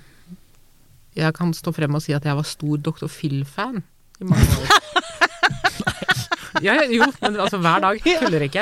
jeg 1.15 1.33
kan 1.37 1.53
stå 1.53 1.73
frem 1.75 1.95
og 1.97 2.01
si 2.05 2.13
at 2.15 2.23
jeg 2.27 2.35
var 2.37 2.43
stor 2.47 2.77
Dr. 2.77 3.07
Phil-fan 3.11 3.81
i 4.21 4.29
mange 4.31 4.47
år. 4.61 4.75
Ja, 6.63 6.77
jo, 6.87 7.03
men 7.19 7.35
altså 7.43 7.57
hver 7.59 7.81
dag. 7.83 7.97
Tuller 8.21 8.45
ikke. 8.45 8.61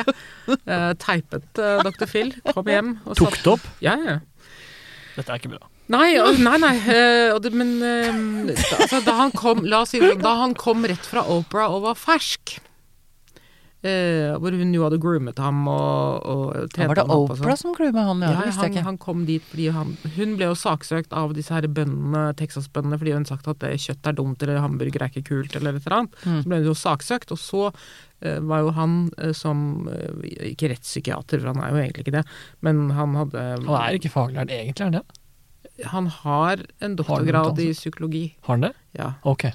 Uh, 0.50 0.96
teipet 1.00 1.60
uh, 1.62 1.78
Dr. 1.86 2.08
Phil. 2.10 2.32
Kom 2.50 2.66
hjem. 2.68 2.96
Og 3.06 3.16
Tok 3.20 3.36
det 3.38 3.52
opp? 3.52 3.68
Ja, 3.86 3.94
ja. 4.02 4.16
Dette 5.14 5.30
er 5.30 5.38
ikke 5.38 5.52
bra. 5.54 5.68
Nei, 5.94 6.16
og- 6.18 6.40
nei, 6.42 6.56
nei. 6.64 6.72
Uh, 6.88 7.36
og 7.36 7.44
det, 7.46 7.52
men 7.54 7.76
eh, 7.86 8.10
da- 8.50 8.80
altså, 8.82 9.02
da 9.06 9.14
han 9.20 9.32
kom 9.38 9.62
La 9.70 9.84
oss 9.86 9.94
si 9.94 10.02
det 10.02 10.10
sånn, 10.16 10.24
da 10.26 10.34
han 10.42 10.56
kom 10.58 10.82
rett 10.90 11.06
fra 11.06 11.22
Opera 11.36 11.68
og 11.70 11.84
var 11.86 12.00
fersk 12.00 12.56
eh, 13.84 14.34
Hvor 14.40 14.56
hun 14.58 14.72
jo 14.76 14.84
hadde 14.86 15.00
groomet 15.04 15.40
ham 15.44 15.64
og, 15.68 16.24
og 16.34 16.70
trent 16.74 16.90
var 16.92 17.00
det 17.00 17.04
ham 17.06 17.14
opp 17.16 17.34
og 17.34 17.38
sånn. 17.38 17.44
Opera 17.46 17.56
som 17.60 17.74
groomet 17.76 18.08
han, 18.10 18.24
ja. 18.24 18.30
Ja, 18.32 18.40
det 18.40 18.48
visste 18.50 18.64
jeg 18.64 18.72
han, 18.72 18.78
ikke. 18.78 18.86
han 18.88 19.00
kom 19.06 19.26
dit 19.30 19.48
fordi 19.52 19.68
han 19.76 19.92
Hun 20.18 20.36
ble 20.40 20.50
jo 20.52 20.56
saksøkt 20.60 21.14
av 21.24 21.34
disse 21.38 21.54
her 21.56 21.68
bøndene, 21.68 22.24
Texas-bøndene, 22.40 23.00
fordi 23.02 23.16
hun 23.18 23.28
sagt 23.30 23.48
at 23.52 23.64
eh, 23.68 23.76
kjøtt 23.80 24.10
er 24.12 24.18
dumt, 24.20 24.44
eller 24.46 24.62
hamburger 24.64 25.04
er 25.08 25.12
ikke 25.14 25.26
kult, 25.32 25.56
eller 25.60 25.76
et 25.78 25.86
eller 25.88 25.98
annet. 26.04 26.18
Mm. 26.24 26.40
Så 26.44 26.50
ble 26.52 26.62
hun 26.62 26.70
jo 26.72 26.78
saksøkt, 26.84 27.34
og 27.36 27.42
så 27.42 27.64
eh, 28.24 28.40
var 28.40 28.64
jo 28.64 28.72
han 28.78 28.96
eh, 29.18 29.34
som 29.38 29.66
eh, 29.92 30.30
Ikke 30.54 30.72
rettspsykiater, 30.74 31.42
for 31.44 31.52
han 31.54 31.64
er 31.64 31.74
jo 31.76 31.82
egentlig 31.84 32.08
ikke 32.08 32.18
det, 32.20 32.24
men 32.66 32.86
han 32.96 33.18
hadde 33.20 33.44
Han 33.66 33.76
er 33.82 34.00
ikke 34.00 34.14
faglært 34.14 34.54
egentlig, 34.54 34.80
er 34.80 34.90
han 34.92 34.98
det? 35.02 35.06
Han 35.90 36.08
har 36.22 36.62
en 36.86 36.96
doktorgrad 37.00 37.58
i 37.64 37.72
psykologi, 37.74 38.26
Har 38.46 38.58
han 38.60 38.68
det? 38.68 38.74
ja. 39.00 39.14
Ok. 39.26 39.48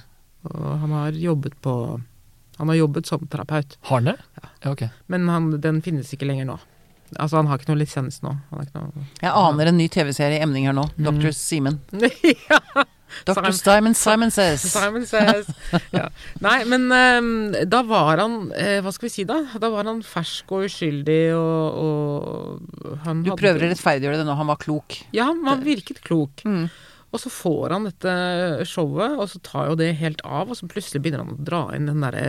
Og 0.48 0.64
han 0.82 0.90
har 0.94 1.12
jobbet 1.18 1.54
på 1.62 1.72
Han 2.58 2.68
har 2.72 2.76
jobbet 2.80 3.06
som 3.06 3.26
terapeut, 3.30 3.76
Har 3.88 4.00
han 4.00 4.10
det? 4.12 4.16
Ja, 4.42 4.72
ok. 4.72 4.82
men 5.06 5.28
han, 5.30 5.50
den 5.62 5.80
finnes 5.82 6.10
ikke 6.14 6.26
lenger 6.26 6.44
nå. 6.48 6.58
Altså, 7.16 7.38
han 7.38 7.46
har 7.48 7.56
ikke 7.56 7.70
noe 7.70 7.80
lisens 7.80 8.18
nå. 8.20 8.34
Han 8.50 8.58
har 8.60 8.66
ikke 8.66 8.82
noe 8.82 9.04
Jeg 9.22 9.30
aner 9.32 9.70
en 9.70 9.78
ny 9.80 9.86
TV-serie 9.88 10.36
i 10.40 10.42
emning 10.44 10.66
her 10.68 10.74
nå. 10.76 10.88
Mm. 10.98 11.06
Dr. 11.08 11.30
Ja. 12.50 12.58
Dr. 13.24 13.46
Simon- 13.56 13.94
Simon 13.96 14.30
says. 14.30 14.60
Simon 14.74 15.06
says. 15.08 15.46
ja. 15.96 16.10
Nei, 16.44 16.58
men 16.68 16.84
um, 16.92 17.30
da 17.64 17.80
var 17.88 18.20
han 18.20 18.34
uh, 18.52 18.74
Hva 18.84 18.92
skal 18.92 19.08
vi 19.08 19.12
si, 19.14 19.24
da? 19.24 19.38
Da 19.56 19.70
var 19.72 19.88
han 19.88 20.02
fersk 20.04 20.52
og 20.52 20.66
uskyldig, 20.68 21.22
og, 21.38 21.78
og 21.80 22.98
han 23.06 23.22
Du 23.24 23.30
hadde- 23.32 23.40
prøver 23.40 23.64
å 23.64 23.70
rettferdiggjøre 23.72 24.20
det 24.20 24.26
nå, 24.28 24.36
han 24.42 24.50
var 24.52 24.60
klok. 24.60 24.98
Ja, 25.16 25.30
han 25.32 25.64
virket 25.64 26.02
klok. 26.04 26.44
Mm. 26.44 26.68
Og 27.08 27.22
så 27.22 27.30
får 27.32 27.72
han 27.72 27.86
dette 27.88 28.14
showet, 28.68 29.16
og 29.16 29.30
så 29.32 29.40
tar 29.44 29.70
jo 29.70 29.78
det 29.80 29.94
helt 30.00 30.20
av, 30.26 30.50
og 30.50 30.58
så 30.58 30.68
plutselig 30.68 31.00
begynner 31.04 31.24
han 31.24 31.38
å 31.38 31.46
dra 31.46 31.62
inn 31.76 31.88
den 31.88 32.04
derre 32.04 32.26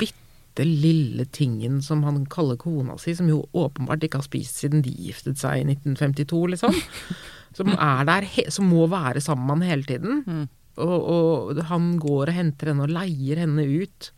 bitte 0.00 0.66
lille 0.66 1.26
tingen 1.30 1.78
som 1.84 2.02
han 2.04 2.24
kaller 2.32 2.58
kona 2.60 2.96
si, 2.98 3.14
som 3.14 3.28
jo 3.30 3.44
åpenbart 3.56 4.02
ikke 4.04 4.18
har 4.18 4.26
spist 4.26 4.58
siden 4.58 4.82
de 4.84 4.92
giftet 5.06 5.38
seg 5.40 5.62
i 5.62 5.68
1952, 5.76 6.40
liksom. 6.56 6.80
Som 7.50 7.66
er 7.74 8.04
der, 8.06 8.22
som 8.54 8.68
må 8.70 8.84
være 8.86 9.18
sammen 9.18 9.48
med 9.48 9.56
han 9.56 9.70
hele 9.72 9.82
tiden. 9.82 10.20
Mm. 10.22 10.44
Og, 10.84 11.00
og 11.10 11.58
han 11.66 11.88
går 11.98 12.30
og 12.30 12.36
henter 12.36 12.70
henne 12.70 12.84
og 12.86 12.92
leier 12.94 13.40
henne 13.42 13.64
ut 13.66 14.12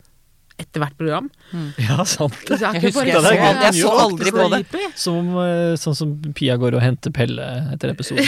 etter 0.63 0.83
hvert 0.83 0.97
program. 0.99 1.29
Ja, 1.83 2.03
sant. 2.07 2.35
Så 2.47 2.55
det 2.55 2.65
er 2.65 2.79
Jeg 2.79 2.89
husker 2.89 3.09
jeg, 3.09 3.21
det 3.23 3.33
er 3.35 3.59
jeg 3.67 3.83
så 3.83 3.91
aldri 4.05 4.33
på 4.33 4.47
det. 4.53 4.63
Som, 4.99 5.33
eh, 5.43 5.73
sånn 5.79 5.97
som 5.97 6.13
Pia 6.35 6.57
går 6.61 6.79
og 6.79 6.83
henter 6.83 7.13
Pelle 7.15 7.49
etter 7.75 7.93
episoden. 7.93 8.25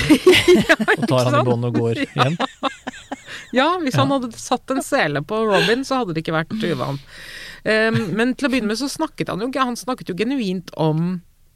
og 0.99 1.07
tar 1.09 1.29
han 1.29 1.39
i 1.41 1.45
bånd 1.47 1.71
og 1.71 1.81
går 1.81 2.03
hjem. 2.05 2.39
Ja, 3.55 3.77
hvis 3.79 3.95
han 3.95 4.11
hadde 4.11 4.33
satt 4.35 4.71
en 4.73 4.81
sele 4.83 5.21
på 5.23 5.37
Robin, 5.47 5.85
så 5.87 6.01
hadde 6.01 6.15
det 6.15 6.25
ikke 6.25 6.35
vært 6.35 6.55
uvant. 6.59 7.03
Um, 7.63 7.99
men 8.17 8.33
til 8.35 8.49
å 8.49 8.51
begynne 8.51 8.69
med 8.69 8.77
så 8.77 8.89
snakket 8.91 9.31
han 9.31 9.41
jo 9.41 9.47
Han 9.57 9.77
snakket 9.79 10.11
jo 10.11 10.17
genuint 10.19 10.69
om 10.77 11.05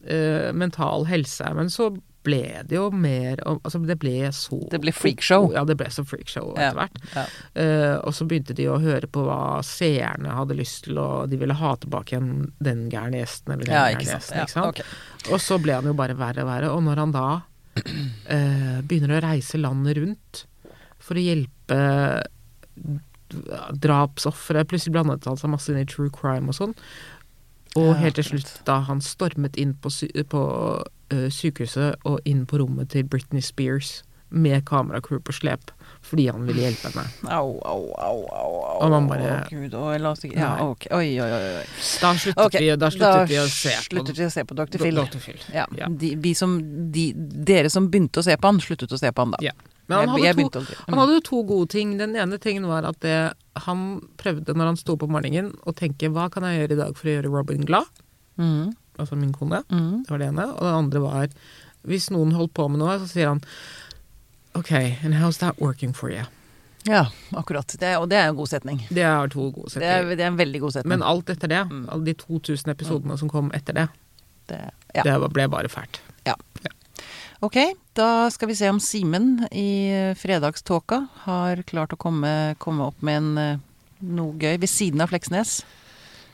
uh, 0.08 0.50
mental 0.58 1.06
helse, 1.10 1.52
men 1.58 1.70
så 1.74 1.92
ble 2.30 2.44
det 2.70 2.78
jo 2.78 2.86
mer 2.94 3.42
Altså, 3.48 3.82
det 3.90 3.98
ble 4.02 4.30
så 4.36 4.60
Det 4.72 4.80
ble 4.84 4.94
freakshow. 4.96 5.50
Ja, 5.56 5.66
det 5.68 5.76
ble 5.80 5.90
så 5.94 6.06
freakshow 6.08 6.54
etter 6.54 6.78
hvert. 6.78 7.02
ja. 7.16 7.26
Uh, 7.58 7.96
og 8.06 8.14
så 8.16 8.28
begynte 8.30 8.56
de 8.58 8.70
å 8.70 8.78
høre 8.82 9.10
på 9.10 9.26
hva 9.26 9.60
seerne 9.66 10.38
hadde 10.38 10.58
lyst 10.60 10.86
til, 10.88 11.02
og 11.02 11.30
de 11.34 11.40
ville 11.42 11.58
ha 11.60 11.76
tilbake 11.82 12.16
igjen 12.16 12.32
den 12.64 12.88
gærne 12.94 13.24
gjesten 13.24 13.56
eller 13.56 13.66
den 13.68 13.76
Ja, 13.76 13.86
gærne 13.92 14.08
gjesten. 14.08 14.40
Ja, 14.40 14.48
Ikke 14.48 14.56
sant? 14.56 14.80
Okay. 14.80 15.34
Og 15.34 15.44
så 15.44 15.60
ble 15.62 15.78
han 15.80 15.90
jo 15.90 15.96
bare 15.98 16.18
verre 16.20 16.46
og 16.46 16.52
verre. 16.54 16.74
Og 16.76 16.84
når 16.88 17.04
han 17.04 17.16
da 17.16 17.28
uh, 17.42 18.80
begynner 18.88 19.18
å 19.18 19.24
reise 19.28 19.62
landet 19.62 20.00
rundt 20.00 20.44
for 21.04 21.20
å 21.20 21.24
hjelpe 21.24 21.80
drapsofre 23.84 24.64
Plutselig 24.66 24.96
blandet 24.96 25.28
han 25.30 25.38
seg 25.38 25.52
masse 25.54 25.72
inn 25.72 25.82
i 25.82 25.88
true 25.90 26.10
crime 26.14 26.50
og 26.50 26.58
sånn. 26.58 26.76
Og 27.78 27.92
helt 28.02 28.18
til 28.18 28.26
slutt, 28.32 28.54
da 28.66 28.80
han 28.88 29.02
stormet 29.06 29.58
inn 29.62 29.76
på, 29.78 29.92
på 30.32 30.42
eh, 30.42 30.88
sykehuset 31.30 31.96
og 32.06 32.20
inn 32.26 32.46
på 32.46 32.60
rommet 32.62 32.90
til 32.90 33.04
Britney 33.04 33.42
Spears 33.42 34.04
med 34.30 34.62
kameracrew 34.70 35.18
på 35.26 35.34
slep 35.34 35.72
fordi 36.06 36.28
han 36.30 36.44
ville 36.46 36.62
hjelpe 36.62 36.92
henne. 36.94 37.04
Au, 37.34 37.56
au, 37.66 37.88
au, 37.98 38.20
au, 38.30 38.52
au. 38.62 38.76
Og 38.86 38.92
man 38.94 39.08
bare- 39.10 39.32
Å, 39.42 39.50
Gud, 39.50 39.74
å, 39.74 39.98
la 40.00 40.12
oss 40.12 40.22
ikke 40.24 40.38
Ja, 40.38 40.52
ok. 40.64 40.86
Oi, 40.96 41.08
oi, 41.20 41.30
oi. 41.32 41.64
Da 42.00 42.12
sluttet, 42.14 42.46
okay. 42.46 42.62
vi, 42.62 42.76
da 42.78 42.90
sluttet 42.94 43.30
vi 43.30 43.40
å 43.42 43.48
se 43.50 43.74
på 43.74 43.88
sluttet 43.98 44.18
vi 44.22 44.26
å 44.28 44.30
se 44.32 44.44
på 44.46 44.56
Dr. 44.56 44.78
Phil. 44.78 44.96
Dr. 44.96 45.18
Phil. 45.20 45.40
Ja, 45.54 45.66
Ja. 45.76 45.90
De, 45.90 46.14
vi 46.16 46.34
som, 46.38 46.54
de, 46.94 47.08
dere 47.18 47.70
som 47.74 47.90
begynte 47.92 48.22
å 48.22 48.24
se 48.24 48.38
på 48.38 48.48
han, 48.48 48.62
sluttet 48.64 48.94
å 48.96 49.00
se 49.02 49.12
på 49.12 49.26
han 49.26 49.32
da. 49.34 49.38
Ja. 49.42 49.52
Men 49.90 49.98
han 49.98 50.06
Jeg- 50.06 50.10
hadde, 50.14 50.24
jeg 50.24 50.36
to, 50.36 50.60
begynte. 50.62 50.78
Mm. 50.78 50.94
han 50.94 51.00
hadde 51.02 51.22
to 51.26 51.44
gode 51.44 51.70
ting. 51.70 51.98
Den 51.98 52.16
ene 52.16 52.38
tingen 52.40 52.68
var 52.70 52.86
at 52.86 53.00
det, 53.02 53.34
han 53.66 54.02
prøvde 54.22 54.54
når 54.56 54.66
han 54.66 54.78
sto 54.78 54.96
på 54.96 55.10
morgenen 55.10 55.52
å 55.66 55.74
tenke 55.74 56.08
hva 56.14 56.30
kan 56.32 56.44
jeg 56.44 56.62
gjøre 56.62 56.78
i 56.78 56.80
dag 56.86 56.96
for 56.96 57.10
å 57.10 57.16
gjøre 57.18 57.34
Robin 57.34 57.66
glad? 57.66 57.90
Mm, 58.38 58.72
Altså 59.00 59.16
min 59.18 59.32
kone. 59.34 59.64
mm. 59.70 60.04
Det 60.06 60.12
var 60.14 60.20
det 60.22 60.28
ene. 60.34 60.46
Og 60.54 60.62
det 60.68 60.74
andre 60.84 61.02
var 61.06 61.30
hvis 61.88 62.10
noen 62.12 62.34
holdt 62.36 62.52
på 62.54 62.66
med 62.70 62.82
noe, 62.82 62.98
så 63.00 63.08
sier 63.08 63.30
han 63.32 63.40
OK, 64.60 64.72
and 65.06 65.16
how's 65.16 65.38
that 65.40 65.56
working 65.64 65.94
for 65.96 66.12
you? 66.12 66.26
Ja, 66.88 67.06
akkurat. 67.38 67.68
Det, 67.80 67.94
og 68.00 68.10
det 68.12 68.18
er 68.20 68.30
en 68.32 68.36
god 68.36 68.50
setning. 68.52 68.82
Det 68.90 69.04
er 69.06 69.28
to 69.32 69.50
gode 69.52 69.72
Det 69.80 69.86
er, 69.88 70.04
det 70.16 70.24
er 70.26 70.32
en 70.32 70.40
veldig 70.40 70.62
god 70.64 70.74
setning. 70.76 70.90
Men 70.98 71.04
alt 71.08 71.30
etter 71.30 71.48
det, 71.52 71.62
Mm. 71.70 71.86
alle 71.92 72.06
de 72.06 72.14
2000 72.14 72.72
episodene 72.72 73.18
som 73.20 73.30
kom 73.30 73.52
etter 73.54 73.74
det, 73.78 73.88
det, 74.48 74.60
ja. 74.96 75.04
det 75.04 75.16
ble 75.34 75.48
bare 75.48 75.70
fælt. 75.70 76.02
Ok, 77.42 77.56
da 77.96 78.28
skal 78.30 78.50
vi 78.50 78.56
se 78.60 78.68
om 78.70 78.80
Simen 78.84 79.46
i 79.56 80.14
fredagståka 80.20 81.06
har 81.24 81.62
klart 81.64 81.94
å 81.96 82.00
komme, 82.00 82.56
komme 82.60 82.90
opp 82.90 83.00
med 83.02 83.16
en, 83.22 83.38
eh, 83.38 83.58
noe 84.04 84.34
gøy 84.36 84.58
ved 84.60 84.68
siden 84.68 85.00
av 85.00 85.08
Fleksnes. 85.14 85.62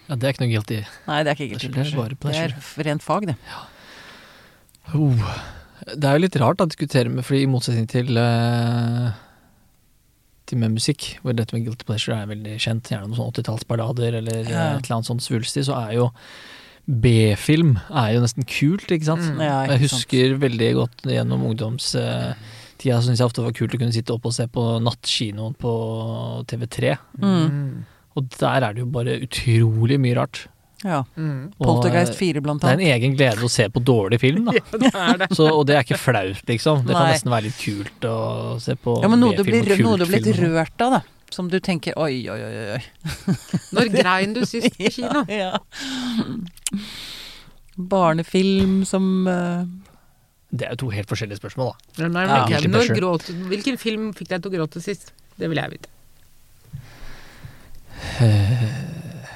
Ja, 0.05 0.15
det 0.15 0.27
er 0.27 0.33
ikke 0.35 0.45
noe 0.45 0.53
guilty. 0.53 0.79
Nei, 1.07 1.19
det 1.25 1.31
er 1.31 1.37
ikke 1.37 1.51
guilty 1.55 1.69
det 1.73 1.83
er 1.85 1.97
bare 1.97 2.17
pleasure. 2.21 2.55
Det 2.55 2.83
er 2.83 2.89
rent 2.91 3.05
fag, 3.05 3.27
det. 3.31 3.35
Oh. 4.93 5.29
Det 5.85 6.07
er 6.07 6.17
jo 6.17 6.23
litt 6.23 6.39
rart 6.41 6.61
å 6.61 6.67
diskutere 6.69 7.11
med, 7.11 7.25
fordi 7.25 7.43
i 7.45 7.49
motsetning 7.49 7.87
til 7.89 8.17
uh, 8.17 9.13
til 10.49 10.61
med 10.61 10.75
musikk, 10.75 11.15
hvor 11.21 11.33
dette 11.37 11.55
med 11.55 11.65
guilty 11.65 11.87
pleasure 11.87 12.17
er 12.17 12.29
veldig 12.29 12.57
kjent, 12.61 12.91
gjerne 12.91 13.09
noen 13.09 13.17
sånn 13.17 13.31
80-tallsballader 13.33 14.19
eller 14.21 14.43
eh, 14.43 14.51
Ja. 14.51 14.67
et 14.75 14.85
eller 14.85 14.99
annet 14.99 15.09
sånn 15.09 15.23
svulstig, 15.23 15.65
så 15.65 15.77
er 15.87 15.95
jo 15.97 16.11
B-film 16.85 17.79
er 17.89 18.11
jo 18.13 18.21
nesten 18.21 18.45
kult, 18.45 18.85
ikke 18.93 19.07
sant? 19.07 19.25
Mm. 19.25 19.41
Ja, 19.41 19.55
jeg 19.71 19.87
husker 19.87 20.35
sant. 20.35 20.43
veldig 20.43 20.69
godt 20.77 21.07
gjennom 21.09 21.47
ungdomstida, 21.49 22.35
så 22.85 23.01
syns 23.07 23.17
jeg 23.23 23.25
ofte 23.25 23.41
det 23.41 23.47
var 23.47 23.57
kult 23.57 23.73
å 23.73 23.79
kunne 23.81 23.95
sitte 23.95 24.13
oppe 24.13 24.29
og 24.29 24.35
se 24.37 24.45
på 24.53 24.65
nattkinoen 24.85 25.57
på 25.57 25.73
TV3. 26.51 26.93
Mm. 27.23 27.85
Og 28.15 28.27
der 28.39 28.63
er 28.63 28.75
det 28.75 28.83
jo 28.83 28.91
bare 28.91 29.17
utrolig 29.25 29.99
mye 30.01 30.17
rart. 30.17 30.45
Ja. 30.85 31.03
Mm. 31.17 31.51
Poltergeist 31.57 32.13
eh, 32.13 32.17
4, 32.17 32.41
blant 32.45 32.63
annet. 32.63 32.77
Det 32.79 32.85
er 32.85 32.93
en 32.93 32.99
egen 32.99 33.15
glede 33.17 33.45
å 33.45 33.49
se 33.49 33.65
på 33.73 33.81
dårlig 33.81 34.19
film, 34.21 34.49
da. 34.49 34.55
Ja, 34.59 34.79
det 34.81 34.91
er 34.91 35.19
det. 35.23 35.29
Så, 35.37 35.47
og 35.49 35.65
det 35.69 35.77
er 35.79 35.87
ikke 35.87 35.99
flaut, 35.99 36.43
liksom. 36.49 36.83
Det 36.85 36.95
kan 36.95 37.09
nesten 37.09 37.33
være 37.33 37.47
litt 37.47 37.59
kult 37.61 38.07
å 38.09 38.17
se 38.61 38.77
på 38.79 38.99
Ja, 39.01 39.09
men 39.11 39.23
noe 39.23 39.37
du 39.37 39.43
B-film 39.47 39.87
noe 39.87 39.99
du 40.01 40.05
blir 40.09 40.41
rørt 40.43 40.85
av, 40.85 40.99
da. 40.99 41.01
Som 41.33 41.49
du 41.51 41.57
tenker 41.63 41.97
oi, 41.99 42.27
oi, 42.31 42.37
oi, 42.37 42.77
oi. 42.77 43.15
Når 43.75 43.91
grein 43.95 44.35
du 44.37 44.43
sist 44.47 44.77
på 44.77 44.91
kino? 44.99 45.25
Ja. 45.31 45.55
Barnefilm 47.75 48.83
som 48.87 49.09
uh... 49.27 49.65
Det 50.55 50.69
er 50.69 50.77
jo 50.77 50.85
to 50.85 50.93
helt 50.93 51.09
forskjellige 51.09 51.41
spørsmål, 51.41 51.73
da. 51.73 52.05
Nei, 52.05 52.27
men 52.29 52.53
Ja, 52.53 52.61
Når 52.69 52.93
gråt, 52.95 53.33
hvilken 53.49 53.81
film 53.81 54.13
fikk 54.15 54.31
deg 54.31 54.45
til 54.45 54.53
å 54.53 54.57
gråte 54.59 54.83
sist? 54.85 55.11
Det 55.35 55.49
vil 55.51 55.59
jeg 55.59 55.73
vite. 55.73 55.94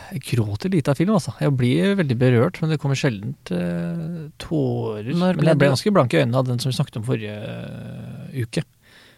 Jeg 0.09 0.23
gråter 0.25 0.71
lite 0.73 0.89
av 0.91 0.97
film, 0.97 1.13
altså. 1.13 1.35
Jeg 1.37 1.53
blir 1.57 1.93
veldig 1.99 2.17
berørt, 2.17 2.57
men 2.61 2.73
det 2.73 2.79
kommer 2.81 2.97
sjelden 2.97 3.35
eh, 3.53 4.25
tårer. 4.41 5.11
Når 5.13 5.37
men 5.37 5.51
jeg 5.51 5.61
ble 5.61 5.69
ganske 5.75 5.93
blank 5.93 6.15
i 6.15 6.21
øynene 6.23 6.41
av 6.41 6.49
den 6.49 6.61
som 6.61 6.71
vi 6.71 6.77
snakket 6.79 6.97
om 7.01 7.05
forrige 7.05 7.35
eh, 7.37 8.41
uke. 8.41 8.65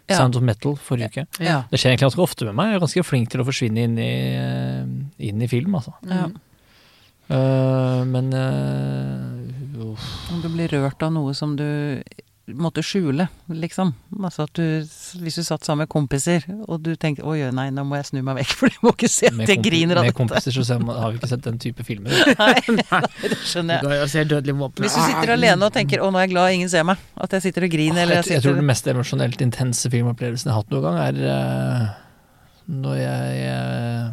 Ja. 0.09 0.17
Sound 0.17 0.35
of 0.35 0.43
Metal 0.43 0.75
forrige 0.75 1.13
uke. 1.13 1.25
Ja. 1.39 1.61
Det 1.71 1.79
skjer 1.79 1.93
egentlig 1.93 2.09
ganske 2.09 2.25
ofte 2.25 2.47
med 2.49 2.57
meg. 2.59 2.73
Jeg 2.73 2.79
er 2.79 2.85
ganske 2.85 3.05
flink 3.07 3.31
til 3.31 3.43
å 3.43 3.47
forsvinne 3.47 3.85
inn 3.87 3.99
i, 4.03 4.13
eh, 4.35 4.81
inn 5.29 5.43
i 5.45 5.51
film, 5.51 5.79
altså. 5.79 5.95
ja. 6.11 6.29
Uh, 7.31 8.01
men 8.11 8.25
uh. 8.35 10.01
Om 10.33 10.41
du 10.43 10.49
blir 10.51 10.73
rørt 10.73 10.99
av 11.05 11.13
noe 11.15 11.31
som 11.37 11.53
du 11.55 11.63
måtte 12.49 12.81
skjule, 12.83 13.27
liksom. 13.53 13.93
Altså 14.17 14.45
at 14.47 14.53
du 14.57 14.81
Hvis 15.21 15.37
du 15.37 15.43
satt 15.45 15.65
sammen 15.65 15.85
med 15.85 15.91
kompiser, 15.91 16.43
og 16.67 16.81
du 16.83 16.95
tenkte 16.99 17.23
oi, 17.27 17.43
nei, 17.53 17.67
nå 17.73 17.83
må 17.87 17.99
jeg 17.99 18.09
snu 18.09 18.21
meg 18.25 18.41
vekk, 18.41 18.55
for 18.59 18.73
de 18.73 18.81
må 18.85 18.93
ikke 18.95 19.09
se 19.11 19.29
at 19.29 19.53
jeg 19.53 19.61
griner 19.63 20.01
av 20.01 20.07
dette'. 20.07 20.13
med 20.13 20.17
kompiser 20.17 20.55
så 20.55 20.79
har 20.79 21.11
vi 21.11 21.21
ikke 21.21 21.31
sett 21.31 21.45
den 21.45 21.59
type 21.61 21.85
filmer. 21.87 22.11
Nei, 22.41 22.55
det 23.21 23.37
skjønner 23.45 23.85
jeg. 23.85 24.01
Hvis 24.11 24.97
du 24.97 24.99
sitter 24.99 25.35
alene 25.37 25.69
og 25.69 25.75
tenker 25.75 26.01
'å, 26.01 26.09
nå 26.11 26.21
er 26.21 26.27
jeg 26.27 26.33
glad 26.33 26.57
ingen 26.57 26.71
ser 26.71 26.87
meg', 26.87 27.05
at 27.15 27.37
jeg 27.37 27.47
sitter 27.47 27.67
og 27.67 27.75
griner, 27.75 28.03
eller 28.03 28.19
jeg, 28.19 28.23
sitter... 28.25 28.39
jeg 28.39 28.47
tror 28.47 28.59
den 28.59 28.69
mest 28.71 28.91
emosjonelt 28.95 29.45
intense 29.45 29.93
filmopplevelsen 29.93 30.49
jeg 30.49 30.55
har 30.55 30.65
hatt 30.65 30.73
noen 30.73 30.87
gang, 30.89 30.99
er 31.05 31.21
eh, 31.35 31.87
når 32.71 32.97
jeg 33.01 33.47
eh, 33.51 34.11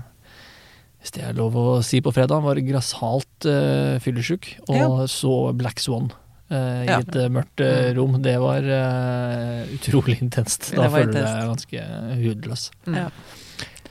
Hvis 0.99 1.13
det 1.15 1.23
er 1.25 1.37
lov 1.39 1.55
å 1.57 1.67
si 1.87 2.01
på 2.03 2.11
fredag, 2.13 2.43
var 2.43 2.59
grassat 2.59 3.47
uh, 3.47 3.97
fyllesyk 4.03 4.49
og 4.67 4.75
Ja. 4.77 4.89
så 5.07 5.55
Black 5.57 5.79
Swan. 5.81 6.11
Eh, 6.51 6.83
I 6.85 6.87
Ja. 6.89 6.99
et 7.01 7.17
eh, 7.17 7.29
mørkt 7.29 7.61
uh, 7.61 7.93
rom. 7.99 8.17
Det 8.23 8.37
var 8.41 8.63
uh, 8.63 9.67
utrolig 9.77 10.19
intenst. 10.23 10.71
Da 10.77 10.89
føler 10.89 11.13
du 11.13 11.19
deg 11.21 11.49
ganske 11.53 11.85
hudløs 12.23 12.71
Mm. 12.87 12.97
Ja. 12.97 13.09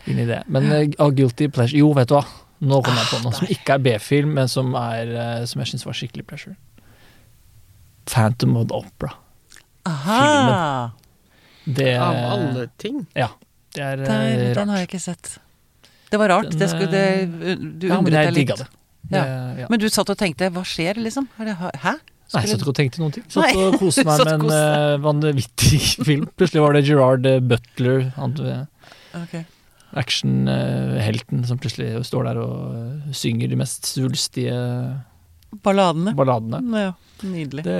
inni 0.07 0.25
det. 0.25 0.43
Men 0.47 0.71
av 0.99 1.11
Guilty 1.15 1.47
Pleasure 1.49 1.77
Jo, 1.79 1.93
vet 1.93 2.07
du 2.09 2.15
hva. 2.15 2.25
Nå 2.59 2.79
kom 2.81 2.95
jeg 2.97 3.05
på 3.11 3.19
noe 3.21 3.33
som 3.37 3.47
ikke 3.53 3.75
er 3.75 3.81
B-film, 3.85 4.31
men 4.33 4.47
som, 4.49 4.71
er, 4.75 5.45
som 5.45 5.59
jeg 5.61 5.67
syns 5.75 5.85
var 5.85 5.93
skikkelig 5.93 6.25
pleasure. 6.25 6.55
Phantom 8.09 8.55
of 8.57 8.67
the 8.71 8.73
Opera. 8.79 9.11
Aha! 9.85 10.91
Det, 11.67 11.91
Av 11.99 12.15
alle 12.15 12.67
ting. 12.79 13.03
det 13.13 13.83
er 13.83 13.97
Der, 13.99 14.07
rart. 14.07 14.55
den 14.55 14.69
har 14.71 14.77
jeg 14.81 14.87
ikke 14.87 14.99
sett. 15.03 15.33
Det 16.09 16.17
var 16.21 16.29
rart. 16.31 16.49
Den, 16.49 16.59
det 16.61 16.69
skulle, 16.71 16.87
det, 16.87 17.57
du 17.81 17.87
ja, 17.89 17.97
undret 17.99 18.29
deg 18.31 18.37
litt. 18.39 18.53
det. 19.11 19.23
ja. 19.59 19.67
Men 19.69 19.79
du 19.79 19.89
satt 19.91 20.09
og 20.09 20.17
tenkte 20.17 20.47
'hva 20.49 20.63
skjer', 20.63 20.97
liksom? 21.03 21.27
Hæ? 21.37 21.93
Nei, 22.33 22.41
jeg 22.43 22.51
satt 22.51 22.63
ikke 22.63 22.73
og 22.73 22.75
tenkte 22.75 22.99
noen 22.99 23.13
ting. 23.15 23.23
Satt 23.31 23.55
og 23.55 23.77
koste 23.79 24.03
meg 24.07 24.19
med 24.25 24.33
en 24.33 24.55
eh, 24.57 24.95
vanvittig 25.03 25.79
film. 26.09 26.25
Plutselig 26.35 26.63
var 26.65 26.75
det 26.75 26.81
Gerard 26.89 27.29
eh, 27.29 27.37
Butler, 27.39 28.09
han 28.17 28.33
eh, 28.43 28.65
Ok. 29.17 29.37
actionhelten, 29.97 31.45
som 31.47 31.57
plutselig 31.61 32.03
står 32.05 32.27
der 32.27 32.41
og 32.43 33.15
synger 33.15 33.49
de 33.49 33.59
mest 33.59 33.87
svulstige 33.87 34.57
Balladene. 35.63 36.11
balladene. 36.17 36.59
Ja, 36.75 36.91
nydelig. 37.23 37.63
Det, 37.63 37.77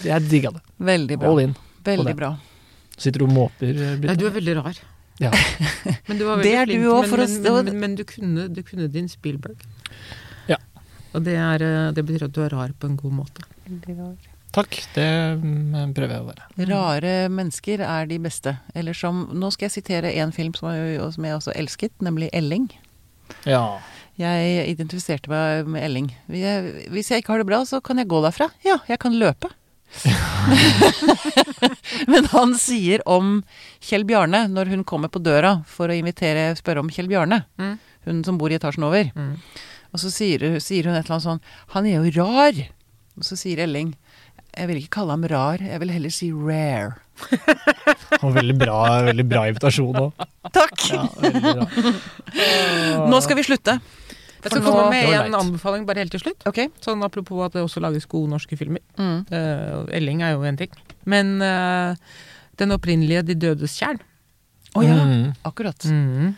det, 0.00 0.08
jeg 0.08 0.28
digga 0.30 0.54
det. 0.56 0.64
Veldig 0.88 1.20
bra. 1.20 1.30
All 1.30 1.44
in. 1.44 1.54
Veldig 1.84 2.16
bra. 2.18 2.32
Sitter 2.96 3.20
du 3.20 3.28
og 3.28 3.34
måper, 3.36 3.76
Nei, 4.00 4.16
du 4.16 4.24
er 4.26 4.34
veldig 4.34 4.56
rar. 4.62 4.80
Ja. 5.22 5.30
Men 6.08 6.18
du 6.18 6.24
var 6.26 6.40
Det 6.42 6.50
veldig 6.50 6.54
er 6.56 6.66
du 6.66 6.72
flink, 6.72 6.92
også, 6.94 7.16
men, 7.16 7.42
men, 7.44 7.64
men, 7.68 7.80
men, 7.84 7.92
du, 8.00 8.04
kunne, 8.08 8.48
du 8.50 8.62
kunne 8.66 8.88
din 8.90 9.06
Spielberg. 9.12 9.60
Og 11.14 11.22
det, 11.24 11.36
er, 11.38 11.62
eh, 11.62 11.90
det 11.94 12.04
betyr 12.06 12.26
at 12.28 12.34
du 12.34 12.40
er 12.44 12.50
rar 12.54 12.70
på 12.78 12.86
en 12.90 12.96
god 12.98 13.12
måte. 13.22 13.40
Takk, 14.54 14.76
det 14.94 15.08
mm, 15.42 15.94
prøver 15.96 16.12
jeg 16.14 16.22
å 16.22 16.28
være. 16.28 16.44
Rare 16.70 17.14
mennesker 17.32 17.82
er 17.82 18.06
de 18.10 18.18
beste. 18.22 18.52
Eller 18.74 18.94
som 18.94 19.24
Nå 19.34 19.50
skal 19.54 19.66
jeg 19.68 19.74
sitere 19.80 20.12
en 20.22 20.32
film 20.34 20.54
som 20.54 20.70
jeg, 20.70 21.00
som 21.16 21.24
jeg 21.26 21.34
også 21.38 21.54
elsket, 21.58 21.92
nemlig 22.02 22.30
'Elling'. 22.32 22.70
Ja. 23.48 23.78
Jeg 24.18 24.68
identifiserte 24.70 25.28
meg 25.32 25.66
med 25.66 25.82
Elling. 25.82 26.12
Jeg, 26.30 26.86
hvis 26.94 27.10
jeg 27.10 27.22
ikke 27.22 27.32
har 27.34 27.38
det 27.42 27.46
bra, 27.50 27.64
så 27.66 27.80
kan 27.82 27.98
jeg 27.98 28.06
gå 28.06 28.20
derfra. 28.22 28.46
Ja, 28.64 28.78
jeg 28.86 28.98
kan 29.02 29.12
løpe. 29.18 29.50
Men 32.10 32.26
han 32.32 32.54
sier 32.58 33.02
om 33.10 33.40
Kjell 33.82 34.04
Bjarne, 34.08 34.44
når 34.50 34.70
hun 34.72 34.84
kommer 34.86 35.10
på 35.12 35.22
døra 35.22 35.56
for 35.70 35.90
å 35.90 35.96
invitere, 35.98 36.52
spørre 36.58 36.82
om 36.84 36.90
Kjell 36.90 37.08
Bjarne, 37.10 37.44
Mm. 37.58 37.78
hun 38.06 38.24
som 38.24 38.38
bor 38.38 38.50
i 38.50 38.58
etasjen 38.58 38.84
over, 38.84 39.10
Mm. 39.14 39.36
Og 39.94 40.00
så 40.02 40.10
sier, 40.10 40.58
sier 40.60 40.88
hun 40.90 40.96
et 40.98 41.04
eller 41.06 41.14
annet 41.16 41.28
sånn 41.28 41.40
Han 41.76 41.86
er 41.86 42.02
jo 42.02 42.10
rar. 42.24 42.56
Og 43.14 43.22
så 43.28 43.38
sier 43.38 43.62
Elling 43.62 43.94
jeg 44.54 44.68
vil 44.70 44.78
ikke 44.78 44.92
kalle 45.00 45.14
ham 45.16 45.24
rar, 45.26 45.58
jeg 45.58 45.80
vil 45.82 45.90
heller 45.90 46.12
si 46.14 46.28
rare. 46.30 46.92
Og 48.22 48.28
veldig 48.36 48.54
bra, 48.60 48.76
veldig 49.08 49.24
bra 49.26 49.40
invitasjon 49.50 49.96
òg. 49.98 50.20
Takk! 50.54 50.84
Ja, 50.94 51.06
bra. 51.18 51.64
Nå 53.10 53.18
skal 53.24 53.38
vi 53.40 53.44
slutte. 53.46 53.74
Jeg 54.44 54.52
skal 54.52 54.62
komme 54.62 54.84
med 54.92 55.10
en 55.16 55.34
anbefaling 55.40 55.86
bare 55.88 56.04
helt 56.04 56.14
til 56.14 56.22
slutt. 56.22 56.46
Ok. 56.46 56.60
Sånn 56.84 57.02
Apropos 57.06 57.42
at 57.48 57.56
det 57.56 57.64
også 57.64 57.82
lages 57.82 58.06
gode 58.10 58.30
norske 58.30 58.54
filmer. 58.60 58.82
Mm. 58.94 59.24
Uh, 59.32 59.90
Elling 59.98 60.22
er 60.22 60.34
jo 60.36 60.44
en 60.46 60.58
ting. 60.60 60.74
Men 61.08 61.34
uh, 61.42 61.96
den 62.60 62.74
opprinnelige 62.76 63.24
De 63.26 63.34
dødes 63.48 63.74
tjern 63.76 63.98
Å 64.78 64.82
ja, 64.86 64.94
Mm. 65.02 65.32
akkurat. 65.50 65.82
mm. 65.90 66.30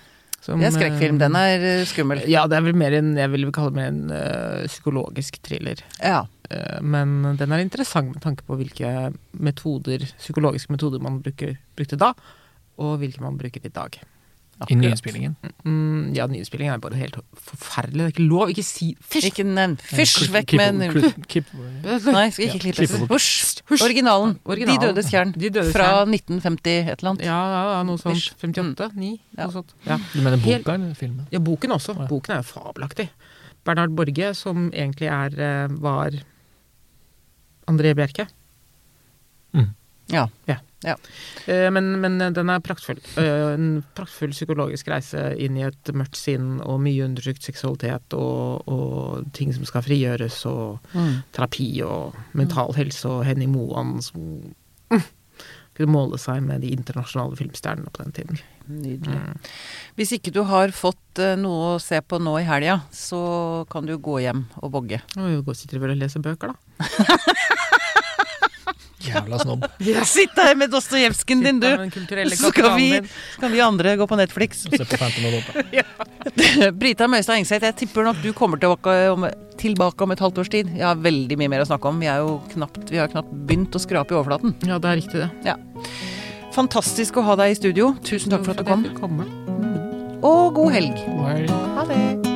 Som, 0.47 0.63
Det 0.63 0.69
er 0.71 0.77
skrekkfilm. 0.77 1.19
Den 1.21 1.37
er 1.39 1.67
eh, 1.67 1.85
skummel. 1.89 2.23
Ja, 2.31 2.47
det 2.51 2.59
er 2.59 2.65
vel 2.69 2.79
mer 2.79 2.95
en 2.95 3.15
Jeg 3.19 3.33
vil 3.33 3.49
kalle 3.55 3.73
det 3.75 3.81
mer 3.81 3.91
en 3.91 4.03
uh, 4.15 4.67
psykologisk 4.71 5.41
thriller. 5.47 5.83
Ja. 5.99 6.25
Uh, 6.47 6.79
men 6.87 7.37
den 7.41 7.55
er 7.55 7.65
interessant 7.65 8.15
med 8.15 8.23
tanke 8.23 8.47
på 8.47 8.59
hvilke 8.61 9.11
metoder, 9.35 10.07
psykologiske 10.21 10.73
metoder 10.75 11.03
man 11.03 11.19
bruker, 11.25 11.57
brukte 11.79 11.99
da, 12.01 12.13
og 12.79 13.01
hvilke 13.03 13.25
man 13.25 13.41
bruker 13.41 13.67
i 13.67 13.75
dag. 13.75 13.99
I 14.57 14.75
nyinnspillingen. 14.79 15.35
Mm, 15.69 16.15
ja, 16.17 16.25
nyinnspillingen 16.31 16.73
er 16.73 16.81
bare 16.81 16.97
helt 16.97 17.19
forferdelig. 17.37 17.99
Det 17.99 18.05
er 18.07 18.13
ikke 18.15 18.25
lov. 18.25 18.53
Ikke 18.55 18.63
si 18.65 18.87
fysj! 19.05 19.27
Ikke 19.29 19.45
nevn 19.45 19.75
Fysj, 19.85 20.31
vekk 20.33 20.55
med 20.57 20.79
Nei, 20.81 22.23
skal 22.33 22.47
ikke 22.47 22.55
Ja, 22.57 22.63
klippe. 22.63 22.79
klippe 22.79 23.01
bort. 23.03 23.11
Husj! 23.13 23.61
Originalen. 23.85 24.39
Originalen. 24.49 24.81
De 24.81 24.87
dødes 24.89 25.11
tjern. 25.13 25.35
De 25.37 25.51
dødes 25.53 25.75
Fra 25.77 25.91
1950 26.09 26.89
et 26.89 27.03
eller 27.03 27.11
annet. 27.13 27.27
Ja, 27.29 27.37
ja, 27.53 27.61
ja, 27.75 27.83
noe 27.85 28.01
sånt. 28.01 28.17
Fysj. 28.17 28.33
58? 28.41 28.89
9? 28.97 29.11
Ja. 29.37 29.43
Noe 29.45 29.57
sånt. 29.59 29.77
Ja. 29.85 29.99
Du 30.15 30.23
mener 30.25 30.41
boka 30.41 30.79
eller 30.79 30.95
filmen? 30.97 31.27
ja, 31.35 31.43
boken 31.51 31.77
også. 31.77 31.99
Boken 32.09 32.39
er 32.39 32.41
jo 32.41 32.49
fabelaktig. 32.55 33.11
Bernhard 33.67 33.93
Borge, 33.99 34.33
som 34.39 34.71
egentlig 34.73 35.11
er 35.13 35.37
eh, 35.37 35.77
var 35.85 36.17
André 37.69 37.93
Bjerke. 37.99 38.29
Ja. 40.09 40.29
Eh, 40.85 41.71
Men, 41.73 42.01
men 42.01 42.19
den 42.37 42.51
er 42.53 42.61
praktfull. 42.61 42.99
Eh, 43.17 43.55
En 43.55 43.83
praktfull 43.97 44.31
psykologisk 44.31 44.89
reise 44.93 45.35
inn 45.41 45.57
i 45.57 45.65
et 45.67 45.93
mørkt 45.97 46.17
sinn 46.21 46.61
og 46.61 46.81
mye 46.85 47.05
undertrykt 47.07 47.43
seksualitet 47.43 48.13
og, 48.15 48.69
og 48.69 49.33
ting 49.33 49.53
som 49.57 49.65
skal 49.65 49.83
frigjøres, 49.87 50.43
og 50.47 50.79
Mm. 50.95 51.23
terapi 51.33 51.83
og 51.83 52.15
mental 52.35 52.73
helse 52.77 53.09
og 53.09 53.25
Henny 53.25 53.47
Moan 53.47 54.01
som 54.03 54.21
mm, 54.93 55.03
kunne 55.77 55.93
måle 55.93 56.19
seg 56.19 56.43
med 56.43 56.61
de 56.65 56.71
internasjonale 56.73 57.37
filmstjernene 57.37 57.91
på 57.93 58.05
den 58.05 58.13
tiden. 58.17 58.39
Nydelig. 58.69 59.17
Mm. 59.19 59.41
Hvis 59.99 60.13
ikke 60.17 60.33
du 60.33 60.43
har 60.49 60.69
fått 60.77 61.19
eh, 61.21 61.35
noe 61.37 61.75
å 61.77 61.81
se 61.83 62.01
på 62.01 62.19
nå 62.23 62.39
i 62.41 62.47
helga, 62.49 62.79
så 62.93 63.67
kan 63.71 63.87
du 63.87 63.97
gå 63.99 64.21
hjem 64.25 64.47
og 64.63 64.73
vi 65.37 65.43
går- 65.43 65.57
sitter 65.57 65.79
vel 65.83 65.91
og 65.97 66.01
leser 66.05 66.21
bøker, 66.25 66.53
da. 66.55 66.57
Jævla 69.07 69.41
snobb. 69.43 69.67
Sitt 70.17 70.35
der 70.37 70.55
med 70.59 70.73
Dostojevskij 70.73 71.43
din, 71.45 71.61
du! 71.63 71.69
Så 72.37 72.51
skal 72.51 72.73
vi, 72.77 72.91
skal 73.37 73.53
vi 73.53 73.63
andre 73.65 73.97
gå 73.97 74.07
på 74.07 74.19
Netflix. 74.19 74.67
Se 74.67 74.85
på 74.85 74.99
Phantom 74.99 75.29
of 75.31 75.51
the 75.53 75.85
Brita 76.81 77.09
Møystad 77.11 77.39
Engseth, 77.41 77.65
jeg 77.65 77.79
tipper 77.83 78.07
nok 78.07 78.21
du 78.25 78.33
kommer 78.37 78.61
tilbake 78.61 78.97
om, 79.13 79.27
tilbake 79.61 80.07
om 80.07 80.15
et 80.15 80.23
halvt 80.23 80.43
års 80.43 80.53
tid. 80.53 80.71
Jeg 80.77 80.87
har 80.87 81.01
veldig 81.01 81.39
mye 81.41 81.53
mer 81.53 81.65
å 81.65 81.69
snakke 81.69 81.91
om. 81.91 82.01
Vi, 82.03 82.11
er 82.11 82.23
jo 82.25 82.39
knapt, 82.55 82.85
vi 82.91 83.01
har 83.03 83.11
knapt 83.13 83.33
begynt 83.49 83.77
å 83.77 83.83
skrape 83.83 84.15
i 84.15 84.19
overflaten. 84.19 84.57
Ja, 84.67 84.81
det 84.83 84.93
er 84.93 85.01
riktig, 85.03 85.27
det. 85.47 85.57
Fantastisk 86.57 87.19
å 87.21 87.27
ha 87.27 87.37
deg 87.41 87.53
i 87.53 87.59
studio. 87.59 87.93
Tusen 88.07 88.33
takk 88.33 88.47
for 88.47 88.57
at 88.57 88.65
du 88.65 88.95
kom. 88.97 89.21
Og 90.25 90.57
god 90.57 90.73
helg. 90.79 91.05
Ha 91.77 91.85
det. 91.91 92.36